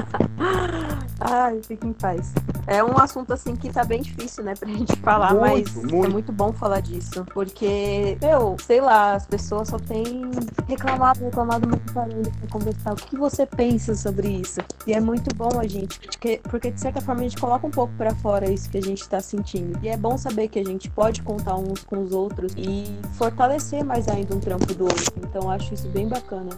Ai, 1.19 1.59
fique 1.61 1.85
em 1.85 1.93
paz. 1.93 2.33
É 2.65 2.83
um 2.83 2.97
assunto 2.97 3.33
assim 3.33 3.55
que 3.55 3.69
tá 3.71 3.83
bem 3.83 4.01
difícil, 4.01 4.43
né, 4.43 4.53
pra 4.57 4.69
gente 4.71 4.95
falar, 4.97 5.33
Muito, 5.33 5.73
mas 5.75 5.91
muito. 5.91 6.05
é 6.05 6.09
muito 6.09 6.31
bom 6.31 6.53
falar 6.53 6.79
disso. 6.81 7.25
Porque, 7.33 8.17
meu, 8.21 8.55
sei 8.63 8.79
lá, 8.79 9.15
as 9.15 9.25
pessoas 9.25 9.69
só 9.69 9.77
têm 9.77 10.29
reclamado, 10.67 11.19
reclamado 11.23 11.67
muito 11.67 11.93
parando 11.93 12.29
pra 12.31 12.47
conversar. 12.49 12.93
O 12.93 12.95
que 12.95 13.17
você 13.17 13.45
pensa 13.45 13.95
sobre 13.95 14.29
isso? 14.29 14.59
E 14.85 14.93
é 14.93 14.99
muito 14.99 15.33
bom 15.35 15.59
a 15.59 15.67
gente, 15.67 15.99
porque, 15.99 16.39
porque 16.43 16.71
de 16.71 16.79
certa 16.79 17.01
forma 17.01 17.21
a 17.21 17.23
gente 17.23 17.37
coloca 17.37 17.65
um 17.65 17.71
pouco 17.71 17.93
pra 17.97 18.13
fora 18.15 18.49
isso 18.49 18.69
que 18.69 18.77
a 18.77 18.81
gente 18.81 19.07
tá 19.09 19.19
sentindo. 19.19 19.79
E 19.83 19.89
é 19.89 19.97
bom 19.97 20.17
saber 20.17 20.47
que 20.47 20.59
a 20.59 20.63
gente 20.63 20.89
pode 20.89 21.21
contar 21.21 21.55
uns 21.55 21.83
com 21.83 22.03
os 22.03 22.11
outros 22.11 22.53
e 22.55 22.85
fortalecer 23.13 23.83
mais 23.83 24.07
ainda 24.07 24.35
um 24.35 24.39
trampo 24.39 24.73
do 24.73 24.83
outro. 24.83 25.13
Então 25.17 25.43
eu 25.43 25.49
acho 25.49 25.73
isso 25.73 25.87
bem 25.89 26.07
bacana. 26.07 26.49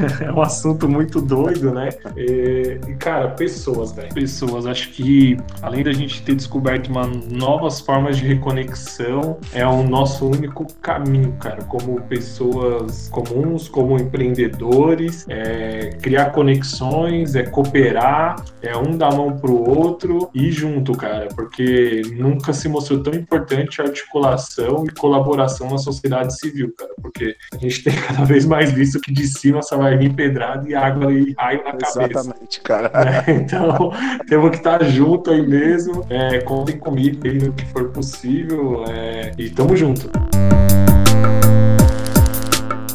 é 0.20 0.32
um 0.32 0.40
assunto 0.40 0.88
muito 0.88 1.20
doido, 1.20 1.72
né? 1.72 1.90
E, 2.16 2.78
cara, 2.98 3.28
pessoas, 3.30 3.92
velho. 3.92 4.12
Pessoas. 4.12 4.66
Acho 4.66 4.90
que 4.90 5.36
além 5.62 5.82
da 5.82 5.92
gente 5.92 6.22
ter 6.22 6.34
descoberto 6.34 6.88
uma, 6.88 7.06
novas 7.06 7.80
formas 7.80 8.16
de 8.16 8.26
reconexão, 8.26 9.38
é 9.52 9.66
o 9.66 9.82
nosso 9.82 10.26
único 10.26 10.66
caminho, 10.80 11.32
cara. 11.40 11.62
Como 11.64 12.00
pessoas 12.02 13.08
comuns, 13.08 13.68
como 13.68 13.96
empreendedores, 13.98 15.26
é 15.28 15.90
criar 16.00 16.30
conexões, 16.30 17.34
é 17.34 17.42
cooperar, 17.42 18.44
é 18.62 18.76
um 18.76 18.96
dar 18.96 19.14
mão 19.14 19.36
pro 19.36 19.56
outro 19.56 20.30
e 20.34 20.50
junto, 20.50 20.92
cara. 20.92 21.28
Porque 21.34 22.02
nunca 22.16 22.52
se 22.52 22.68
mostrou 22.68 23.02
tão 23.02 23.14
importante 23.14 23.80
a 23.80 23.84
articulação 23.84 24.84
e 24.86 24.90
colaboração 24.94 25.70
na 25.70 25.78
sociedade 25.78 26.38
civil, 26.38 26.72
cara. 26.76 26.92
Porque 27.00 27.36
a 27.52 27.56
gente 27.56 27.82
tem 27.82 27.94
cada 28.00 28.24
vez 28.24 28.44
mais 28.44 28.72
visto 28.72 29.00
que 29.00 29.12
de 29.12 29.26
cima 29.26 29.62
só 29.62 29.76
vai 29.76 29.89
vir 29.96 30.12
pedrada 30.14 30.68
e 30.68 30.74
água 30.74 31.12
e 31.12 31.34
raio 31.38 31.58
na 31.64 31.72
cabeça. 31.72 32.02
Exatamente, 32.04 32.60
cara. 32.60 32.90
É, 33.26 33.32
então, 33.32 33.92
temos 34.28 34.50
que 34.50 34.56
estar 34.56 34.82
junto 34.84 35.30
aí 35.30 35.46
mesmo. 35.46 36.04
É, 36.08 36.38
contem 36.40 36.78
comigo 36.78 37.26
aí 37.26 37.38
no 37.38 37.52
que 37.52 37.64
for 37.66 37.90
possível. 37.90 38.84
é, 38.88 39.32
e 39.38 39.50
tamo 39.50 39.76
junto. 39.76 40.10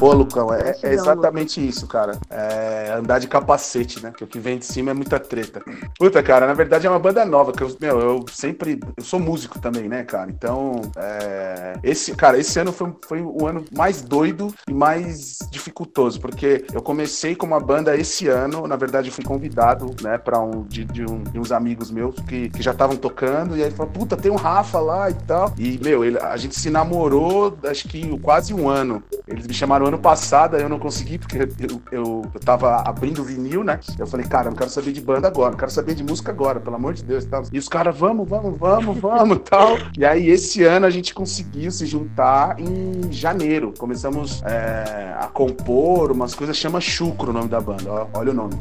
Pô, 0.06 0.14
Lucão, 0.14 0.54
é, 0.54 0.76
é 0.84 0.94
exatamente 0.94 1.68
isso, 1.68 1.88
cara. 1.88 2.16
É 2.30 2.94
andar 2.96 3.18
de 3.18 3.28
capacete, 3.28 4.04
né? 4.04 4.14
Que 4.16 4.24
o 4.24 4.28
que 4.28 4.38
vem 4.38 4.60
de 4.60 4.66
cima 4.66 4.92
é 4.92 4.94
muita 4.94 5.20
treta. 5.20 5.64
Puta, 5.98 6.22
cara, 6.22 6.46
na 6.46 6.54
verdade 6.54 6.86
é 6.86 6.90
uma 6.92 7.00
banda 7.00 7.26
nova, 7.26 7.52
que 7.52 7.64
eu, 7.64 7.76
meu, 7.82 8.00
eu 8.00 8.26
sempre. 8.32 8.80
Eu 8.96 9.04
sou 9.04 9.20
músico 9.20 9.58
também, 9.58 9.90
né, 9.90 10.04
cara? 10.04 10.30
Então, 10.30 10.80
é, 10.96 11.74
esse, 11.82 12.16
cara, 12.16 12.38
esse 12.38 12.60
ano 12.60 12.72
foi, 12.72 12.94
foi 13.08 13.22
o 13.24 13.48
ano 13.48 13.66
mais 13.76 14.04
doido 14.04 14.54
e 14.70 14.74
mais 14.76 15.40
dificultoso, 15.50 16.22
porque 16.22 16.64
eu 16.72 16.84
comecei 16.84 17.36
com 17.36 17.48
uma 17.48 17.60
banda 17.60 17.98
esse 17.98 18.28
ano, 18.28 18.68
na 18.68 18.76
verdade 18.76 19.08
eu 19.10 19.14
fui 19.14 19.24
convidado, 19.24 19.88
né, 20.04 20.20
pra 20.20 20.40
um, 20.40 20.62
de, 20.64 20.86
de 20.86 21.04
um- 21.04 21.24
de 21.24 21.40
uns 21.40 21.52
amigos 21.52 21.90
meus 21.90 22.14
que, 22.28 22.50
que 22.50 22.62
já 22.62 22.72
estavam 22.74 22.96
tocando, 22.96 23.58
e 23.58 23.62
aí 23.62 23.70
ele 23.70 23.76
falou, 23.76 23.92
puta, 23.92 24.16
tem 24.16 24.32
um 24.32 24.36
Rafa 24.36 24.80
lá 24.80 25.10
e 25.10 25.16
tal. 25.16 25.52
E, 25.58 25.80
meu, 25.84 26.06
ele- 26.06 26.20
a 26.20 26.38
gente 26.38 26.60
se 26.60 26.70
namorou, 26.70 27.58
acho 27.64 27.88
que 27.88 28.20
quase 28.20 28.54
um 28.54 28.70
ano. 28.70 29.02
Eles 29.28 29.48
me 29.48 29.54
chamaram 29.54 29.88
ano 29.88 29.95
passado, 29.98 30.56
aí 30.56 30.62
eu 30.62 30.70
não 30.70 30.80
consegui, 30.80 31.18
porque 31.18 31.38
eu, 31.38 31.82
eu, 31.92 32.26
eu 32.34 32.40
tava 32.40 32.78
abrindo 32.78 33.24
vinil, 33.24 33.64
né? 33.64 33.80
Eu 33.98 34.08
falei, 34.08 34.26
cara, 34.26 34.50
não 34.50 34.58
quero 34.58 34.70
saber 34.70 34.92
de 34.92 35.02
banda 35.02 35.28
agora, 35.28 35.52
não 35.52 35.58
quero 35.58 35.72
saber 35.72 35.96
de 35.96 36.04
música 36.04 36.32
agora, 36.32 36.60
pelo 36.60 36.76
amor 36.76 36.94
de 36.94 37.04
Deus. 37.04 37.26
e 37.52 37.58
os 37.58 37.68
caras, 37.68 37.98
vamos, 37.98 38.28
vamos, 38.28 38.58
vamos, 38.58 38.98
vamos 38.98 39.40
tal. 39.50 39.78
E 39.98 40.06
aí, 40.06 40.30
esse 40.30 40.64
ano 40.64 40.86
a 40.86 40.90
gente 40.90 41.14
conseguiu 41.14 41.72
se 41.72 41.86
juntar 41.86 42.60
em 42.60 43.12
janeiro. 43.12 43.74
Começamos 43.78 44.42
é, 44.44 45.16
a 45.20 45.28
compor 45.28 46.12
umas 46.12 46.34
coisas, 46.36 46.56
chama 46.58 46.80
Chucro 46.80 47.32
o 47.32 47.34
nome 47.34 47.48
da 47.48 47.60
banda, 47.60 47.92
ó, 47.92 48.08
olha 48.14 48.32
o 48.32 48.34
nome. 48.34 48.56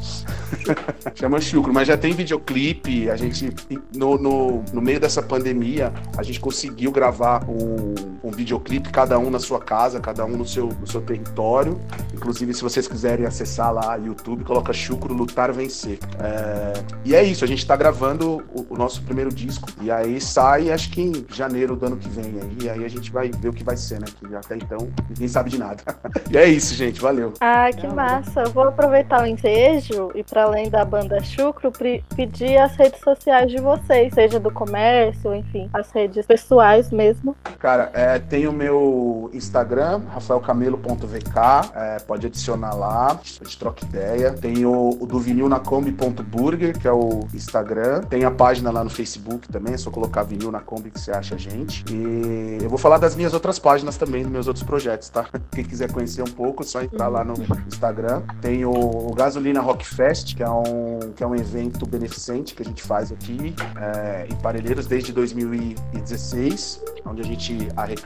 chama 1.15 1.39
Chucro, 1.39 1.73
mas 1.73 1.87
já 1.87 1.97
tem 1.97 2.13
videoclipe, 2.13 3.09
a 3.09 3.15
gente, 3.15 3.53
no, 3.95 4.17
no, 4.17 4.63
no 4.73 4.81
meio 4.81 4.99
dessa 4.99 5.21
pandemia, 5.21 5.93
a 6.17 6.23
gente 6.23 6.39
conseguiu 6.39 6.91
gravar 6.91 7.43
um 7.47 8.14
videoclipe, 8.35 8.89
cada 8.89 9.17
um 9.17 9.29
na 9.29 9.39
sua 9.39 9.59
casa, 9.59 9.99
cada 9.99 10.25
um 10.25 10.37
no 10.37 10.45
seu, 10.45 10.67
no 10.67 10.87
seu 10.87 11.01
território. 11.01 11.79
Inclusive, 12.13 12.53
se 12.53 12.61
vocês 12.61 12.87
quiserem 12.87 13.25
acessar 13.25 13.73
lá 13.73 13.95
YouTube, 13.95 14.43
coloca 14.43 14.73
Chucro 14.73 15.13
Lutar 15.13 15.51
Vencer. 15.53 15.99
É, 16.19 16.73
E 17.03 17.15
é 17.15 17.23
isso, 17.23 17.43
a 17.43 17.47
gente 17.47 17.65
tá 17.65 17.75
gravando 17.75 18.43
o, 18.53 18.73
o 18.73 18.77
nosso 18.77 19.01
primeiro 19.03 19.33
disco. 19.33 19.69
E 19.81 19.89
aí 19.89 20.19
sai, 20.19 20.71
acho 20.71 20.91
que 20.91 21.01
em 21.01 21.25
janeiro 21.29 21.75
do 21.75 21.85
ano 21.85 21.97
que 21.97 22.09
vem. 22.09 22.25
Aí, 22.41 22.57
e 22.63 22.69
aí 22.69 22.85
a 22.85 22.89
gente 22.89 23.11
vai 23.11 23.29
ver 23.29 23.49
o 23.49 23.53
que 23.53 23.63
vai 23.63 23.77
ser, 23.77 23.99
né? 23.99 24.07
Que 24.19 24.35
até 24.35 24.55
então 24.55 24.89
ninguém 25.09 25.27
sabe 25.27 25.49
de 25.49 25.57
nada. 25.57 25.83
e 26.31 26.37
é 26.37 26.45
isso, 26.47 26.73
gente. 26.75 27.01
Valeu. 27.01 27.33
Ah, 27.39 27.69
que 27.71 27.87
massa. 27.87 28.41
Eu 28.41 28.51
vou 28.51 28.63
aproveitar 28.63 29.23
o 29.23 29.25
ensejo 29.25 30.11
e, 30.15 30.23
para 30.23 30.43
além 30.43 30.69
da 30.69 30.83
banda 30.83 31.21
Chucro, 31.23 31.71
pedir 32.15 32.57
as 32.57 32.75
redes 32.75 32.99
sociais 33.01 33.49
de 33.51 33.59
vocês, 33.59 34.13
seja 34.13 34.39
do 34.39 34.51
comércio, 34.51 35.33
enfim, 35.33 35.69
as 35.73 35.91
redes 35.91 36.25
pessoais 36.25 36.91
mesmo. 36.91 37.35
Cara, 37.59 37.91
é, 37.93 38.19
tem 38.29 38.47
o 38.47 38.53
meu 38.53 39.29
Instagram, 39.33 40.01
rafaelcamelo.vk, 40.09 41.39
é, 41.75 41.99
pode 41.99 42.25
adicionar 42.25 42.73
lá, 42.73 43.11
a 43.11 43.43
gente 43.43 43.57
troca 43.57 43.85
ideia. 43.85 44.31
Tem 44.33 44.65
o, 44.65 44.89
o 44.99 45.05
do 45.05 45.19
vinil 45.19 45.47
na 45.47 45.59
Kombi.burger, 45.59 46.79
que 46.79 46.87
é 46.87 46.91
o 46.91 47.27
Instagram. 47.33 48.01
Tem 48.01 48.23
a 48.23 48.31
página 48.31 48.71
lá 48.71 48.83
no 48.83 48.89
Facebook 48.89 49.47
também, 49.47 49.73
é 49.73 49.77
só 49.77 49.91
colocar 49.91 50.23
vinil 50.23 50.51
na 50.51 50.59
Kombi 50.59 50.89
que 50.89 50.99
você 50.99 51.11
acha 51.11 51.35
a 51.35 51.37
gente. 51.37 51.83
E 51.91 52.63
eu 52.63 52.69
vou 52.69 52.77
falar 52.77 52.97
das 52.97 53.15
minhas 53.15 53.33
outras 53.33 53.59
páginas 53.59 53.97
também, 53.97 54.23
dos 54.23 54.31
meus 54.31 54.47
outros 54.47 54.65
projetos, 54.65 55.09
tá? 55.09 55.27
Quem 55.51 55.63
quiser 55.63 55.91
conhecer 55.91 56.21
um 56.21 56.31
pouco, 56.31 56.63
é 56.63 56.65
só 56.65 56.81
entrar 56.81 57.07
lá 57.07 57.23
no 57.23 57.33
Instagram. 57.67 58.23
Tem 58.41 58.65
o, 58.65 58.71
o 58.71 59.13
Gasolina 59.13 59.61
Rock 59.61 59.85
Fest, 59.85 60.35
que 60.35 60.43
é 60.43 60.49
um, 60.49 60.99
que 61.15 61.23
é 61.23 61.27
um 61.27 61.35
evento 61.35 61.85
beneficente 61.85 62.55
que 62.55 62.61
a 62.61 62.65
gente 62.65 62.81
faz 62.81 63.11
aqui 63.11 63.53
é, 63.77 64.27
em 64.29 64.35
Parelheiros 64.37 64.87
desde 64.87 65.11
2016, 65.13 66.83
onde 67.05 67.21
a 67.21 67.25
gente 67.25 67.67
arrecada 67.75 68.04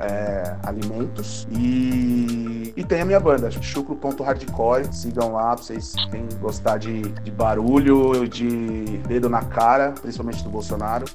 é, 0.00 0.56
alimentos. 0.64 1.46
E, 1.50 2.72
e 2.76 2.84
tem 2.84 3.02
a 3.02 3.04
minha 3.04 3.20
banda, 3.20 3.50
chucro.hardcore. 3.50 4.92
Sigam 4.92 5.32
lá 5.32 5.54
pra 5.54 5.62
vocês 5.62 5.94
quem 6.10 6.26
gostar 6.40 6.78
de, 6.78 7.02
de 7.02 7.30
barulho, 7.30 8.26
de 8.28 8.98
dedo 9.06 9.28
na 9.28 9.42
cara, 9.42 9.92
principalmente 10.00 10.42
do 10.42 10.50
Bolsonaro. 10.50 11.04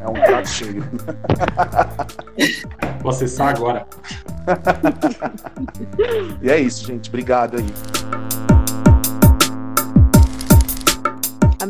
É 0.00 0.08
um 0.08 0.12
prato 0.12 0.48
cheio. 0.48 0.84
Vou 3.00 3.10
acessar 3.10 3.56
agora. 3.56 3.86
E 6.42 6.50
é 6.50 6.60
isso, 6.60 6.86
gente. 6.86 7.08
Obrigado 7.08 7.56
aí. 7.56 8.53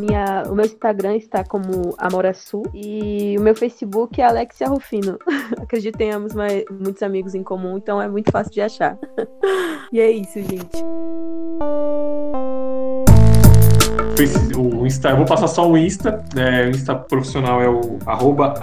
Minha, 0.04 0.44
o 0.48 0.54
meu 0.54 0.64
Instagram 0.64 1.16
está 1.16 1.44
como 1.44 1.94
Amoraçu 1.98 2.62
e 2.72 3.36
o 3.38 3.42
meu 3.42 3.54
Facebook 3.54 4.20
é 4.20 4.24
Alexia 4.24 4.68
Rufino. 4.68 5.18
Acredito 5.60 5.92
que 5.92 5.98
tenhamos 5.98 6.34
mais, 6.34 6.64
muitos 6.70 7.02
amigos 7.02 7.34
em 7.34 7.42
comum, 7.42 7.76
então 7.76 8.00
é 8.00 8.08
muito 8.08 8.30
fácil 8.30 8.52
de 8.52 8.60
achar. 8.60 8.98
e 9.92 10.00
é 10.00 10.10
isso, 10.10 10.40
gente. 10.40 10.84
O 14.56 14.86
Insta, 14.86 15.08
eu 15.10 15.16
vou 15.16 15.26
passar 15.26 15.48
só 15.48 15.68
o 15.68 15.76
Insta. 15.76 16.24
né? 16.36 16.66
o 16.66 16.70
Insta 16.70 16.94
profissional 16.94 17.60
é 17.60 17.68
o 17.68 17.98
arroba 18.06 18.54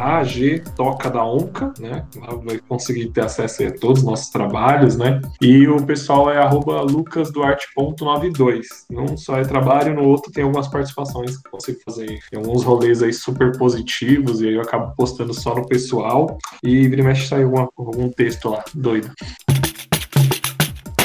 da 1.12 1.26
Onca, 1.26 1.74
né? 1.78 2.06
Lá 2.16 2.36
vai 2.36 2.58
conseguir 2.70 3.08
ter 3.08 3.26
acesso 3.26 3.62
a 3.66 3.72
todos 3.72 4.00
os 4.00 4.06
nossos 4.08 4.30
trabalhos, 4.30 4.96
né? 4.96 5.20
E 5.42 5.68
o 5.68 5.86
pessoal 5.86 6.32
é 6.32 6.38
arroba 6.38 6.82
lucasduarte.92. 6.84 8.62
Não 8.90 9.18
só 9.18 9.40
é 9.40 9.44
trabalho, 9.44 9.94
no 9.94 10.06
outro 10.06 10.32
tem 10.32 10.46
algumas 10.46 10.70
participações 10.70 11.38
que 11.38 11.46
eu 11.46 11.52
consigo 11.52 11.80
fazer 11.84 12.20
em 12.32 12.38
alguns 12.38 12.64
rolês 12.64 13.04
aí 13.04 13.12
super 13.12 13.58
positivos, 13.58 14.40
e 14.42 14.48
aí 14.48 14.54
eu 14.54 14.62
acabo 14.62 14.96
postando 14.96 15.34
só 15.34 15.54
no 15.54 15.68
pessoal. 15.68 16.38
E 16.64 16.88
vira 16.88 17.02
e 17.02 17.04
mexe 17.04 17.28
sai 17.28 17.44
algum 17.44 18.10
texto 18.10 18.48
lá, 18.50 18.64
doido. 18.74 19.12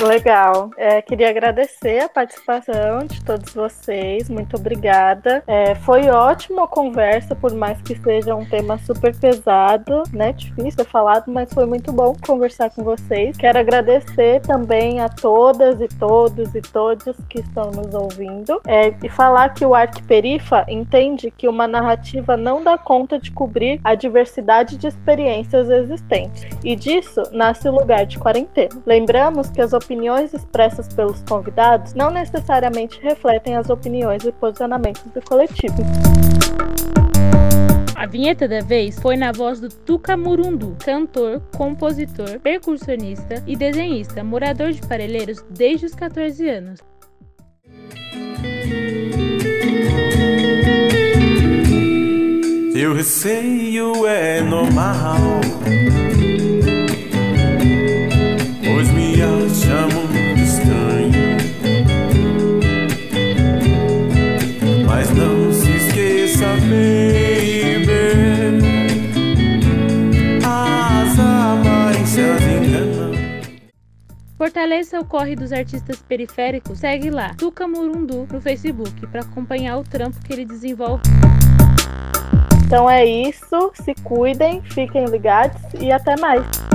Legal. 0.00 0.70
É, 0.76 1.00
queria 1.00 1.30
agradecer 1.30 2.00
a 2.00 2.08
participação 2.08 2.98
de 3.06 3.24
todos 3.24 3.54
vocês. 3.54 4.28
Muito 4.28 4.56
obrigada. 4.56 5.42
É, 5.46 5.74
foi 5.74 6.08
ótima 6.10 6.64
a 6.64 6.68
conversa, 6.68 7.34
por 7.34 7.54
mais 7.54 7.80
que 7.80 7.96
seja 8.00 8.34
um 8.34 8.44
tema 8.44 8.78
super 8.78 9.16
pesado, 9.16 10.02
né? 10.12 10.32
Difícil 10.32 10.84
falado, 10.84 11.24
mas 11.28 11.52
foi 11.52 11.64
muito 11.64 11.92
bom 11.92 12.14
conversar 12.26 12.70
com 12.70 12.84
vocês. 12.84 13.36
Quero 13.36 13.58
agradecer 13.58 14.40
também 14.42 15.00
a 15.00 15.08
todas 15.08 15.80
e 15.80 15.88
todos 15.88 16.54
e 16.54 16.60
todos 16.60 17.16
que 17.28 17.40
estão 17.40 17.70
nos 17.70 17.94
ouvindo. 17.94 18.60
É, 18.66 18.94
e 19.02 19.08
falar 19.08 19.54
que 19.54 19.64
o 19.64 19.74
Arquiperifa 19.74 20.66
entende 20.68 21.30
que 21.30 21.48
uma 21.48 21.66
narrativa 21.66 22.36
não 22.36 22.62
dá 22.62 22.76
conta 22.76 23.18
de 23.18 23.30
cobrir 23.30 23.80
a 23.82 23.94
diversidade 23.94 24.76
de 24.76 24.88
experiências 24.88 25.70
existentes. 25.70 26.44
E 26.62 26.76
disso 26.76 27.22
nasce 27.32 27.66
o 27.68 27.72
lugar 27.72 28.04
de 28.04 28.18
quarentena. 28.18 28.82
Lembramos 28.84 29.48
que 29.48 29.60
as 29.60 29.72
opiniões 29.86 30.34
expressas 30.34 30.88
pelos 30.88 31.22
convidados 31.22 31.94
não 31.94 32.10
necessariamente 32.10 33.00
refletem 33.00 33.56
as 33.56 33.70
opiniões 33.70 34.24
e 34.24 34.32
posicionamentos 34.32 35.02
do 35.02 35.22
coletivo. 35.22 35.76
A 37.94 38.04
vinheta 38.04 38.46
da 38.48 38.60
vez 38.60 38.98
foi 38.98 39.16
na 39.16 39.32
voz 39.32 39.60
do 39.60 39.68
Tuca 39.68 40.16
Murundu, 40.16 40.76
cantor, 40.84 41.40
compositor, 41.56 42.38
percussionista 42.40 43.42
e 43.46 43.56
desenhista, 43.56 44.22
morador 44.22 44.72
de 44.72 44.86
Parelheiros 44.86 45.42
desde 45.50 45.86
os 45.86 45.94
14 45.94 46.48
anos. 46.48 46.80
Receio 52.96 54.06
é 54.06 54.40
normal, 54.40 55.18
acha 59.56 59.86
muito 59.94 60.40
estranho. 60.40 61.12
Mas 64.86 65.10
não 65.10 65.52
se 65.52 65.70
esqueça, 65.76 66.46
baby, 66.60 67.96
as 70.44 71.18
aparências 71.18 72.42
enganam. 72.42 73.12
Fortaleça 74.36 75.00
o 75.00 75.04
corre 75.04 75.34
dos 75.34 75.52
artistas 75.52 76.02
periféricos. 76.02 76.78
Segue 76.78 77.10
lá, 77.10 77.34
Tuca 77.34 77.66
Murundu, 77.66 78.28
no 78.30 78.40
Facebook, 78.40 79.06
para 79.06 79.22
acompanhar 79.22 79.78
o 79.78 79.82
trampo 79.82 80.18
que 80.20 80.32
ele 80.32 80.44
desenvolve. 80.44 81.02
Então 82.64 82.90
é 82.90 83.04
isso. 83.04 83.72
Se 83.74 83.94
cuidem, 84.02 84.60
fiquem 84.62 85.06
ligados 85.06 85.62
e 85.80 85.90
até 85.90 86.18
mais. 86.20 86.65